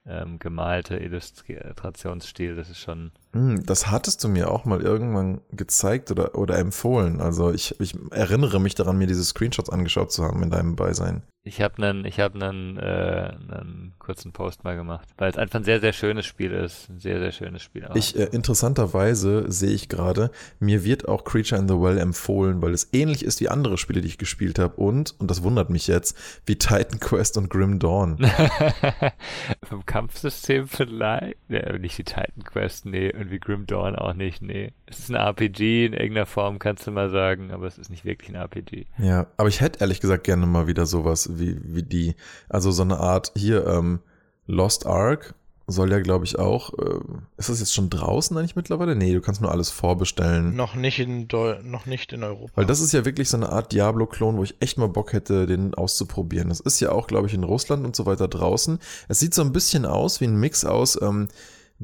ähm, 0.07 0.39
gemalte 0.39 0.97
Illustrationsstil. 0.97 2.55
Das 2.55 2.71
ist 2.71 2.79
schon. 2.79 3.11
Hm, 3.33 3.65
das 3.65 3.89
hattest 3.89 4.23
du 4.23 4.27
mir 4.27 4.51
auch 4.51 4.65
mal 4.65 4.81
irgendwann 4.81 5.41
gezeigt 5.51 6.11
oder, 6.11 6.35
oder 6.35 6.57
empfohlen. 6.57 7.21
Also 7.21 7.51
ich, 7.51 7.79
ich 7.79 7.95
erinnere 8.11 8.59
mich 8.59 8.75
daran, 8.75 8.97
mir 8.97 9.07
diese 9.07 9.23
Screenshots 9.23 9.69
angeschaut 9.69 10.11
zu 10.11 10.23
haben 10.23 10.43
in 10.43 10.49
deinem 10.49 10.75
Beisein. 10.75 11.23
Ich 11.43 11.59
habe 11.59 11.81
einen, 11.81 12.05
ich 12.05 12.19
habe 12.19 12.39
einen, 12.39 12.77
äh, 12.77 13.33
einen 13.33 13.93
kurzen 13.97 14.31
Post 14.31 14.63
mal 14.63 14.75
gemacht, 14.75 15.09
weil 15.17 15.31
es 15.31 15.37
einfach 15.37 15.59
ein 15.59 15.63
sehr, 15.63 15.79
sehr 15.79 15.91
schönes 15.91 16.27
Spiel 16.27 16.51
ist. 16.51 16.87
Ein 16.87 16.99
sehr, 16.99 17.17
sehr 17.17 17.31
schönes 17.31 17.63
Spiel. 17.63 17.83
Auch. 17.85 17.95
Ich, 17.95 18.15
äh, 18.15 18.25
interessanterweise 18.25 19.51
sehe 19.51 19.71
ich 19.71 19.89
gerade, 19.89 20.29
mir 20.59 20.83
wird 20.83 21.07
auch 21.07 21.23
Creature 21.23 21.59
in 21.59 21.67
the 21.67 21.73
Well 21.73 21.97
empfohlen, 21.97 22.61
weil 22.61 22.75
es 22.75 22.89
ähnlich 22.93 23.25
ist 23.25 23.39
wie 23.39 23.49
andere 23.49 23.79
Spiele, 23.79 24.01
die 24.01 24.07
ich 24.07 24.19
gespielt 24.19 24.59
habe 24.59 24.75
und, 24.75 25.15
und 25.19 25.31
das 25.31 25.41
wundert 25.41 25.71
mich 25.71 25.87
jetzt, 25.87 26.15
wie 26.45 26.57
Titan 26.57 26.99
Quest 26.99 27.37
und 27.39 27.49
Grim 27.49 27.79
Dawn. 27.79 28.19
Vom 29.63 29.83
Kampfsystem 29.87 30.67
vielleicht? 30.67 31.37
Ja, 31.49 31.75
nicht 31.79 31.97
wie 31.97 32.03
Titan 32.03 32.43
Quest, 32.43 32.85
nee, 32.85 33.11
und 33.21 33.31
wie 33.31 33.39
Grim 33.39 33.65
Dawn 33.65 33.95
auch 33.95 34.13
nicht, 34.13 34.41
nee. 34.41 34.73
Es 34.85 34.99
ist 34.99 35.09
ein 35.09 35.15
RPG 35.15 35.85
in 35.85 35.93
irgendeiner 35.93 36.25
Form, 36.25 36.59
kannst 36.59 36.85
du 36.87 36.91
mal 36.91 37.09
sagen, 37.09 37.51
aber 37.51 37.67
es 37.67 37.77
ist 37.77 37.89
nicht 37.89 38.05
wirklich 38.05 38.29
ein 38.29 38.35
RPG. 38.35 38.85
Ja, 38.97 39.27
aber 39.37 39.49
ich 39.49 39.61
hätte 39.61 39.79
ehrlich 39.79 40.01
gesagt 40.01 40.23
gerne 40.23 40.45
mal 40.45 40.67
wieder 40.67 40.85
sowas 40.85 41.39
wie, 41.39 41.57
wie 41.63 41.83
die, 41.83 42.15
also 42.49 42.71
so 42.71 42.83
eine 42.83 42.97
Art, 42.97 43.31
hier, 43.35 43.65
ähm, 43.67 43.99
Lost 44.47 44.85
Ark 44.85 45.35
soll 45.71 45.91
ja, 45.91 45.99
glaube 45.99 46.25
ich, 46.25 46.37
auch, 46.37 46.73
äh, 46.77 46.99
ist 47.37 47.49
das 47.49 47.59
jetzt 47.59 47.73
schon 47.73 47.89
draußen 47.89 48.37
eigentlich 48.37 48.55
mittlerweile? 48.55 48.95
Nee, 48.95 49.13
du 49.13 49.21
kannst 49.21 49.41
nur 49.41 49.51
alles 49.51 49.69
vorbestellen. 49.69 50.55
Noch 50.55 50.75
nicht 50.75 50.99
in, 50.99 51.27
Deu 51.27 51.59
noch 51.63 51.85
nicht 51.85 52.13
in 52.13 52.23
Europa. 52.23 52.51
Weil 52.55 52.65
das 52.65 52.81
ist 52.81 52.91
ja 52.91 53.05
wirklich 53.05 53.29
so 53.29 53.37
eine 53.37 53.49
Art 53.49 53.71
Diablo-Klon, 53.71 54.37
wo 54.37 54.43
ich 54.43 54.55
echt 54.59 54.77
mal 54.77 54.89
Bock 54.89 55.13
hätte, 55.13 55.45
den 55.45 55.73
auszuprobieren. 55.73 56.49
Das 56.49 56.59
ist 56.59 56.79
ja 56.79 56.91
auch, 56.91 57.07
glaube 57.07 57.27
ich, 57.27 57.33
in 57.33 57.43
Russland 57.43 57.85
und 57.85 57.95
so 57.95 58.05
weiter 58.05 58.27
draußen. 58.27 58.79
Es 59.07 59.19
sieht 59.19 59.33
so 59.33 59.41
ein 59.41 59.53
bisschen 59.53 59.85
aus 59.85 60.21
wie 60.21 60.25
ein 60.25 60.39
Mix 60.39 60.65
aus 60.65 61.01
ähm, 61.01 61.29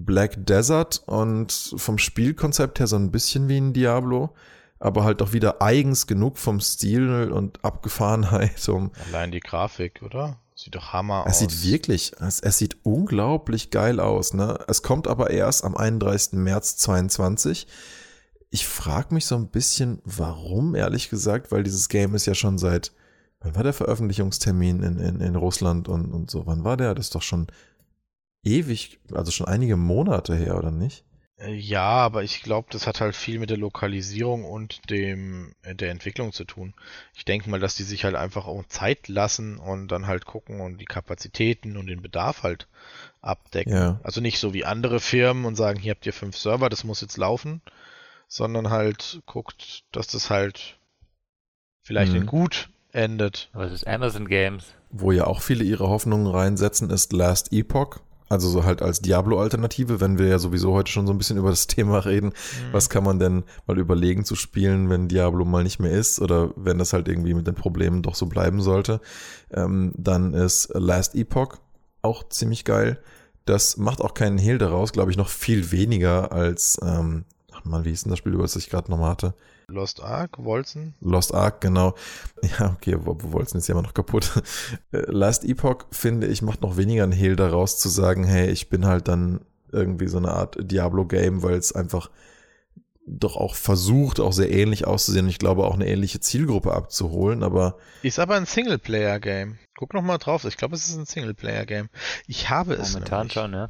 Black 0.06 0.46
Desert 0.46 1.02
und 1.08 1.74
vom 1.78 1.98
Spielkonzept 1.98 2.80
her 2.80 2.88
so 2.88 2.96
ein 2.96 3.12
bisschen 3.12 3.48
wie 3.50 3.58
ein 3.58 3.74
Diablo. 3.74 4.34
aber 4.80 5.04
halt 5.04 5.22
auch 5.24 5.34
wieder 5.34 5.62
eigens 5.62 6.06
genug 6.06 6.38
vom 6.38 6.60
Stil 6.60 7.32
und 7.32 7.64
Abgefahrenheit. 7.66 8.68
Um 8.70 8.92
Allein 9.08 9.32
die 9.32 9.40
Grafik, 9.40 10.04
oder? 10.04 10.38
Sieht 10.54 10.76
doch 10.76 10.94
Hammer 10.94 11.24
es 11.28 11.34
aus. 11.34 11.40
sieht 11.40 11.64
wirklich, 11.64 12.12
es, 12.20 12.40
es 12.40 12.58
sieht 12.58 12.78
unglaublich 12.84 13.70
geil 13.72 14.00
aus. 14.00 14.34
Ne? 14.34 14.60
Es 14.68 14.82
kommt 14.82 15.08
aber 15.08 15.30
erst 15.32 15.64
am 15.64 15.76
31. 15.76 16.34
März 16.34 16.78
22. 16.78 17.68
Ich 18.50 18.66
frage 18.66 19.14
mich 19.14 19.26
so 19.26 19.36
ein 19.36 19.50
bisschen, 19.50 20.00
warum, 20.06 20.74
ehrlich 20.76 21.10
gesagt, 21.10 21.52
weil 21.52 21.64
dieses 21.64 21.90
Game 21.90 22.16
ist 22.16 22.26
ja 22.26 22.34
schon 22.34 22.58
seit, 22.58 22.92
wann 23.40 23.56
war 23.56 23.64
der 23.64 23.74
Veröffentlichungstermin 23.74 24.84
in, 24.84 25.00
in, 25.00 25.22
in 25.22 25.36
Russland 25.36 25.88
und, 25.88 26.12
und 26.12 26.32
so? 26.32 26.46
Wann 26.48 26.64
war 26.64 26.78
der? 26.78 26.96
Das 26.96 27.08
ist 27.08 27.16
doch 27.16 27.22
schon 27.22 27.48
ewig, 28.48 29.00
also 29.14 29.32
schon 29.32 29.48
einige 29.48 29.78
Monate 29.78 30.36
her, 30.36 30.58
oder 30.58 30.72
nicht? 30.72 31.04
Äh, 31.40 31.54
Ja, 31.54 31.84
aber 31.90 32.24
ich 32.24 32.42
glaube, 32.44 32.68
das 32.72 32.88
hat 32.88 33.02
halt 33.02 33.16
viel 33.16 33.40
mit 33.40 33.50
der 33.50 33.58
Lokalisierung 33.58 34.44
und 34.46 34.90
dem 34.90 35.54
äh, 35.64 35.76
der 35.76 35.92
Entwicklung 35.92 36.32
zu 36.34 36.46
tun. 36.46 36.74
Ich 37.16 37.26
denke 37.26 37.50
mal, 37.50 37.60
dass 37.60 37.76
die 37.76 37.84
sich 37.84 38.04
halt 38.06 38.16
einfach 38.16 38.48
auch 38.48 38.64
Zeit 38.68 39.08
lassen 39.08 39.58
und 39.58 39.90
dann 39.90 40.08
halt 40.08 40.26
gucken 40.26 40.62
und 40.62 40.80
die 40.80 40.86
Kapazitäten 40.86 41.78
und 41.78 41.88
den 41.88 42.02
Bedarf 42.02 42.44
halt 42.44 42.68
abdecken. 43.22 43.74
Ja. 43.74 44.00
Also 44.04 44.22
nicht 44.22 44.40
so 44.40 44.54
wie 44.54 44.66
andere 44.66 45.00
Firmen 45.00 45.46
und 45.46 45.56
sagen, 45.56 45.80
hier 45.80 45.92
habt 45.92 46.06
ihr 46.06 46.14
fünf 46.14 46.38
Server, 46.38 46.70
das 46.70 46.84
muss 46.84 47.02
jetzt 47.02 47.18
laufen, 47.18 47.62
sondern 48.28 48.70
halt 48.70 49.22
guckt, 49.26 49.84
dass 49.92 50.08
das 50.08 50.30
halt 50.30 50.78
vielleicht 51.84 52.14
Mhm. 52.14 52.22
in 52.22 52.26
gut 52.26 52.70
endet. 52.92 53.50
Aber 53.54 53.66
es 53.66 53.74
ist 53.74 53.88
Amazon 53.88 54.28
Games. 54.28 54.66
Wo 54.90 55.12
ja 55.12 55.26
auch 55.26 55.42
viele 55.42 55.64
ihre 55.66 55.88
Hoffnungen 55.90 56.28
reinsetzen, 56.28 56.90
ist 56.90 57.12
Last 57.14 57.52
Epoch. 57.52 58.00
Also 58.30 58.50
so 58.50 58.64
halt 58.66 58.82
als 58.82 59.02
Diablo-Alternative, 59.02 60.02
wenn 60.02 60.18
wir 60.18 60.28
ja 60.28 60.40
sowieso 60.40 60.74
heute 60.74 60.92
schon 60.92 61.08
so 61.08 61.14
ein 61.14 61.18
bisschen 61.18 61.38
über 61.38 61.50
das 61.50 61.68
Thema 61.68 62.00
reden. 62.00 62.34
Was 62.72 62.90
kann 62.90 63.04
man 63.04 63.20
denn 63.20 63.44
mal 63.66 63.78
überlegen 63.78 64.26
zu 64.26 64.36
spielen, 64.36 64.90
wenn 64.90 65.08
Diablo 65.08 65.46
mal 65.46 65.64
nicht 65.64 65.80
mehr 65.80 65.92
ist 65.92 66.22
oder 66.22 66.52
wenn 66.56 66.78
das 66.78 66.94
halt 66.94 67.08
irgendwie 67.08 67.34
mit 67.34 67.48
den 67.48 67.56
Problemen 67.56 68.02
doch 68.02 68.16
so 68.16 68.26
bleiben 68.26 68.62
sollte? 68.62 69.02
Ähm, 69.52 69.94
dann 69.96 70.34
ist 70.34 70.70
Last 70.74 71.16
Epoch 71.16 71.58
auch 72.02 72.28
ziemlich 72.30 72.66
geil. 72.66 73.00
Das 73.46 73.78
macht 73.78 74.02
auch 74.02 74.14
keinen 74.14 74.38
Hehl 74.38 74.58
daraus, 74.58 74.92
glaube 74.92 75.12
ich, 75.12 75.18
noch 75.18 75.30
viel 75.30 75.72
weniger 75.72 76.32
als, 76.32 76.78
ähm, 76.84 77.24
ach 77.68 77.72
man, 77.72 77.86
wie 77.86 77.90
hieß 77.90 78.04
denn 78.04 78.10
das 78.12 78.20
Spiel, 78.20 78.34
über 78.34 78.44
das 78.44 78.56
ich 78.56 78.70
gerade 78.70 78.90
nochmal 78.90 79.12
hatte? 79.12 79.34
Lost 79.70 80.02
Ark, 80.02 80.38
Wolzen? 80.38 80.94
Lost 81.02 81.34
Ark, 81.34 81.62
genau. 81.62 81.94
Ja, 82.60 82.74
okay, 82.76 82.98
wo, 83.00 83.18
wo 83.20 83.34
wollten 83.34 83.58
ist 83.58 83.68
ja 83.68 83.74
immer 83.74 83.82
noch 83.82 83.94
kaputt. 83.94 84.42
Last 84.92 85.44
Epoch, 85.44 85.86
finde 85.92 86.28
ich, 86.28 86.42
macht 86.42 86.62
noch 86.62 86.78
weniger 86.78 87.04
einen 87.04 87.12
Hehl 87.12 87.36
daraus 87.36 87.78
zu 87.78 87.90
sagen, 87.90 88.24
hey, 88.24 88.50
ich 88.50 88.70
bin 88.70 88.86
halt 88.86 89.08
dann 89.08 89.42
irgendwie 89.72 90.08
so 90.08 90.18
eine 90.18 90.32
Art 90.32 90.58
Diablo-Game, 90.60 91.44
weil 91.44 91.56
es 91.56 91.74
einfach 91.74 92.10
doch 93.06 93.36
auch 93.36 93.56
versucht, 93.56 94.20
auch 94.20 94.34
sehr 94.34 94.52
ähnlich 94.52 94.86
auszusehen. 94.86 95.26
Und 95.26 95.30
ich 95.30 95.40
glaube, 95.40 95.66
auch 95.66 95.76
eine 95.76 95.88
ähnliche 95.88 96.20
Zielgruppe 96.20 96.74
abzuholen, 96.74 97.44
aber 97.44 97.78
Ist 98.04 98.20
aber 98.20 98.36
ein 98.36 98.46
Singleplayer-Game. 98.46 99.58
Guck 99.78 99.94
noch 99.94 100.02
mal 100.02 100.18
drauf. 100.18 100.46
Ich 100.46 100.58
glaube, 100.58 100.76
es 100.76 100.88
ist 100.88 100.98
ein 100.98 101.06
Singleplayer-Game. 101.06 101.90
Ich 102.28 102.50
habe 102.50 102.74
es 102.76 102.94
Momentan 102.94 103.30
schon, 103.30 103.54
ja. 103.54 103.70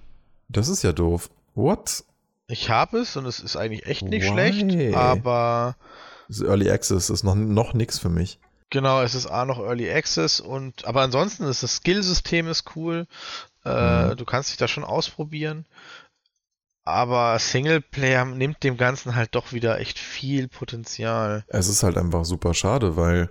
das 0.49 0.69
ist 0.69 0.83
ja 0.83 0.91
doof. 0.91 1.29
What? 1.55 2.03
Ich 2.49 2.69
habe 2.69 2.99
es 2.99 3.15
und 3.17 3.25
es 3.25 3.39
ist 3.39 3.57
eigentlich 3.57 3.85
echt 3.85 4.03
nicht 4.03 4.23
Why? 4.23 4.29
schlecht, 4.31 4.95
aber 4.95 5.75
Das 6.27 6.37
ist 6.37 6.43
Early 6.47 6.69
Access, 6.71 7.09
ist 7.09 7.23
noch, 7.23 7.35
noch 7.35 7.73
nix 7.73 7.99
für 7.99 8.09
mich. 8.09 8.39
genau, 8.69 9.01
es 9.01 9.15
ist 9.15 9.27
A 9.27 9.45
noch 9.45 9.59
Early 9.59 9.91
Access 9.91 10.39
und 10.39 10.85
aber 10.85 11.01
ansonsten 11.01 11.43
ist 11.43 11.63
das 11.63 11.77
Skillsystem 11.77 12.47
ist 12.47 12.75
cool. 12.75 13.05
Äh, 13.65 14.07
Mhm. 14.11 14.17
Du 14.17 14.23
kannst 14.25 14.49
dich 14.49 14.57
da 14.57 14.67
schon 14.67 14.85
ausprobieren. 14.85 15.65
Aber 16.85 17.37
Singleplayer 17.37 18.23
nimmt 18.23 18.63
dem 18.63 18.77
Ganzen 18.77 19.13
halt 19.15 19.35
doch 19.35 19.51
wieder 19.51 19.77
echt 19.81 19.99
viel 19.99 20.47
Potenzial. 20.47 21.43
Es 21.49 21.67
ist 21.67 21.83
halt 21.83 21.97
einfach 21.97 22.23
super 22.23 22.53
schade, 22.53 22.95
weil 22.95 23.29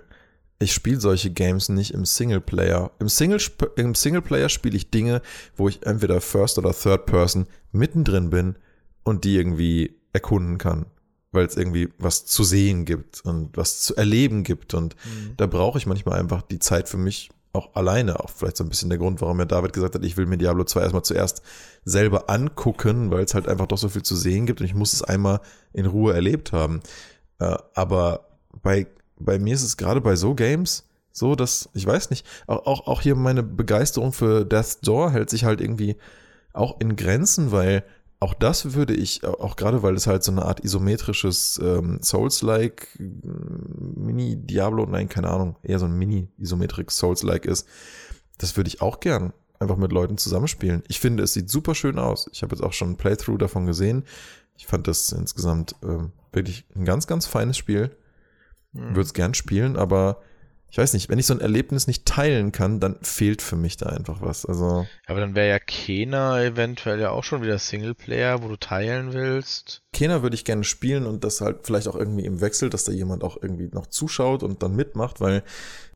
ich 0.59 0.73
spiele 0.73 0.99
solche 0.99 1.31
Games 1.31 1.69
nicht 1.69 1.91
im 1.91 2.05
Singleplayer. 2.05 2.91
Im, 2.99 3.09
Single, 3.09 3.41
Im 3.77 3.95
Singleplayer 3.95 4.49
spiele 4.49 4.77
ich 4.77 4.91
Dinge, 4.91 5.23
wo 5.55 5.67
ich 5.69 5.83
entweder 5.87 6.21
First 6.21 6.59
oder 6.59 6.71
Third 6.71 7.07
Person 7.07 7.47
mittendrin 7.71 8.29
bin 8.29 8.57
und 9.07 9.23
die 9.23 9.35
irgendwie 9.35 9.95
erkunden 10.13 10.57
kann, 10.57 10.85
weil 11.31 11.45
es 11.45 11.57
irgendwie 11.57 11.89
was 11.97 12.25
zu 12.25 12.43
sehen 12.43 12.85
gibt 12.85 13.21
und 13.25 13.55
was 13.57 13.81
zu 13.81 13.95
erleben 13.95 14.43
gibt. 14.43 14.73
Und 14.73 14.95
da 15.37 15.47
brauche 15.47 15.77
ich 15.77 15.85
manchmal 15.85 16.19
einfach 16.19 16.41
die 16.41 16.59
Zeit 16.59 16.89
für 16.89 16.97
mich 16.97 17.29
auch 17.53 17.75
alleine. 17.75 18.19
Auch 18.19 18.29
vielleicht 18.29 18.57
so 18.57 18.63
ein 18.63 18.69
bisschen 18.69 18.89
der 18.89 18.99
Grund, 18.99 19.21
warum 19.21 19.37
mir 19.37 19.47
David 19.47 19.73
gesagt 19.73 19.95
hat, 19.95 20.03
ich 20.03 20.17
will 20.17 20.25
mir 20.25 20.37
Diablo 20.37 20.63
2 20.63 20.81
erstmal 20.81 21.03
zuerst 21.03 21.41
selber 21.85 22.29
angucken, 22.29 23.11
weil 23.11 23.23
es 23.23 23.33
halt 23.33 23.47
einfach 23.47 23.67
doch 23.67 23.77
so 23.77 23.89
viel 23.89 24.03
zu 24.03 24.15
sehen 24.15 24.45
gibt 24.45 24.61
und 24.61 24.65
ich 24.67 24.75
muss 24.75 24.93
es 24.93 25.03
einmal 25.03 25.41
in 25.73 25.85
Ruhe 25.85 26.13
erlebt 26.13 26.51
haben. 26.51 26.81
Äh, 27.39 27.57
aber 27.73 28.27
bei, 28.61 28.87
bei 29.19 29.39
mir 29.39 29.55
ist 29.55 29.63
es 29.63 29.77
gerade 29.77 30.01
bei 30.01 30.15
so 30.15 30.35
Games 30.35 30.87
so, 31.11 31.33
dass, 31.35 31.69
ich 31.73 31.85
weiß 31.85 32.11
nicht, 32.11 32.27
auch, 32.45 32.65
auch, 32.67 32.87
auch 32.87 33.01
hier 33.01 33.15
meine 33.15 33.41
Begeisterung 33.41 34.13
für 34.13 34.45
Death's 34.45 34.81
Door 34.81 35.11
hält 35.11 35.31
sich 35.31 35.45
halt 35.45 35.61
irgendwie 35.61 35.97
auch 36.53 36.79
in 36.79 36.95
Grenzen, 36.95 37.51
weil 37.51 37.83
auch 38.19 38.33
das 38.33 38.73
würde 38.73 38.95
ich, 38.95 39.23
auch 39.23 39.55
gerade 39.55 39.83
weil 39.83 39.95
es 39.95 40.07
halt 40.07 40.23
so 40.23 40.31
eine 40.31 40.43
Art 40.43 40.63
isometrisches 40.63 41.59
ähm, 41.63 41.99
Souls-like 42.01 42.87
äh, 42.99 43.03
Mini-Diablo, 43.03 44.85
nein, 44.87 45.07
keine 45.07 45.29
Ahnung, 45.29 45.55
eher 45.61 45.79
so 45.79 45.85
ein 45.85 45.97
Mini-Isometrik 45.97 46.91
Souls-like 46.91 47.45
ist, 47.45 47.67
das 48.39 48.57
würde 48.57 48.69
ich 48.69 48.81
auch 48.81 48.99
gern 48.99 49.33
einfach 49.59 49.77
mit 49.77 49.91
Leuten 49.91 50.17
zusammenspielen. 50.17 50.83
Ich 50.87 50.99
finde, 50.99 51.23
es 51.23 51.33
sieht 51.33 51.49
super 51.49 51.75
schön 51.75 51.99
aus. 51.99 52.29
Ich 52.31 52.43
habe 52.43 52.55
jetzt 52.55 52.63
auch 52.63 52.73
schon 52.73 52.91
ein 52.91 52.97
Playthrough 52.97 53.37
davon 53.37 53.65
gesehen. 53.65 54.03
Ich 54.55 54.67
fand 54.67 54.87
das 54.87 55.11
insgesamt 55.11 55.75
ähm, 55.83 56.11
wirklich 56.31 56.65
ein 56.75 56.85
ganz, 56.85 57.07
ganz 57.07 57.25
feines 57.25 57.57
Spiel. 57.57 57.95
Hm. 58.73 58.89
Würde 58.89 59.01
es 59.01 59.13
gern 59.13 59.33
spielen, 59.33 59.75
aber 59.77 60.21
ich 60.69 60.77
weiß 60.77 60.93
nicht, 60.93 61.09
wenn 61.09 61.17
ich 61.17 61.25
so 61.25 61.33
ein 61.33 61.39
Erlebnis 61.39 61.87
nicht 61.87 62.05
teilen 62.05 62.51
kann, 62.51 62.79
dann 62.79 62.97
fehlt 63.01 63.41
für 63.41 63.55
mich 63.55 63.77
da 63.77 63.87
einfach 63.87 64.21
was. 64.21 64.45
Also, 64.45 64.85
Aber 65.05 65.19
dann 65.21 65.33
wäre 65.33 65.47
ja 65.47 65.59
Kena 65.59 66.43
eventuell 66.43 66.99
ja 66.99 67.11
auch 67.11 67.23
schon 67.23 67.41
wieder 67.41 67.57
Singleplayer, 67.57 68.43
wo 68.43 68.49
du 68.49 68.57
teilen 68.57 69.13
willst. 69.13 69.81
Kena 69.93 70.21
würde 70.23 70.35
ich 70.35 70.43
gerne 70.43 70.65
spielen 70.65 71.05
und 71.05 71.23
das 71.23 71.39
halt 71.39 71.59
vielleicht 71.63 71.87
auch 71.87 71.95
irgendwie 71.95 72.25
im 72.25 72.41
Wechsel, 72.41 72.69
dass 72.69 72.83
da 72.83 72.91
jemand 72.91 73.23
auch 73.23 73.37
irgendwie 73.41 73.69
noch 73.71 73.87
zuschaut 73.87 74.43
und 74.43 74.61
dann 74.61 74.75
mitmacht, 74.75 75.21
weil 75.21 75.43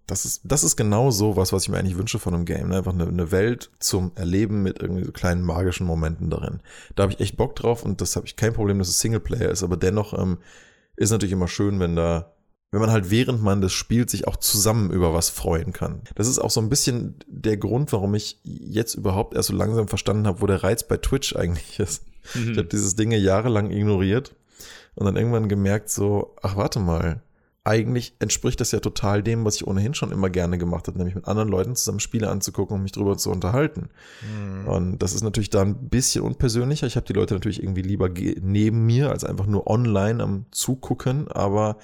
das 0.08 0.26
ist, 0.26 0.42
das 0.46 0.64
ist 0.64 0.78
genau 0.78 1.12
so 1.12 1.36
was, 1.36 1.54
was 1.54 1.64
ich 1.64 1.70
mir 1.70 1.78
eigentlich 1.78 1.98
wünsche 1.98 2.20
von 2.20 2.34
einem 2.34 2.46
Game. 2.46 2.70
Ne? 2.70 2.78
Einfach 2.78 2.94
eine, 2.94 3.08
eine 3.08 3.32
Welt 3.32 3.72
zum 3.80 4.14
Erleben 4.16 4.64
mit 4.64 4.82
irgendwie 4.82 5.04
so 5.04 5.12
kleinen 5.12 5.44
magischen 5.44 5.86
Momenten 5.86 6.30
darin. 6.30 6.62
Da 6.96 7.04
habe 7.04 7.14
ich 7.14 7.20
echt 7.20 7.38
Bock 7.38 7.56
drauf 7.56 7.84
und 7.84 8.02
das 8.02 8.16
habe 8.16 8.26
ich 8.26 8.36
kein 8.36 8.54
Problem, 8.54 8.80
dass 8.80 8.90
es 8.90 9.00
Singleplayer 9.00 9.50
ist, 9.50 9.64
aber 9.64 9.78
dennoch 9.78 10.18
ähm, 10.18 10.38
ist 10.96 11.12
natürlich 11.12 11.34
immer 11.34 11.48
schön, 11.48 11.80
wenn 11.80 11.96
da 11.96 12.34
wenn 12.72 12.80
man 12.80 12.92
halt 12.92 13.12
während 13.12 13.44
man 13.44 13.62
das 13.62 13.74
spielt 13.74 14.10
sich 14.10 14.28
auch 14.28 14.38
zusammen 14.38 14.92
über 14.92 15.14
was 15.14 15.30
freuen 15.30 15.74
kann. 15.74 16.02
Das 16.16 16.28
ist 16.28 16.40
auch 16.40 16.50
so 16.50 16.62
ein 16.62 16.70
bisschen 16.70 17.16
der 17.28 17.58
Grund, 17.58 17.92
warum 17.92 18.16
ich 18.16 18.40
jetzt 18.44 18.96
überhaupt 18.96 19.36
erst 19.36 19.50
so 19.50 19.56
langsam 19.56 19.90
verstanden 19.90 20.26
habe, 20.26 20.42
wo 20.42 20.48
der 20.48 20.64
Reiz 20.64 20.88
bei 20.88 20.98
Twitch 20.98 21.36
eigentlich 21.36 21.80
ist. 21.80 22.04
Ich 22.34 22.58
habe 22.58 22.66
dieses 22.66 22.96
Dinge 22.96 23.18
jahrelang 23.18 23.72
ignoriert 23.72 24.36
und 24.96 25.06
dann 25.06 25.18
irgendwann 25.18 25.50
gemerkt 25.50 25.90
so, 25.90 26.36
ach 26.42 26.56
warte 26.56 26.80
mal, 26.80 27.22
eigentlich 27.64 28.16
entspricht 28.20 28.60
das 28.60 28.72
ja 28.72 28.80
total 28.80 29.22
dem, 29.22 29.46
was 29.46 29.56
ich 29.56 29.68
ohnehin 29.68 29.94
schon 29.94 30.12
immer 30.12 30.30
gerne 30.30 30.58
gemacht 30.58 30.88
habe, 30.88 30.98
nämlich 30.98 31.16
mit 31.16 31.28
anderen 31.28 31.50
Leuten 31.50 31.76
zusammen 31.76 32.00
Spiele 32.00 32.30
anzugucken 32.30 32.76
und 32.76 32.84
mich 32.84 32.92
drüber 32.92 33.18
zu 33.18 33.30
unterhalten. 33.32 33.90
Hm. 34.22 34.68
Und 34.68 35.00
das 35.00 35.14
ist 35.14 35.24
natürlich 35.24 35.52
da 35.52 35.62
ein 35.62 35.90
bisschen 35.90 36.24
unpersönlicher. 36.24 36.88
Ich 36.88 36.96
habe 36.96 37.06
die 37.06 37.14
Leute 37.14 37.36
natürlich 37.36 37.62
irgendwie 37.62 37.84
lieber 37.84 38.10
neben 38.10 38.86
mir 38.86 39.12
als 39.12 39.24
einfach 39.24 39.46
nur 39.46 39.68
online 39.68 40.24
am 40.24 40.46
Zugucken, 40.52 41.28
aber 41.28 41.78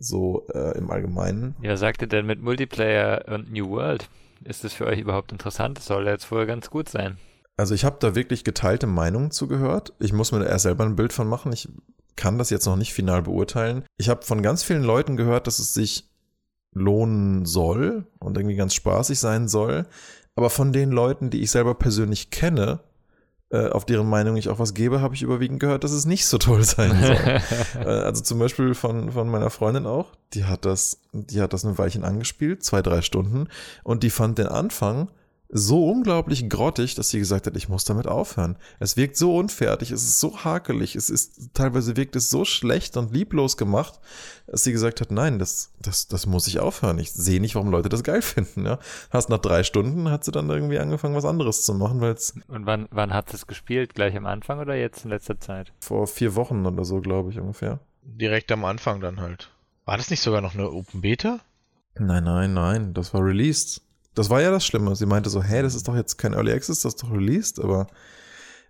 so 0.00 0.46
äh, 0.54 0.76
im 0.78 0.90
Allgemeinen. 0.90 1.54
Ja, 1.62 1.72
was 1.72 1.80
sagt 1.80 2.02
ihr 2.02 2.08
denn 2.08 2.26
mit 2.26 2.42
Multiplayer 2.42 3.24
und 3.28 3.52
New 3.52 3.70
World? 3.70 4.08
Ist 4.44 4.64
das 4.64 4.72
für 4.72 4.86
euch 4.86 5.00
überhaupt 5.00 5.32
interessant? 5.32 5.78
Das 5.78 5.86
soll 5.86 6.06
ja 6.06 6.12
jetzt 6.12 6.30
wohl 6.30 6.46
ganz 6.46 6.70
gut 6.70 6.88
sein. 6.88 7.18
Also 7.56 7.74
ich 7.74 7.84
habe 7.84 7.96
da 7.98 8.14
wirklich 8.14 8.44
geteilte 8.44 8.86
Meinungen 8.86 9.32
zugehört. 9.32 9.92
Ich 9.98 10.12
muss 10.12 10.30
mir 10.30 10.38
da 10.38 10.46
erst 10.46 10.62
selber 10.62 10.84
ein 10.84 10.96
Bild 10.96 11.12
von 11.12 11.28
machen. 11.28 11.52
Ich 11.52 11.68
kann 12.14 12.38
das 12.38 12.50
jetzt 12.50 12.66
noch 12.66 12.76
nicht 12.76 12.94
final 12.94 13.22
beurteilen. 13.22 13.84
Ich 13.96 14.08
habe 14.08 14.22
von 14.22 14.42
ganz 14.42 14.62
vielen 14.62 14.84
Leuten 14.84 15.16
gehört, 15.16 15.46
dass 15.46 15.58
es 15.58 15.74
sich 15.74 16.08
lohnen 16.72 17.46
soll 17.46 18.06
und 18.20 18.36
irgendwie 18.36 18.56
ganz 18.56 18.74
spaßig 18.74 19.18
sein 19.18 19.48
soll. 19.48 19.86
Aber 20.36 20.50
von 20.50 20.72
den 20.72 20.90
Leuten, 20.90 21.30
die 21.30 21.42
ich 21.42 21.50
selber 21.50 21.74
persönlich 21.74 22.30
kenne, 22.30 22.80
auf 23.56 23.86
deren 23.86 24.08
Meinung 24.08 24.36
ich 24.36 24.48
auch 24.48 24.58
was 24.58 24.74
gebe, 24.74 25.00
habe 25.00 25.14
ich 25.14 25.22
überwiegend 25.22 25.60
gehört, 25.60 25.82
dass 25.82 25.92
es 25.92 26.04
nicht 26.04 26.26
so 26.26 26.38
toll 26.38 26.64
sein 26.64 26.90
soll. 27.00 27.18
Äh, 27.78 27.88
also 27.88 28.22
zum 28.22 28.38
Beispiel 28.38 28.74
von, 28.74 29.12
von 29.12 29.28
meiner 29.28 29.50
Freundin 29.50 29.86
auch. 29.86 30.12
Die 30.34 30.44
hat 30.44 30.64
das, 30.64 31.00
die 31.12 31.40
hat 31.40 31.52
das 31.52 31.64
ein 31.64 31.78
Weilchen 31.78 32.04
angespielt, 32.04 32.62
zwei, 32.62 32.82
drei 32.82 33.02
Stunden, 33.02 33.48
und 33.84 34.02
die 34.02 34.10
fand 34.10 34.38
den 34.38 34.48
Anfang 34.48 35.08
so 35.50 35.88
unglaublich 35.88 36.48
grottig, 36.50 36.94
dass 36.94 37.08
sie 37.08 37.18
gesagt 37.18 37.46
hat, 37.46 37.56
ich 37.56 37.68
muss 37.68 37.84
damit 37.84 38.06
aufhören. 38.06 38.56
Es 38.80 38.96
wirkt 38.96 39.16
so 39.16 39.34
unfertig, 39.34 39.90
es 39.90 40.02
ist 40.02 40.20
so 40.20 40.44
hakelig, 40.44 40.94
es 40.94 41.08
ist, 41.08 41.54
teilweise 41.54 41.96
wirkt 41.96 42.16
es 42.16 42.28
so 42.28 42.44
schlecht 42.44 42.96
und 42.98 43.12
lieblos 43.12 43.56
gemacht, 43.56 43.98
dass 44.46 44.64
sie 44.64 44.72
gesagt 44.72 45.00
hat, 45.00 45.10
nein, 45.10 45.38
das, 45.38 45.72
das, 45.80 46.06
das 46.06 46.26
muss 46.26 46.46
ich 46.48 46.60
aufhören. 46.60 46.98
Ich 46.98 47.12
sehe 47.12 47.40
nicht, 47.40 47.54
warum 47.54 47.70
Leute 47.70 47.88
das 47.88 48.02
geil 48.02 48.22
finden. 48.22 48.66
Ja. 48.66 48.78
Hast 49.10 49.30
nach 49.30 49.38
drei 49.38 49.62
Stunden 49.62 50.10
hat 50.10 50.24
sie 50.24 50.32
dann 50.32 50.50
irgendwie 50.50 50.78
angefangen, 50.78 51.14
was 51.14 51.24
anderes 51.24 51.62
zu 51.62 51.72
machen, 51.72 52.00
weil 52.00 52.12
es 52.12 52.34
Und 52.48 52.66
wann, 52.66 52.86
wann 52.90 53.14
hat 53.14 53.32
es 53.32 53.46
gespielt? 53.46 53.94
Gleich 53.94 54.16
am 54.16 54.26
Anfang 54.26 54.58
oder 54.58 54.74
jetzt 54.74 55.04
in 55.04 55.10
letzter 55.10 55.40
Zeit? 55.40 55.72
vor 55.80 56.06
vier 56.06 56.34
Wochen 56.34 56.66
oder 56.66 56.84
so, 56.84 57.00
glaube 57.00 57.30
ich, 57.30 57.38
ungefähr. 57.38 57.80
Direkt 58.02 58.52
am 58.52 58.64
Anfang 58.64 59.00
dann 59.00 59.20
halt. 59.20 59.50
War 59.86 59.96
das 59.96 60.10
nicht 60.10 60.20
sogar 60.20 60.42
noch 60.42 60.54
eine 60.54 60.70
Open 60.70 61.00
Beta? 61.00 61.40
Nein, 61.98 62.24
nein, 62.24 62.52
nein, 62.52 62.94
das 62.94 63.14
war 63.14 63.24
released. 63.24 63.80
Das 64.18 64.30
war 64.30 64.42
ja 64.42 64.50
das 64.50 64.66
Schlimme. 64.66 64.96
Sie 64.96 65.06
meinte 65.06 65.30
so, 65.30 65.44
hey, 65.44 65.62
das 65.62 65.76
ist 65.76 65.86
doch 65.86 65.94
jetzt 65.94 66.18
kein 66.18 66.32
Early 66.32 66.50
Access, 66.50 66.80
das 66.80 66.94
ist 66.94 67.02
doch 67.04 67.12
released, 67.12 67.60
aber, 67.60 67.86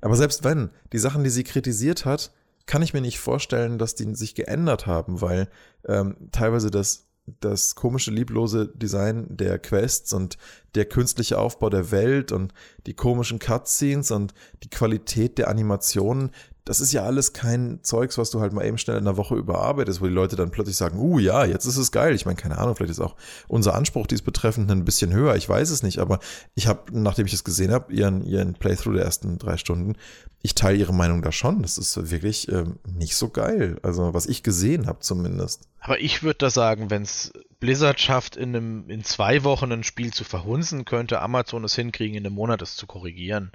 aber 0.03 0.15
selbst 0.15 0.45
wenn, 0.45 0.69
die 0.93 0.99
Sachen, 0.99 1.25
die 1.25 1.31
sie 1.31 1.43
kritisiert 1.43 2.05
hat, 2.05 2.33
kann 2.67 2.83
ich 2.83 2.93
mir 2.93 3.01
nicht 3.01 3.19
vorstellen, 3.19 3.79
dass 3.79 3.95
die 3.95 4.15
sich 4.15 4.35
geändert 4.35 4.87
haben, 4.87 5.23
weil 5.23 5.49
ähm, 5.87 6.17
teilweise 6.33 6.71
das, 6.71 7.07
das 7.41 7.77
komische, 7.77 8.11
lieblose 8.11 8.69
Design 8.69 9.27
der 9.31 9.59
Quests 9.59 10.13
und 10.13 10.37
der 10.75 10.85
künstliche 10.85 11.39
Aufbau 11.39 11.71
der 11.71 11.91
Welt 11.93 12.31
und 12.31 12.53
die 12.87 12.93
komischen 12.93 13.39
Cutscenes 13.39 14.11
und 14.11 14.35
die 14.63 14.69
Qualität 14.69 15.39
der 15.39 15.49
Animationen, 15.49 16.31
das 16.69 16.81
ist 16.81 16.93
ja 16.93 17.03
alles 17.03 17.33
kein 17.33 17.79
Zeugs, 17.83 18.19
was 18.19 18.29
du 18.29 18.41
halt 18.41 18.53
mal 18.53 18.67
eben 18.67 18.77
schnell 18.77 18.99
in 18.99 19.07
der 19.07 19.17
Woche 19.17 19.35
überarbeitest, 19.35 20.03
wo 20.03 20.07
die 20.07 20.13
Leute 20.13 20.37
dann 20.37 20.51
plötzlich 20.51 20.77
sagen, 20.77 20.99
uh 20.99 21.19
ja, 21.19 21.47
jetzt 21.47 21.65
ist 21.65 21.79
es 21.79 21.93
geil. 21.93 22.15
Ich 22.15 22.27
meine, 22.27 22.37
keine 22.37 22.59
Ahnung, 22.59 22.77
vielleicht 22.77 22.91
ist 22.91 23.01
auch 23.01 23.17
unser 23.47 23.75
Anspruch 23.75 24.07
diesbetreffend 24.07 24.71
ein 24.71 24.85
bisschen 24.85 25.11
höher, 25.11 25.35
ich 25.35 25.49
weiß 25.49 25.71
es 25.71 25.83
nicht, 25.83 25.99
aber 25.99 26.19
ich 26.55 26.67
habe, 26.67 26.83
nachdem 26.93 27.25
ich 27.25 27.33
es 27.33 27.43
gesehen 27.43 27.73
habe, 27.73 27.91
ihren, 27.91 28.23
ihren 28.23 28.53
Playthrough 28.53 28.93
der 28.93 29.07
ersten 29.07 29.39
drei 29.39 29.57
Stunden, 29.57 29.95
ich 30.43 30.55
teile 30.55 30.77
ihre 30.77 30.93
Meinung 30.93 31.23
da 31.23 31.33
schon. 31.33 31.63
Das 31.63 31.79
ist 31.79 32.11
wirklich 32.11 32.53
ähm, 32.53 32.79
nicht 32.87 33.17
so 33.17 33.31
geil. 33.31 33.79
Also, 33.83 34.13
was 34.13 34.27
ich 34.27 34.43
gesehen 34.43 34.87
habe 34.87 35.01
zumindest. 35.01 35.63
Aber 35.81 35.99
ich 35.99 36.23
würde 36.23 36.39
da 36.39 36.51
sagen, 36.51 36.91
wenn 36.91 37.03
es 37.03 37.33
Blizzard 37.61 38.01
schafft, 38.01 38.37
in, 38.37 38.55
einem, 38.55 38.89
in 38.89 39.03
zwei 39.03 39.43
Wochen 39.43 39.73
ein 39.73 39.83
Spiel 39.83 40.13
zu 40.13 40.23
verhunzen, 40.23 40.85
könnte 40.85 41.21
Amazon 41.21 41.65
es 41.65 41.75
hinkriegen, 41.75 42.17
in 42.17 42.25
einem 42.25 42.35
Monat 42.35 42.63
es 42.63 42.77
zu 42.77 42.87
korrigieren. 42.87 43.51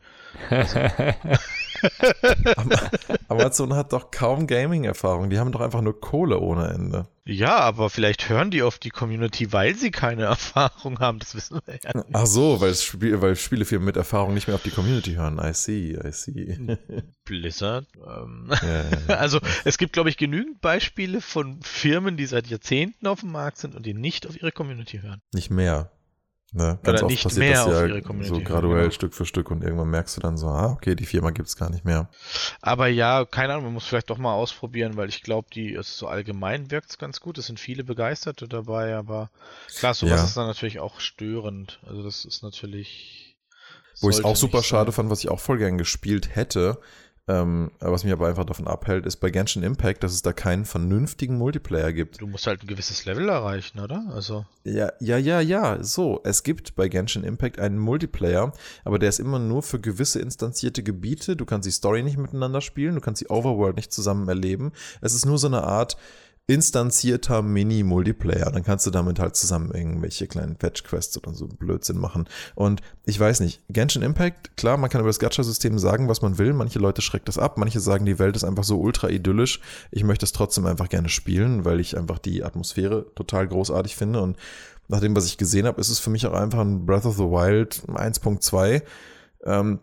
Also. 0.49 0.79
Amazon 3.29 3.75
hat 3.75 3.93
doch 3.93 4.11
kaum 4.11 4.47
Gaming-Erfahrung. 4.47 5.29
Die 5.29 5.39
haben 5.39 5.53
doch 5.53 5.61
einfach 5.61 5.81
nur 5.81 6.01
Kohle 6.01 6.39
ohne 6.39 6.67
Ende. 6.67 7.07
Ja, 7.25 7.57
aber 7.59 7.89
vielleicht 7.89 8.27
hören 8.27 8.51
die 8.51 8.63
auf 8.63 8.79
die 8.79 8.89
Community, 8.89 9.53
weil 9.53 9.75
sie 9.75 9.91
keine 9.91 10.23
Erfahrung 10.23 10.99
haben. 10.99 11.19
Das 11.19 11.35
wissen 11.35 11.59
wir 11.65 11.79
ja 11.81 11.97
nicht. 11.97 12.09
Ach 12.11 12.25
so, 12.25 12.59
weil, 12.59 12.75
Spiel, 12.75 13.21
weil 13.21 13.35
Spielefirmen 13.35 13.85
mit 13.85 13.95
Erfahrung 13.95 14.33
nicht 14.33 14.47
mehr 14.47 14.55
auf 14.55 14.63
die 14.63 14.71
Community 14.71 15.13
hören. 15.13 15.39
I 15.41 15.53
see, 15.53 15.97
I 16.03 16.11
see. 16.11 16.77
Blizzard. 17.23 17.87
Ähm. 17.95 18.51
Ja, 18.61 18.89
ja, 18.89 18.97
also 19.17 19.39
es 19.63 19.77
gibt, 19.77 19.93
glaube 19.93 20.09
ich, 20.09 20.17
genügend 20.17 20.59
Beispiele 20.59 21.21
von 21.21 21.61
Firmen, 21.61 22.17
die 22.17 22.25
seit 22.25 22.47
Jahrzehnten 22.47 23.07
auf 23.07 23.21
dem 23.21 23.31
Markt 23.31 23.57
sind 23.57 23.75
und 23.75 23.85
die 23.85 23.93
nicht 23.93 24.27
auf 24.27 24.35
ihre 24.35 24.51
Community 24.51 24.99
hören. 24.99 25.21
Nicht 25.33 25.49
mehr. 25.49 25.91
Ne? 26.55 26.77
Ganz 26.83 27.01
Oder 27.01 27.09
nicht 27.09 27.35
mehr 27.35 27.65
auf 27.65 27.71
ihre 27.71 28.01
Community. 28.03 28.35
So 28.35 28.41
graduell 28.41 28.81
genau. 28.81 28.91
Stück 28.91 29.15
für 29.15 29.25
Stück 29.25 29.49
und 29.49 29.63
irgendwann 29.63 29.89
merkst 29.89 30.15
du 30.17 30.21
dann 30.21 30.37
so, 30.37 30.47
ah, 30.49 30.71
okay, 30.71 30.93
die 30.95 31.07
Firma 31.07 31.31
gibt 31.31 31.47
es 31.47 31.57
gar 31.57 31.71
nicht 31.71 31.83
mehr. 31.83 32.09
Aber 32.61 32.87
ja, 32.87 33.25
keine 33.25 33.53
Ahnung, 33.53 33.65
man 33.65 33.73
muss 33.73 33.85
vielleicht 33.85 34.11
doch 34.11 34.19
mal 34.19 34.33
ausprobieren, 34.33 34.95
weil 34.95 35.09
ich 35.09 35.23
glaube, 35.23 35.47
die 35.51 35.73
ist 35.73 35.97
so 35.97 36.07
allgemein 36.07 36.69
wirkt 36.69 36.91
es 36.91 36.97
ganz 36.99 37.19
gut. 37.21 37.39
Es 37.39 37.47
sind 37.47 37.59
viele 37.59 37.83
Begeisterte 37.83 38.47
dabei, 38.47 38.95
aber 38.95 39.31
klar, 39.75 39.95
sowas 39.95 40.19
ja. 40.19 40.25
ist 40.25 40.37
dann 40.37 40.45
natürlich 40.45 40.79
auch 40.79 40.99
störend. 40.99 41.79
Also 41.87 42.03
das 42.03 42.23
ist 42.23 42.43
natürlich. 42.43 43.35
Wo 44.01 44.09
ich 44.09 44.17
es 44.17 44.23
auch 44.23 44.35
super 44.35 44.61
schade 44.61 44.91
fand, 44.91 45.09
was 45.09 45.19
ich 45.19 45.29
auch 45.29 45.39
voll 45.39 45.57
gern 45.57 45.77
gespielt 45.79 46.35
hätte, 46.35 46.79
ähm, 47.27 47.71
was 47.79 48.03
mich 48.03 48.11
aber 48.11 48.27
einfach 48.27 48.43
davon 48.43 48.67
abhält, 48.67 49.05
ist 49.05 49.17
bei 49.17 49.29
Genshin 49.29 49.63
Impact, 49.63 50.03
dass 50.03 50.11
es 50.11 50.23
da 50.23 50.33
keinen 50.33 50.65
vernünftigen 50.65 51.37
Multiplayer 51.37 51.93
gibt. 51.93 52.19
Du 52.19 52.27
musst 52.27 52.47
halt 52.47 52.61
ein 52.61 52.67
gewisses 52.67 53.05
Level 53.05 53.29
erreichen, 53.29 53.79
oder? 53.79 54.03
Also. 54.13 54.45
Ja, 54.65 54.91
ja, 54.99 55.17
ja, 55.17 55.39
ja. 55.39 55.81
So, 55.81 56.19
es 56.25 56.43
gibt 56.43 56.75
bei 56.75 56.89
Genshin 56.89 57.23
Impact 57.23 57.59
einen 57.59 57.77
Multiplayer, 57.77 58.51
aber 58.83 58.99
der 58.99 59.07
ist 59.07 59.19
immer 59.19 59.39
nur 59.39 59.63
für 59.63 59.79
gewisse 59.79 60.19
instanzierte 60.19 60.83
Gebiete. 60.83 61.37
Du 61.37 61.45
kannst 61.45 61.65
die 61.65 61.71
Story 61.71 62.03
nicht 62.03 62.17
miteinander 62.17 62.59
spielen, 62.59 62.95
du 62.95 63.01
kannst 63.01 63.21
die 63.21 63.29
Overworld 63.29 63.77
nicht 63.77 63.93
zusammen 63.93 64.27
erleben. 64.27 64.73
Es 64.99 65.13
ist 65.13 65.25
nur 65.25 65.37
so 65.37 65.47
eine 65.47 65.63
Art 65.63 65.95
instanzierter 66.45 67.41
Mini-Multiplayer. 67.41 68.51
Dann 68.51 68.63
kannst 68.63 68.85
du 68.85 68.91
damit 68.91 69.19
halt 69.19 69.35
zusammen 69.35 69.71
irgendwelche 69.71 70.27
kleinen 70.27 70.57
Fetch-Quests 70.57 71.17
oder 71.17 71.33
so 71.33 71.47
Blödsinn 71.47 71.97
machen. 71.97 72.27
Und 72.55 72.81
ich 73.05 73.17
weiß 73.17 73.39
nicht, 73.39 73.61
Genshin 73.69 74.01
Impact, 74.01 74.57
klar, 74.57 74.77
man 74.77 74.89
kann 74.89 74.99
über 74.99 75.09
das 75.09 75.19
Gacha-System 75.19 75.79
sagen, 75.79 76.09
was 76.09 76.21
man 76.21 76.37
will. 76.37 76.51
Manche 76.53 76.79
Leute 76.79 77.01
schreckt 77.01 77.29
das 77.29 77.37
ab. 77.37 77.57
Manche 77.57 77.79
sagen, 77.79 78.05
die 78.05 78.19
Welt 78.19 78.35
ist 78.35 78.43
einfach 78.43 78.65
so 78.65 78.79
ultra 78.79 79.09
idyllisch. 79.09 79.61
Ich 79.91 80.03
möchte 80.03 80.25
es 80.25 80.33
trotzdem 80.33 80.65
einfach 80.65 80.89
gerne 80.89 81.09
spielen, 81.09 81.63
weil 81.63 81.79
ich 81.79 81.97
einfach 81.97 82.19
die 82.19 82.43
Atmosphäre 82.43 83.05
total 83.15 83.47
großartig 83.47 83.95
finde. 83.95 84.21
Und 84.21 84.37
nach 84.89 84.99
dem, 84.99 85.15
was 85.15 85.25
ich 85.25 85.37
gesehen 85.37 85.65
habe, 85.65 85.79
ist 85.79 85.89
es 85.89 85.99
für 85.99 86.09
mich 86.09 86.27
auch 86.27 86.33
einfach 86.33 86.59
ein 86.59 86.85
Breath 86.85 87.05
of 87.05 87.15
the 87.15 87.23
Wild 87.23 87.83
1.2. 87.87 88.81
Ähm, 89.45 89.79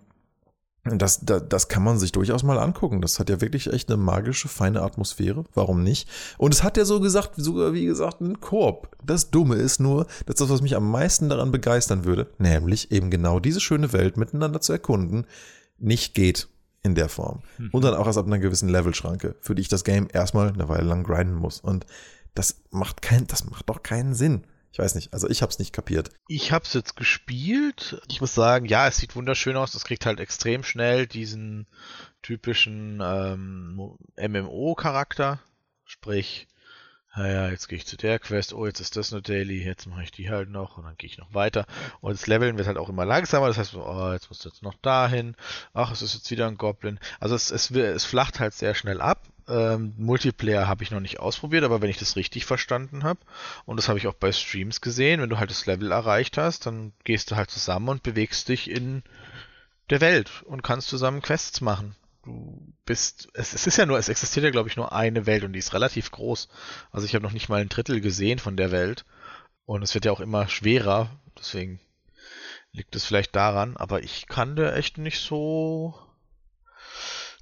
das, 0.99 1.21
das, 1.25 1.43
das 1.49 1.69
kann 1.69 1.83
man 1.83 1.99
sich 1.99 2.13
durchaus 2.13 2.43
mal 2.43 2.59
angucken. 2.59 3.01
Das 3.01 3.19
hat 3.19 3.31
ja 3.31 3.41
wirklich 3.41 3.73
echt 3.73 3.91
eine 3.91 3.97
magische, 3.97 4.49
feine 4.49 4.83
Atmosphäre. 4.83 5.45
Warum 5.55 5.83
nicht? 5.83 6.09
Und 6.39 6.55
es 6.55 6.63
hat 6.63 6.77
ja 6.77 6.85
so 6.85 7.01
gesagt, 7.01 7.33
sogar 7.37 7.73
wie 7.73 7.85
gesagt, 7.85 8.21
ein 8.21 8.41
Koop. 8.41 8.97
Das 9.05 9.31
Dumme 9.31 9.57
ist 9.57 9.81
nur, 9.81 10.07
dass 10.27 10.37
das, 10.37 10.49
was 10.49 10.63
mich 10.63 10.77
am 10.77 10.91
meisten 10.91 11.29
daran 11.29 11.51
begeistern 11.53 12.05
würde, 12.05 12.29
nämlich 12.39 12.91
eben 12.91 13.11
genau 13.11 13.41
diese 13.41 13.61
schöne 13.61 13.93
Welt 13.93 14.17
miteinander 14.17 14.61
zu 14.61 14.73
erkunden, 14.73 15.27
nicht 15.79 16.15
geht 16.15 16.49
in 16.83 16.95
der 16.95 17.09
Form. 17.09 17.43
Mhm. 17.59 17.71
Und 17.73 17.85
dann 17.85 17.95
auch 17.95 18.07
erst 18.07 18.19
ab 18.19 18.27
einer 18.27 18.39
gewissen 18.39 18.69
Levelschranke, 18.69 19.37
für 19.41 19.55
die 19.55 19.63
ich 19.63 19.69
das 19.69 19.85
Game 19.85 20.09
erstmal 20.13 20.49
eine 20.49 20.69
Weile 20.69 20.89
lang 20.89 21.05
grinden 21.05 21.35
muss. 21.35 21.61
Und 21.61 21.87
das 22.35 22.63
macht 22.71 23.03
kein, 23.03 23.27
das 23.27 23.45
macht 23.45 23.69
doch 23.69 23.83
keinen 23.83 24.15
Sinn. 24.15 24.45
Ich 24.73 24.79
weiß 24.79 24.95
nicht, 24.95 25.13
also 25.13 25.29
ich 25.29 25.43
habe 25.43 25.51
es 25.51 25.59
nicht 25.59 25.73
kapiert. 25.73 26.11
Ich 26.29 26.53
habe 26.53 26.65
es 26.65 26.73
jetzt 26.75 26.95
gespielt. 26.97 28.01
Ich 28.09 28.21
muss 28.21 28.35
sagen, 28.35 28.67
ja, 28.67 28.87
es 28.87 28.99
sieht 28.99 29.17
wunderschön 29.17 29.57
aus. 29.57 29.73
Das 29.73 29.85
kriegt 29.85 30.07
halt 30.07 30.21
extrem 30.21 30.63
schnell 30.63 31.07
diesen 31.07 31.67
typischen 32.23 33.01
ähm, 33.03 33.97
MMO-Charakter. 34.17 35.41
Sprich, 35.85 36.47
naja, 37.17 37.51
jetzt 37.51 37.69
gehe 37.69 37.77
ich 37.79 37.87
zu 37.87 37.97
der 37.97 38.21
Quest, 38.21 38.53
oh, 38.53 38.67
jetzt 38.67 38.79
ist 38.79 38.97
das 38.97 39.13
eine 39.13 39.21
Daily, 39.23 39.65
jetzt 39.65 39.87
mache 39.87 40.05
ich 40.05 40.13
die 40.13 40.31
halt 40.31 40.49
noch 40.49 40.79
und 40.79 40.85
dann 40.85 40.97
gehe 40.97 41.11
ich 41.11 41.19
noch 41.19 41.35
weiter. 41.35 41.67
Und 42.01 42.13
das 42.13 42.29
Leveln 42.29 42.57
wird 42.57 42.69
halt 42.69 42.79
auch 42.79 42.89
immer 42.89 43.05
langsamer, 43.05 43.49
das 43.49 43.59
heißt, 43.59 43.75
oh, 43.75 44.13
jetzt 44.13 44.29
musst 44.29 44.45
du 44.45 44.49
jetzt 44.49 44.63
noch 44.63 44.77
dahin, 44.77 45.35
ach, 45.73 45.91
es 45.91 46.03
ist 46.03 46.15
jetzt 46.15 46.31
wieder 46.31 46.47
ein 46.47 46.57
Goblin. 46.57 47.01
Also 47.19 47.35
es, 47.35 47.51
es, 47.51 47.73
es 47.73 48.05
flacht 48.05 48.39
halt 48.39 48.55
sehr 48.55 48.75
schnell 48.75 49.01
ab 49.01 49.27
ähm, 49.51 49.95
Multiplayer 49.97 50.69
habe 50.69 50.83
ich 50.83 50.91
noch 50.91 51.01
nicht 51.01 51.21
ausprobiert, 51.21 51.65
aber 51.65 51.83
wenn 51.83 51.91
ich 51.91 51.99
das 51.99 52.17
richtig 52.17 52.47
verstanden 52.47 53.03
habe, 53.03 53.21
und 53.67 53.77
das 53.77 53.89
habe 53.89 53.99
ich 53.99 54.07
auch 54.07 54.15
bei 54.15 54.33
Streams 54.33 54.81
gesehen, 54.81 55.21
wenn 55.21 55.31
du 55.31 55.39
halt 55.39 55.51
das 55.51 55.67
Level 55.67 55.93
erreicht 55.93 56.39
hast, 56.39 56.67
dann 56.67 56.93
gehst 57.05 57.31
du 57.31 57.37
halt 57.37 57.51
zusammen 57.51 57.89
und 57.89 58.03
bewegst 58.03 58.49
dich 58.49 58.71
in 58.71 59.03
der 59.91 60.01
Welt 60.01 60.43
und 60.45 60.63
kannst 60.63 60.89
zusammen 60.89 61.23
Quests 61.23 61.61
machen. 61.61 61.97
Du 62.23 62.73
bist, 62.85 63.29
es, 63.35 63.55
es 63.55 63.67
ist 63.67 63.77
ja 63.77 63.87
nur, 63.87 63.99
es 63.99 64.09
existiert 64.09 64.45
ja 64.45 64.51
glaube 64.51 64.69
ich 64.69 64.77
nur 64.77 64.93
eine 64.93 65.27
Welt 65.27 65.43
und 65.43 65.53
die 65.53 65.59
ist 65.59 65.75
relativ 65.75 66.11
groß. 66.11 66.49
Also 66.93 67.07
ich 67.07 67.15
habe 67.15 67.25
noch 67.25 67.33
nicht 67.33 67.49
mal 67.49 67.61
ein 67.61 67.69
Drittel 67.69 68.01
gesehen 68.01 68.39
von 68.39 68.57
der 68.57 68.71
Welt 68.71 69.05
und 69.65 69.83
es 69.83 69.95
wird 69.95 70.05
ja 70.05 70.13
auch 70.13 70.21
immer 70.21 70.49
schwerer, 70.49 71.11
deswegen 71.39 71.81
liegt 72.73 72.95
es 72.95 73.05
vielleicht 73.05 73.35
daran, 73.35 73.77
aber 73.77 74.03
ich 74.03 74.27
kann 74.27 74.55
da 74.55 74.75
echt 74.75 74.99
nicht 74.99 75.19
so 75.21 75.95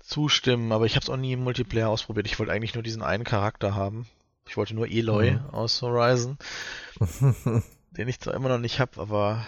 zustimmen, 0.08 0.72
aber 0.72 0.86
ich 0.86 0.96
habe 0.96 1.04
es 1.04 1.10
auch 1.10 1.16
nie 1.16 1.32
im 1.32 1.44
Multiplayer 1.44 1.88
ausprobiert. 1.88 2.26
Ich 2.26 2.38
wollte 2.38 2.52
eigentlich 2.52 2.74
nur 2.74 2.82
diesen 2.82 3.02
einen 3.02 3.24
Charakter 3.24 3.74
haben. 3.74 4.06
Ich 4.48 4.56
wollte 4.56 4.74
nur 4.74 4.88
Eloy 4.88 5.32
mhm. 5.32 5.50
aus 5.50 5.82
Horizon, 5.82 6.38
den 7.90 8.08
ich 8.08 8.18
zwar 8.18 8.34
immer 8.34 8.48
noch 8.48 8.58
nicht 8.58 8.80
habe, 8.80 8.98
aber 8.98 9.46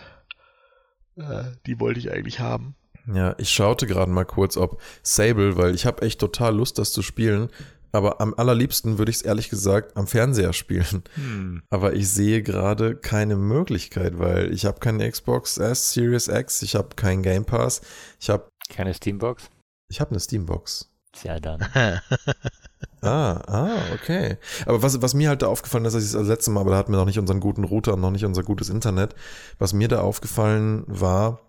äh, 1.16 1.44
die 1.66 1.80
wollte 1.80 1.98
ich 1.98 2.12
eigentlich 2.12 2.40
haben. 2.40 2.74
Ja, 3.12 3.34
ich 3.38 3.48
schaute 3.48 3.86
gerade 3.86 4.10
mal 4.10 4.26
kurz, 4.26 4.58
ob 4.58 4.80
Sable, 5.02 5.56
weil 5.56 5.74
ich 5.74 5.86
habe 5.86 6.02
echt 6.02 6.20
total 6.20 6.54
Lust, 6.54 6.78
das 6.78 6.92
zu 6.92 7.02
spielen. 7.02 7.48
Aber 7.92 8.20
am 8.20 8.34
allerliebsten 8.34 8.98
würde 8.98 9.10
ich 9.10 9.16
es 9.16 9.22
ehrlich 9.22 9.48
gesagt 9.48 9.96
am 9.96 10.06
Fernseher 10.06 10.52
spielen. 10.52 11.02
Hm. 11.14 11.62
Aber 11.70 11.94
ich 11.94 12.08
sehe 12.08 12.42
gerade 12.42 12.94
keine 12.94 13.34
Möglichkeit, 13.34 14.18
weil 14.18 14.52
ich 14.52 14.64
habe 14.64 14.78
keine 14.78 15.10
Xbox 15.10 15.58
S 15.58 15.92
Series 15.92 16.28
X, 16.28 16.62
ich 16.62 16.76
habe 16.76 16.94
keinen 16.94 17.22
Game 17.22 17.44
Pass, 17.44 17.80
ich 18.20 18.30
habe 18.30 18.48
keine 18.68 18.94
Steambox. 18.94 19.50
Ich 19.90 20.00
habe 20.00 20.12
eine 20.12 20.20
Steambox. 20.20 20.88
Tja, 21.12 21.40
dann. 21.40 21.62
ah, 23.02 23.32
ah, 23.46 23.78
okay. 23.92 24.38
Aber 24.64 24.82
was, 24.82 25.02
was 25.02 25.14
mir 25.14 25.28
halt 25.28 25.42
da 25.42 25.48
aufgefallen 25.48 25.84
ist, 25.84 25.94
das, 25.94 26.12
das 26.12 26.28
letzte 26.28 26.52
Mal, 26.52 26.60
aber 26.60 26.70
da 26.70 26.76
hatten 26.76 26.92
wir 26.92 26.98
noch 26.98 27.06
nicht 27.06 27.18
unseren 27.18 27.40
guten 27.40 27.64
Router 27.64 27.94
und 27.94 28.00
noch 28.00 28.12
nicht 28.12 28.24
unser 28.24 28.44
gutes 28.44 28.68
Internet. 28.68 29.16
Was 29.58 29.72
mir 29.72 29.88
da 29.88 30.00
aufgefallen 30.00 30.84
war, 30.86 31.40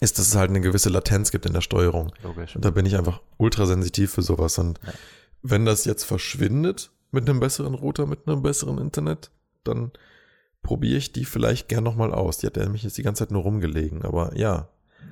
ist, 0.00 0.18
dass 0.18 0.28
es 0.28 0.36
halt 0.36 0.50
eine 0.50 0.60
gewisse 0.60 0.90
Latenz 0.90 1.30
gibt 1.30 1.46
in 1.46 1.54
der 1.54 1.62
Steuerung. 1.62 2.12
Logisch. 2.22 2.54
Und 2.54 2.64
da 2.64 2.70
bin 2.70 2.84
ich 2.84 2.96
einfach 2.96 3.22
ultrasensitiv 3.38 4.12
für 4.12 4.22
sowas. 4.22 4.58
Und 4.58 4.78
ja. 4.86 4.92
wenn 5.42 5.64
das 5.64 5.86
jetzt 5.86 6.04
verschwindet 6.04 6.90
mit 7.10 7.28
einem 7.28 7.40
besseren 7.40 7.74
Router, 7.74 8.06
mit 8.06 8.28
einem 8.28 8.42
besseren 8.42 8.76
Internet, 8.76 9.30
dann 9.64 9.90
probiere 10.62 10.98
ich 10.98 11.12
die 11.12 11.24
vielleicht 11.24 11.68
gern 11.68 11.84
nochmal 11.84 12.12
aus. 12.12 12.38
Die 12.38 12.46
hat 12.46 12.56
nämlich 12.56 12.82
jetzt 12.82 12.98
die 12.98 13.02
ganze 13.02 13.24
Zeit 13.24 13.30
nur 13.30 13.42
rumgelegen. 13.42 14.02
Aber 14.02 14.36
ja, 14.36 14.68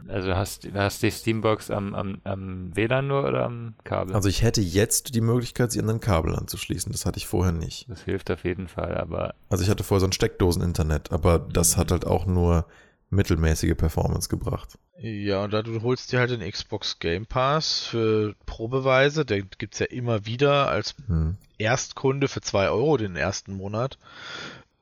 also 0.09 0.35
hast, 0.35 0.69
hast 0.73 1.03
die 1.03 1.11
Steambox 1.11 1.71
am, 1.71 1.95
am, 1.95 2.21
am 2.25 2.75
WLAN 2.75 3.09
nur 3.09 3.25
oder 3.25 3.45
am 3.45 3.75
Kabel? 3.85 4.15
Also 4.15 4.29
ich 4.29 4.43
hätte 4.43 4.61
jetzt 4.61 5.15
die 5.15 5.21
Möglichkeit, 5.21 5.73
sie 5.73 5.81
an 5.81 5.91
ein 5.91 6.01
Kabel 6.01 6.35
anzuschließen. 6.35 6.93
Das 6.93 7.07
hatte 7.07 7.19
ich 7.19 7.27
vorher 7.27 7.53
nicht. 7.53 7.89
Das 7.89 8.03
hilft 8.03 8.31
auf 8.31 8.45
jeden 8.45 8.69
Fall, 8.69 8.97
aber. 8.97 9.35
Also 9.49 9.65
ich 9.65 9.71
hatte 9.71 9.85
vorher 9.85 10.01
so 10.01 10.07
ein 10.07 10.13
Steckdosen-Internet, 10.13 11.13
aber 11.13 11.39
das 11.39 11.77
hat 11.77 11.91
halt 11.91 12.07
auch 12.07 12.27
nur 12.27 12.67
mittelmäßige 13.11 13.77
Performance 13.77 14.29
gebracht. 14.29 14.79
Ja, 14.99 15.45
und 15.45 15.53
da 15.53 15.63
du 15.63 15.83
holst 15.83 16.13
dir 16.13 16.21
halt 16.21 16.31
den 16.31 16.49
Xbox 16.49 16.99
Game 16.99 17.27
Pass 17.27 17.87
für 17.87 18.35
Probeweise, 18.47 19.25
den 19.25 19.49
gibt's 19.59 19.79
ja 19.79 19.87
immer 19.87 20.27
wieder 20.27 20.69
als 20.69 20.95
hm. 21.07 21.37
Erstkunde 21.59 22.29
für 22.29 22.41
zwei 22.41 22.69
Euro 22.69 22.97
den 22.97 23.17
ersten 23.17 23.55
Monat. 23.55 23.99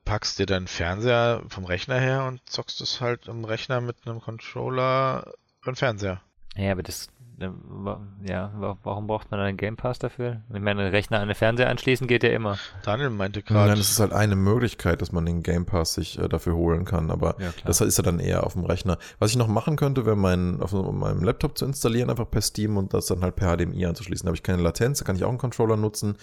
Packst 0.05 0.39
dir 0.39 0.45
deinen 0.45 0.67
Fernseher 0.67 1.43
vom 1.49 1.65
Rechner 1.65 1.99
her 1.99 2.25
und 2.25 2.47
zockst 2.47 2.79
es 2.81 3.01
halt 3.01 3.27
im 3.27 3.43
Rechner 3.43 3.81
mit 3.81 3.97
einem 4.05 4.21
Controller 4.21 5.33
und 5.65 5.77
Fernseher. 5.77 6.21
Ja, 6.55 6.71
aber 6.71 6.83
das 6.83 7.09
ja, 7.37 8.51
warum 8.83 9.07
braucht 9.07 9.29
man 9.31 9.39
einen 9.39 9.57
Game 9.57 9.75
Pass 9.75 9.99
dafür? 9.99 10.41
Ich 10.53 10.61
meine, 10.61 10.91
Rechner 10.91 11.19
an 11.19 11.27
den 11.27 11.35
Fernseher 11.35 11.69
anschließen 11.69 12.07
geht 12.07 12.23
ja 12.23 12.29
immer. 12.29 12.57
Daniel 12.83 13.09
meinte 13.09 13.41
gerade. 13.41 13.69
Nein, 13.69 13.77
das 13.77 13.89
ist 13.89 13.99
halt 13.99 14.13
eine 14.13 14.35
Möglichkeit, 14.35 15.01
dass 15.01 15.11
man 15.11 15.25
den 15.25 15.43
Game 15.43 15.65
Pass 15.65 15.95
sich 15.95 16.17
äh, 16.17 16.29
dafür 16.29 16.55
holen 16.55 16.85
kann, 16.85 17.11
aber 17.11 17.35
ja, 17.39 17.53
das 17.65 17.81
ist 17.81 17.97
ja 17.97 18.03
dann 18.03 18.19
eher 18.19 18.45
auf 18.45 18.53
dem 18.53 18.63
Rechner. 18.63 18.97
Was 19.19 19.31
ich 19.31 19.37
noch 19.37 19.47
machen 19.47 19.75
könnte, 19.75 20.05
wäre 20.05 20.15
mein, 20.15 20.61
auf 20.61 20.71
meinem 20.71 21.23
Laptop 21.23 21.57
zu 21.57 21.65
installieren, 21.65 22.09
einfach 22.09 22.29
per 22.29 22.41
Steam 22.41 22.77
und 22.77 22.93
das 22.93 23.07
dann 23.07 23.21
halt 23.21 23.35
per 23.35 23.55
HDMI 23.55 23.85
anzuschließen. 23.85 24.25
Da 24.25 24.29
habe 24.29 24.37
ich 24.37 24.43
keine 24.43 24.61
Latenz, 24.61 24.99
da 24.99 25.05
kann 25.05 25.15
ich 25.15 25.23
auch 25.23 25.29
einen 25.29 25.37
Controller 25.37 25.77
nutzen. 25.77 26.15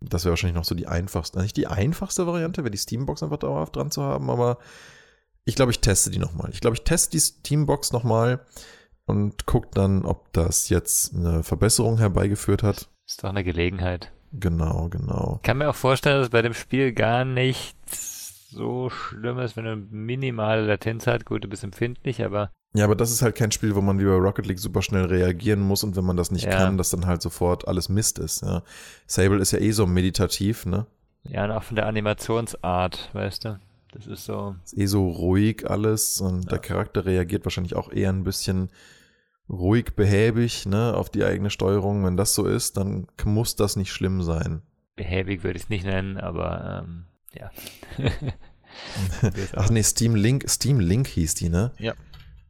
Das 0.00 0.24
wäre 0.24 0.32
wahrscheinlich 0.32 0.56
noch 0.56 0.64
so 0.64 0.74
die 0.74 0.86
einfachste, 0.86 1.40
nicht 1.40 1.56
die 1.56 1.66
einfachste 1.66 2.26
Variante, 2.26 2.62
wäre 2.62 2.70
die 2.70 2.78
Steambox 2.78 3.22
einfach 3.22 3.38
dauerhaft 3.38 3.76
dran 3.76 3.90
zu 3.90 4.02
haben, 4.02 4.30
aber 4.30 4.58
ich 5.44 5.54
glaube, 5.54 5.70
ich 5.70 5.80
teste 5.80 6.10
die 6.10 6.18
nochmal. 6.18 6.50
Ich 6.52 6.60
glaube, 6.60 6.76
ich 6.76 6.82
teste 6.82 7.12
die 7.12 7.20
Steambox 7.20 7.92
nochmal 7.92 8.40
und 9.08 9.46
guckt 9.46 9.76
dann, 9.76 10.04
ob 10.04 10.32
das 10.32 10.68
jetzt 10.68 11.14
eine 11.14 11.42
Verbesserung 11.42 11.98
herbeigeführt 11.98 12.62
hat. 12.62 12.88
Ist 13.06 13.24
doch 13.24 13.30
eine 13.30 13.44
Gelegenheit. 13.44 14.12
Genau, 14.32 14.88
genau. 14.90 15.36
Ich 15.36 15.46
kann 15.46 15.58
mir 15.58 15.70
auch 15.70 15.74
vorstellen, 15.74 16.20
dass 16.20 16.28
bei 16.30 16.42
dem 16.42 16.54
Spiel 16.54 16.92
gar 16.92 17.24
nicht 17.24 17.74
so 18.50 18.90
schlimm 18.90 19.38
ist, 19.38 19.56
wenn 19.56 19.64
du 19.64 19.76
minimale 19.76 20.66
Latenz 20.66 21.06
hat. 21.06 21.24
Gut, 21.24 21.44
du 21.44 21.48
bist 21.48 21.64
empfindlich, 21.64 22.22
aber. 22.24 22.50
Ja, 22.74 22.84
aber 22.84 22.96
das 22.96 23.10
ist 23.10 23.22
halt 23.22 23.34
kein 23.34 23.50
Spiel, 23.50 23.74
wo 23.74 23.80
man 23.80 23.98
wie 23.98 24.04
bei 24.04 24.10
Rocket 24.10 24.46
League 24.46 24.58
super 24.58 24.82
schnell 24.82 25.06
reagieren 25.06 25.60
muss 25.60 25.84
und 25.84 25.96
wenn 25.96 26.04
man 26.04 26.18
das 26.18 26.30
nicht 26.30 26.44
ja. 26.44 26.50
kann, 26.50 26.76
dass 26.76 26.90
dann 26.90 27.06
halt 27.06 27.22
sofort 27.22 27.66
alles 27.66 27.88
Mist 27.88 28.18
ist. 28.18 28.42
Ja. 28.42 28.62
Sable 29.06 29.38
ist 29.38 29.52
ja 29.52 29.58
eh 29.58 29.70
so 29.70 29.86
meditativ, 29.86 30.66
ne? 30.66 30.86
Ja, 31.24 31.44
und 31.44 31.50
auch 31.50 31.62
von 31.62 31.76
der 31.76 31.86
Animationsart, 31.86 33.10
weißt 33.14 33.46
du. 33.46 33.60
Das 33.92 34.06
ist 34.06 34.26
so. 34.26 34.54
Ist 34.64 34.76
eh 34.76 34.86
so 34.86 35.08
ruhig 35.08 35.68
alles 35.68 36.20
und 36.20 36.44
ja. 36.44 36.50
der 36.50 36.58
Charakter 36.58 37.06
reagiert 37.06 37.46
wahrscheinlich 37.46 37.74
auch 37.74 37.90
eher 37.90 38.10
ein 38.10 38.24
bisschen 38.24 38.70
ruhig, 39.48 39.94
behäbig, 39.96 40.66
ne, 40.66 40.94
auf 40.94 41.10
die 41.10 41.24
eigene 41.24 41.50
Steuerung. 41.50 42.04
Wenn 42.04 42.16
das 42.16 42.34
so 42.34 42.46
ist, 42.46 42.76
dann 42.76 43.06
muss 43.24 43.56
das 43.56 43.76
nicht 43.76 43.92
schlimm 43.92 44.22
sein. 44.22 44.62
Behäbig 44.96 45.44
würde 45.44 45.56
ich 45.56 45.64
es 45.64 45.68
nicht 45.68 45.84
nennen, 45.84 46.18
aber 46.18 46.84
ähm, 46.84 47.04
ja. 47.34 47.50
Ach 49.56 49.70
nee, 49.70 49.82
Steam 49.82 50.14
Link, 50.14 50.44
Steam 50.48 50.80
Link 50.80 51.06
hieß 51.08 51.34
die, 51.34 51.48
ne? 51.48 51.72
Ja. 51.78 51.94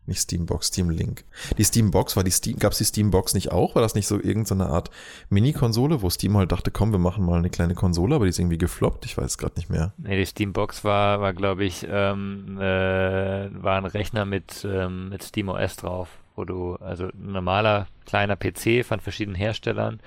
Nicht 0.07 0.23
Steambox, 0.23 0.69
Steam 0.69 0.89
Link. 0.89 1.27
Die 1.59 1.65
Steambox, 1.65 2.17
war 2.17 2.25
die 2.25 2.31
Steam, 2.31 2.59
gab's 2.59 2.79
die 2.79 2.87
Steambox 2.87 3.35
nicht 3.35 3.53
auch? 3.53 3.75
War 3.75 3.83
das 3.83 3.95
nicht 3.95 4.07
so 4.07 4.17
irgendeine 4.19 4.67
Art 4.67 4.91
Mini-Konsole, 5.29 6.01
wo 6.01 6.09
Steam 6.09 6.35
halt 6.39 6.51
dachte, 6.51 6.71
komm, 6.71 6.93
wir 6.93 6.99
machen 6.99 7.27
mal 7.27 7.39
eine 7.39 7.51
kleine 7.51 7.75
Konsole, 7.75 8.15
aber 8.15 8.25
die 8.25 8.31
ist 8.31 8.39
irgendwie 8.39 8.57
gefloppt? 8.57 9.05
Ich 9.05 9.19
weiß 9.19 9.27
es 9.27 9.37
gerade 9.37 9.57
nicht 9.57 9.69
mehr. 9.69 9.93
Nee, 9.99 10.17
die 10.17 10.25
Steambox 10.25 10.83
war, 10.83 11.21
war 11.21 11.35
glaube 11.35 11.65
ich, 11.65 11.87
ähm, 11.91 12.57
äh, 12.59 13.63
war 13.63 13.77
ein 13.77 13.85
Rechner 13.85 14.25
mit, 14.25 14.67
ähm, 14.67 15.11
mit 15.11 15.25
SteamOS 15.25 15.77
drauf 15.77 16.09
wo 16.39 16.45
du, 16.45 16.77
also 16.77 17.09
ein 17.09 17.33
normaler 17.33 17.89
kleiner 18.07 18.37
PC 18.37 18.87
von 18.87 19.01
verschiedenen 19.01 19.35
Herstellern, 19.35 20.01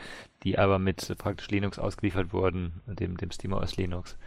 die 0.43 0.57
aber 0.57 0.79
mit 0.79 1.13
praktisch 1.17 1.49
Linux 1.49 1.77
ausgeliefert 1.77 2.34
wurden, 2.34 2.82
dem, 2.88 3.17
dem 3.17 3.29
SteamOS 3.29 3.75
Linux, 3.75 4.17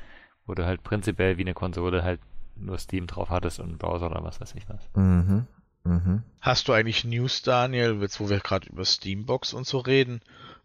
wo 0.46 0.54
du 0.54 0.64
halt 0.64 0.84
prinzipiell 0.84 1.38
wie 1.38 1.42
eine 1.42 1.54
Konsole 1.54 2.04
halt 2.04 2.20
nur 2.56 2.78
Steam 2.78 3.06
drauf 3.08 3.30
hattest 3.30 3.58
und 3.58 3.66
einen 3.66 3.78
Browser 3.78 4.10
oder 4.10 4.22
was 4.22 4.40
weiß 4.40 4.54
ich 4.54 4.68
was. 4.68 4.88
Mhm. 4.94 5.46
Mhm. 5.82 6.22
Hast 6.40 6.68
du 6.68 6.72
eigentlich 6.72 7.04
News, 7.04 7.42
Daniel, 7.42 8.00
jetzt 8.00 8.20
wo 8.20 8.28
wir 8.28 8.38
gerade 8.38 8.68
über 8.68 8.84
Steambox 8.84 9.54
und 9.54 9.66
so 9.66 9.78
reden? 9.78 10.20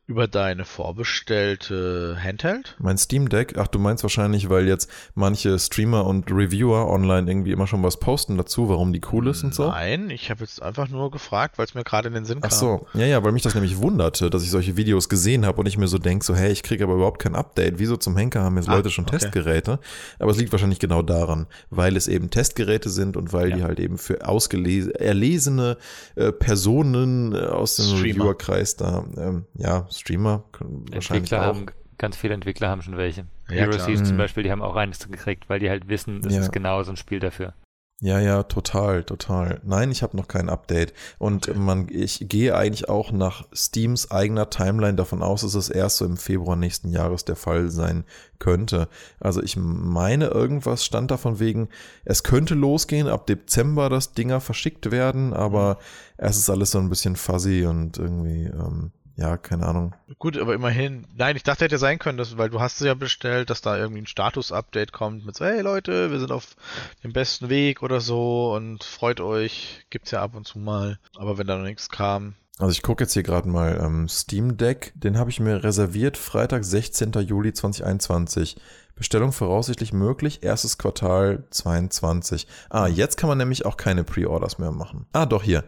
Über 0.10 0.28
deine 0.28 0.66
vorbestellte 0.66 2.18
Handheld? 2.20 2.76
Mein 2.80 2.98
Steam 2.98 3.30
Deck? 3.30 3.54
Ach, 3.60 3.68
du 3.68 3.78
meinst 3.78 4.02
wahrscheinlich, 4.02 4.50
weil 4.50 4.68
jetzt 4.68 4.90
manche 5.14 5.60
Streamer 5.60 6.08
und 6.08 6.32
Reviewer 6.32 6.90
online 6.90 7.30
irgendwie 7.30 7.52
immer 7.52 7.68
schon 7.68 7.84
was 7.84 8.00
posten 8.00 8.36
dazu, 8.36 8.70
warum 8.70 8.92
die 8.92 9.02
cool 9.12 9.28
ist 9.28 9.44
und 9.44 9.54
so? 9.54 9.68
Nein, 9.68 10.10
ich 10.10 10.32
habe 10.32 10.42
jetzt 10.42 10.64
einfach 10.64 10.90
nur 10.90 11.12
gefragt, 11.12 11.60
weil 11.60 11.66
es 11.66 11.76
mir 11.76 11.84
gerade 11.84 12.08
in 12.08 12.16
den 12.16 12.26
Sinn 12.26 12.42
kam. 12.42 12.50
Ach 12.52 12.56
so, 12.56 12.88
ja, 12.96 13.06
ja, 13.06 13.24
weil 13.24 13.32
mich 13.34 13.44
das 13.44 13.54
nämlich 13.54 13.78
wunderte, 13.78 14.32
dass 14.32 14.42
ich 14.42 14.50
solche 14.50 14.76
Videos 14.78 15.10
gesehen 15.10 15.46
habe 15.46 15.60
und 15.60 15.68
ich 15.68 15.78
mir 15.78 15.88
so 15.88 16.00
denke, 16.00 16.26
so, 16.26 16.36
hey, 16.36 16.52
ich 16.52 16.64
kriege 16.64 16.84
aber 16.86 16.96
überhaupt 16.96 17.22
kein 17.22 17.36
Update. 17.36 17.78
Wieso 17.78 17.96
zum 17.96 18.18
Henker 18.18 18.42
haben 18.42 18.58
jetzt 18.58 18.68
ah, 18.68 18.78
Leute 18.78 18.90
schon 18.90 19.06
okay. 19.06 19.20
Testgeräte? 19.20 19.80
Aber 20.18 20.32
es 20.32 20.38
liegt 20.38 20.52
wahrscheinlich 20.52 20.80
genau 20.80 21.04
daran, 21.04 21.46
weil 21.70 21.96
es 21.96 22.08
eben 22.08 22.32
Testgeräte 22.32 22.90
sind 22.90 23.16
und 23.16 23.32
weil 23.32 23.52
ja. 23.52 23.56
die 23.58 23.64
halt 23.64 23.80
eben 23.80 24.00
für 24.00 24.28
ausgelesene, 24.28 25.00
erlesene 25.00 25.78
äh, 26.16 26.32
Personen 26.32 27.36
äh, 27.36 27.42
aus 27.42 27.76
dem 27.76 27.94
Reviewerkreis 27.98 28.76
da, 28.76 29.06
ähm, 29.16 29.46
ja, 29.56 29.86
Streamer 30.00 30.44
wahrscheinlich 30.60 31.32
Entwickler 31.32 31.42
auch. 31.42 31.56
Haben, 31.56 31.66
ganz 31.98 32.18
viele 32.18 32.34
Entwickler 32.34 32.70
haben 32.70 32.82
schon 32.82 32.98
welche. 32.98 33.26
Ja, 33.50 33.56
Heroes 33.56 33.86
zum 33.86 34.14
mhm. 34.14 34.18
Beispiel, 34.18 34.44
die 34.44 34.52
haben 34.52 34.62
auch 34.62 34.76
eines 34.76 35.00
gekriegt, 35.00 35.50
weil 35.50 35.60
die 35.60 35.70
halt 35.70 35.88
wissen, 35.88 36.22
das 36.22 36.34
ja. 36.34 36.42
ist 36.42 36.52
genau 36.52 36.82
so 36.84 36.92
ein 36.92 36.98
Spiel 36.98 37.20
dafür. 37.20 37.54
Ja, 38.02 38.18
ja, 38.22 38.44
total, 38.44 39.04
total. 39.04 39.60
Nein, 39.66 39.92
ich 39.92 40.04
habe 40.04 40.16
noch 40.16 40.30
kein 40.30 40.48
Update. 40.48 40.94
Und 41.18 41.50
okay. 41.50 41.60
man, 41.60 41.88
ich 41.90 42.30
gehe 42.30 42.56
eigentlich 42.56 42.88
auch 42.88 43.12
nach 43.12 43.46
Steams 43.54 44.10
eigener 44.10 44.50
Timeline 44.50 44.96
davon 44.96 45.22
aus, 45.22 45.42
dass 45.42 45.54
es 45.54 45.70
erst 45.70 45.98
so 45.98 46.06
im 46.06 46.16
Februar 46.16 46.56
nächsten 46.56 46.92
Jahres 46.92 47.26
der 47.26 47.36
Fall 47.36 47.70
sein 47.70 48.06
könnte. 48.40 48.88
Also 49.20 49.44
ich 49.44 49.58
meine, 49.58 50.28
irgendwas 50.28 50.86
stand 50.86 51.12
davon 51.12 51.40
wegen, 51.40 51.68
es 52.06 52.24
könnte 52.24 52.56
losgehen, 52.56 53.10
ab 53.10 53.28
Dezember, 53.28 53.90
dass 53.90 54.14
Dinger 54.14 54.40
verschickt 54.40 54.92
werden, 54.92 55.34
aber 55.34 55.74
mhm. 55.74 56.26
es 56.26 56.38
ist 56.38 56.50
alles 56.50 56.72
so 56.72 56.80
ein 56.80 56.90
bisschen 56.90 57.18
fuzzy 57.18 57.66
und 57.66 57.98
irgendwie, 57.98 58.46
ähm, 58.46 58.92
ja, 59.20 59.36
keine 59.36 59.66
Ahnung. 59.66 59.94
Gut, 60.18 60.38
aber 60.38 60.54
immerhin. 60.54 61.06
Nein, 61.16 61.36
ich 61.36 61.44
dachte, 61.44 61.66
hätte 61.66 61.78
sein 61.78 62.00
können, 62.00 62.18
dass, 62.18 62.38
weil 62.38 62.50
du 62.50 62.62
hast 62.62 62.80
es 62.80 62.88
ja 62.88 62.94
bestellt, 62.94 63.50
dass 63.50 63.62
da 63.62 63.78
irgendwie 63.78 64.02
ein 64.02 64.08
Status-Update 64.08 64.94
kommt 64.94 65.26
mit 65.26 65.36
so, 65.36 65.44
hey 65.44 65.60
Leute, 65.60 66.10
wir 66.10 66.20
sind 66.20 66.32
auf 66.32 66.56
dem 67.04 67.12
besten 67.12 67.50
Weg 67.50 67.84
oder 67.84 68.00
so 68.00 68.54
und 68.54 68.84
freut 68.86 69.20
euch. 69.20 69.86
Gibt's 69.90 70.12
ja 70.12 70.22
ab 70.22 70.36
und 70.36 70.48
zu 70.48 70.58
mal. 70.58 71.00
Aber 71.18 71.38
wenn 71.38 71.48
da 71.48 71.58
noch 71.58 71.66
nichts 71.66 71.90
kam. 71.90 72.36
Also 72.60 72.72
ich 72.72 72.82
gucke 72.82 73.04
jetzt 73.04 73.14
hier 73.14 73.24
gerade 73.24 73.50
mal 73.50 73.80
ähm, 73.84 74.08
Steam 74.08 74.56
Deck. 74.56 74.94
Den 74.96 75.18
habe 75.18 75.30
ich 75.30 75.42
mir 75.42 75.66
reserviert, 75.66 76.18
Freitag, 76.18 76.64
16. 76.64 77.12
Juli 77.12 77.52
2021. 77.52 78.56
Bestellung 78.96 79.34
voraussichtlich 79.34 79.92
möglich, 79.92 80.44
erstes 80.44 80.78
Quartal 80.78 81.44
22. 81.50 82.48
Ah, 82.70 82.88
jetzt 82.88 83.18
kann 83.18 83.30
man 83.30 83.38
nämlich 83.38 83.66
auch 83.66 83.76
keine 83.76 84.06
Pre-Orders 84.06 84.60
mehr 84.60 84.72
machen. 84.72 85.08
Ah, 85.12 85.26
doch 85.26 85.44
hier. 85.44 85.66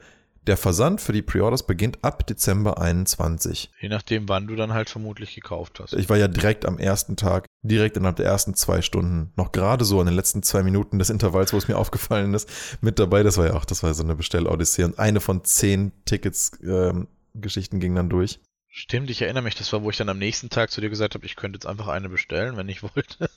Der 0.48 0.58
Versand 0.58 1.02
für 1.02 1.14
die 1.14 1.22
Preorders 1.22 1.68
beginnt 1.68 2.04
ab 2.04 2.26
Dezember 2.26 2.82
21. 2.82 3.70
Je 3.80 3.90
nachdem, 3.90 4.28
wann 4.28 4.48
du 4.48 4.56
dann 4.56 4.74
halt 4.74 4.90
vermutlich 4.90 5.36
gekauft 5.36 5.80
hast. 5.80 5.94
Ich 5.94 6.10
war 6.10 6.18
ja 6.18 6.28
direkt 6.28 6.66
am 6.66 6.80
ersten 6.80 7.16
Tag, 7.16 7.46
direkt 7.62 7.96
innerhalb 7.96 8.16
der 8.16 8.26
ersten 8.26 8.56
zwei 8.56 8.82
Stunden, 8.82 9.32
noch 9.36 9.52
gerade 9.52 9.86
so 9.86 10.00
in 10.00 10.08
den 10.08 10.16
letzten 10.16 10.42
zwei 10.42 10.64
Minuten 10.64 10.98
des 10.98 11.12
Intervalls, 11.12 11.54
wo 11.54 11.58
es 11.58 11.68
mir 11.68 11.78
aufgefallen 11.78 12.34
ist, 12.34 12.50
mit 12.82 12.98
dabei. 12.98 13.22
Das 13.22 13.38
war 13.38 13.46
ja 13.46 13.54
auch, 13.54 13.66
das 13.66 13.84
war 13.84 13.94
so 13.94 14.04
eine 14.04 14.16
Bestellodyssee 14.16 14.84
und 14.84 14.98
eine 14.98 15.20
von 15.20 15.44
zehn 15.44 15.92
Tickets, 16.06 16.52
ähm, 16.64 17.08
Geschichten 17.36 17.80
ging 17.80 17.94
dann 17.94 18.10
durch. 18.10 18.40
Stimmt, 18.68 19.10
ich 19.10 19.22
erinnere 19.22 19.44
mich, 19.44 19.56
das 19.56 19.72
war, 19.74 19.84
wo 19.84 19.90
ich 19.90 19.98
dann 19.98 20.08
am 20.10 20.18
nächsten 20.18 20.50
Tag 20.50 20.72
zu 20.72 20.80
dir 20.82 20.90
gesagt 20.90 21.14
habe, 21.14 21.26
ich 21.26 21.36
könnte 21.36 21.58
jetzt 21.58 21.66
einfach 21.66 21.90
eine 21.90 22.10
bestellen, 22.10 22.58
wenn 22.58 22.70
ich 22.70 22.82
wollte. 22.96 23.30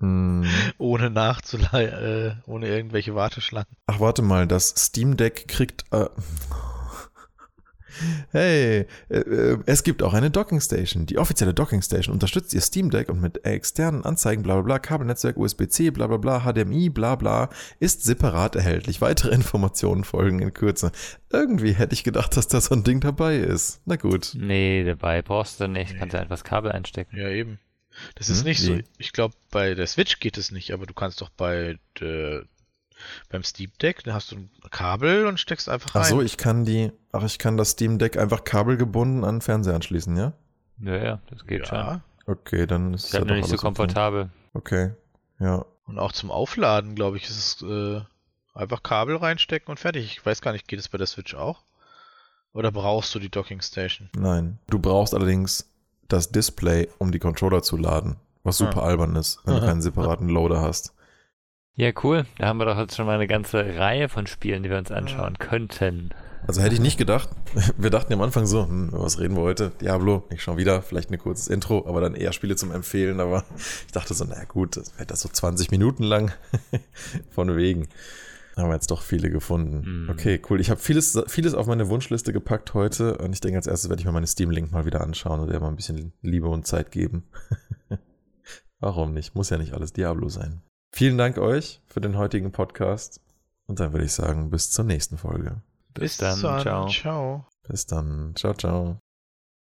Hm. 0.00 0.44
Ohne 0.78 1.10
nachzuleihen, 1.10 1.92
äh, 1.92 2.34
ohne 2.46 2.68
irgendwelche 2.68 3.14
Warteschlangen. 3.14 3.68
Ach, 3.86 4.00
warte 4.00 4.22
mal, 4.22 4.46
das 4.46 4.74
Steam 4.76 5.16
Deck 5.16 5.46
kriegt. 5.48 5.84
Äh, 5.92 6.06
hey, 8.32 8.86
äh, 9.08 9.18
äh, 9.18 9.58
es 9.66 9.82
gibt 9.84 10.02
auch 10.02 10.14
eine 10.14 10.30
Docking 10.30 10.60
Station. 10.60 11.06
Die 11.06 11.18
offizielle 11.18 11.54
Docking 11.54 11.82
Station 11.82 12.12
unterstützt 12.12 12.54
ihr 12.54 12.60
Steam 12.60 12.90
Deck 12.90 13.08
und 13.08 13.20
mit 13.20 13.44
externen 13.44 14.04
Anzeigen, 14.04 14.42
bla 14.42 14.54
bla 14.54 14.62
bla, 14.62 14.78
Kabelnetzwerk, 14.78 15.36
USB-C, 15.36 15.90
bla 15.90 16.06
bla 16.06 16.16
bla, 16.16 16.40
HDMI, 16.40 16.90
bla 16.90 17.16
bla, 17.16 17.50
ist 17.78 18.02
separat 18.02 18.56
erhältlich. 18.56 19.00
Weitere 19.00 19.30
Informationen 19.34 20.04
folgen 20.04 20.40
in 20.40 20.52
Kürze. 20.52 20.92
Irgendwie 21.30 21.72
hätte 21.72 21.94
ich 21.94 22.04
gedacht, 22.04 22.36
dass 22.36 22.48
da 22.48 22.60
so 22.60 22.74
ein 22.74 22.84
Ding 22.84 23.00
dabei 23.00 23.36
ist. 23.36 23.80
Na 23.84 23.96
gut. 23.96 24.32
Nee, 24.36 24.84
dabei 24.84 25.22
brauchst 25.22 25.60
du 25.60 25.68
nicht. 25.68 25.96
Kannst 25.96 26.14
du 26.14 26.18
einfach 26.18 26.30
das 26.30 26.44
Kabel 26.44 26.72
einstecken. 26.72 27.16
Ja, 27.16 27.28
eben. 27.28 27.58
Das 28.14 28.28
ist 28.28 28.38
hm, 28.38 28.44
nicht 28.44 28.60
so. 28.60 28.78
Ich 28.98 29.12
glaube, 29.12 29.34
bei 29.50 29.74
der 29.74 29.86
Switch 29.86 30.20
geht 30.20 30.38
es 30.38 30.50
nicht, 30.50 30.72
aber 30.72 30.86
du 30.86 30.94
kannst 30.94 31.20
doch 31.20 31.30
bei 31.30 31.78
der, 32.00 32.44
beim 33.28 33.42
Steam 33.42 33.70
Deck, 33.80 34.02
da 34.04 34.14
hast 34.14 34.32
du 34.32 34.36
ein 34.36 34.50
Kabel 34.70 35.26
und 35.26 35.38
steckst 35.38 35.68
einfach 35.68 35.94
rein. 35.94 36.02
Ach 36.04 36.08
so, 36.08 36.22
ich 36.22 36.36
kann 36.36 36.64
die, 36.64 36.92
ach, 37.12 37.24
ich 37.24 37.38
kann 37.38 37.56
das 37.56 37.70
Steam 37.70 37.98
Deck 37.98 38.16
einfach 38.16 38.44
kabelgebunden 38.44 39.24
an 39.24 39.36
den 39.36 39.40
Fernseher 39.42 39.74
anschließen, 39.74 40.16
ja? 40.16 40.32
Ja, 40.80 40.96
ja, 40.96 41.20
das 41.30 41.46
geht 41.46 41.66
ja. 41.66 41.66
schon. 41.66 42.02
Okay, 42.26 42.66
dann 42.66 42.94
ist 42.94 43.06
es 43.06 43.14
halt 43.14 43.26
nicht 43.26 43.48
so 43.48 43.56
komfortabel. 43.56 44.30
Okay, 44.54 44.92
ja. 45.38 45.64
Und 45.86 45.98
auch 45.98 46.12
zum 46.12 46.30
Aufladen, 46.30 46.94
glaube 46.94 47.16
ich, 47.16 47.24
ist 47.24 47.62
es 47.62 47.62
äh, 47.62 48.00
einfach 48.54 48.82
Kabel 48.82 49.16
reinstecken 49.16 49.70
und 49.70 49.80
fertig. 49.80 50.04
Ich 50.06 50.24
weiß 50.24 50.40
gar 50.40 50.52
nicht, 50.52 50.68
geht 50.68 50.78
es 50.78 50.88
bei 50.88 50.98
der 50.98 51.06
Switch 51.06 51.34
auch? 51.34 51.64
Oder 52.52 52.70
brauchst 52.70 53.14
du 53.14 53.18
die 53.18 53.30
Docking 53.30 53.60
Station? 53.62 54.10
Nein. 54.14 54.58
Du 54.68 54.78
brauchst 54.78 55.14
allerdings 55.14 55.71
das 56.12 56.30
Display, 56.30 56.88
um 56.98 57.12
die 57.12 57.18
Controller 57.18 57.62
zu 57.62 57.76
laden. 57.76 58.16
Was 58.44 58.58
super 58.58 58.82
ah. 58.82 58.86
albern 58.86 59.16
ist, 59.16 59.40
wenn 59.44 59.54
du 59.54 59.60
keinen 59.66 59.82
separaten 59.82 60.28
Loader 60.28 60.60
hast. 60.60 60.94
Ja, 61.74 61.90
cool. 62.02 62.26
Da 62.38 62.48
haben 62.48 62.58
wir 62.58 62.66
doch 62.66 62.78
jetzt 62.78 62.96
schon 62.96 63.06
mal 63.06 63.14
eine 63.14 63.26
ganze 63.26 63.78
Reihe 63.78 64.08
von 64.08 64.26
Spielen, 64.26 64.62
die 64.62 64.70
wir 64.70 64.78
uns 64.78 64.90
anschauen 64.90 65.38
könnten. 65.38 66.10
Also 66.46 66.60
hätte 66.60 66.74
ich 66.74 66.80
nicht 66.80 66.98
gedacht. 66.98 67.28
Wir 67.78 67.90
dachten 67.90 68.12
am 68.12 68.20
Anfang 68.20 68.46
so, 68.46 68.66
hm, 68.66 68.90
was 68.92 69.20
reden 69.20 69.36
wir 69.36 69.42
heute? 69.42 69.70
Diablo, 69.80 70.24
ich 70.30 70.42
schon 70.42 70.56
wieder, 70.56 70.82
vielleicht 70.82 71.10
ein 71.10 71.18
kurzes 71.18 71.46
Intro, 71.46 71.86
aber 71.86 72.00
dann 72.00 72.16
eher 72.16 72.32
Spiele 72.32 72.56
zum 72.56 72.72
Empfehlen. 72.72 73.20
Aber 73.20 73.44
ich 73.86 73.92
dachte 73.92 74.12
so, 74.12 74.24
naja 74.24 74.44
gut, 74.44 74.76
das 74.76 74.98
wird 74.98 75.10
das 75.12 75.20
so 75.20 75.28
20 75.28 75.70
Minuten 75.70 76.02
lang. 76.02 76.32
Von 77.30 77.56
wegen. 77.56 77.86
Haben 78.56 78.68
wir 78.68 78.74
jetzt 78.74 78.90
doch 78.90 79.02
viele 79.02 79.30
gefunden. 79.30 80.06
Mm. 80.06 80.10
Okay, 80.10 80.40
cool. 80.50 80.60
Ich 80.60 80.70
habe 80.70 80.80
vieles, 80.80 81.18
vieles 81.26 81.54
auf 81.54 81.66
meine 81.66 81.88
Wunschliste 81.88 82.32
gepackt 82.32 82.74
heute 82.74 83.18
und 83.18 83.32
ich 83.32 83.40
denke, 83.40 83.56
als 83.56 83.66
erstes 83.66 83.88
werde 83.88 84.00
ich 84.00 84.06
mir 84.06 84.12
meine 84.12 84.26
Steam-Link 84.26 84.72
mal 84.72 84.84
wieder 84.84 85.00
anschauen 85.00 85.40
und 85.40 85.50
der 85.50 85.60
mal 85.60 85.68
ein 85.68 85.76
bisschen 85.76 86.12
Liebe 86.20 86.48
und 86.48 86.66
Zeit 86.66 86.90
geben. 86.90 87.24
Warum 88.80 89.14
nicht? 89.14 89.34
Muss 89.34 89.50
ja 89.50 89.58
nicht 89.58 89.74
alles 89.74 89.92
Diablo 89.92 90.28
sein. 90.28 90.60
Vielen 90.94 91.16
Dank 91.16 91.38
euch 91.38 91.80
für 91.86 92.00
den 92.00 92.18
heutigen 92.18 92.52
Podcast 92.52 93.20
und 93.66 93.80
dann 93.80 93.92
würde 93.92 94.04
ich 94.04 94.12
sagen, 94.12 94.50
bis 94.50 94.70
zur 94.70 94.84
nächsten 94.84 95.16
Folge. 95.16 95.62
Bis, 95.94 96.02
bis 96.02 96.16
dann. 96.18 96.38
Ciao. 96.38 96.88
ciao. 96.88 97.46
Bis 97.66 97.86
dann. 97.86 98.32
Ciao, 98.36 98.54
ciao. 98.54 99.01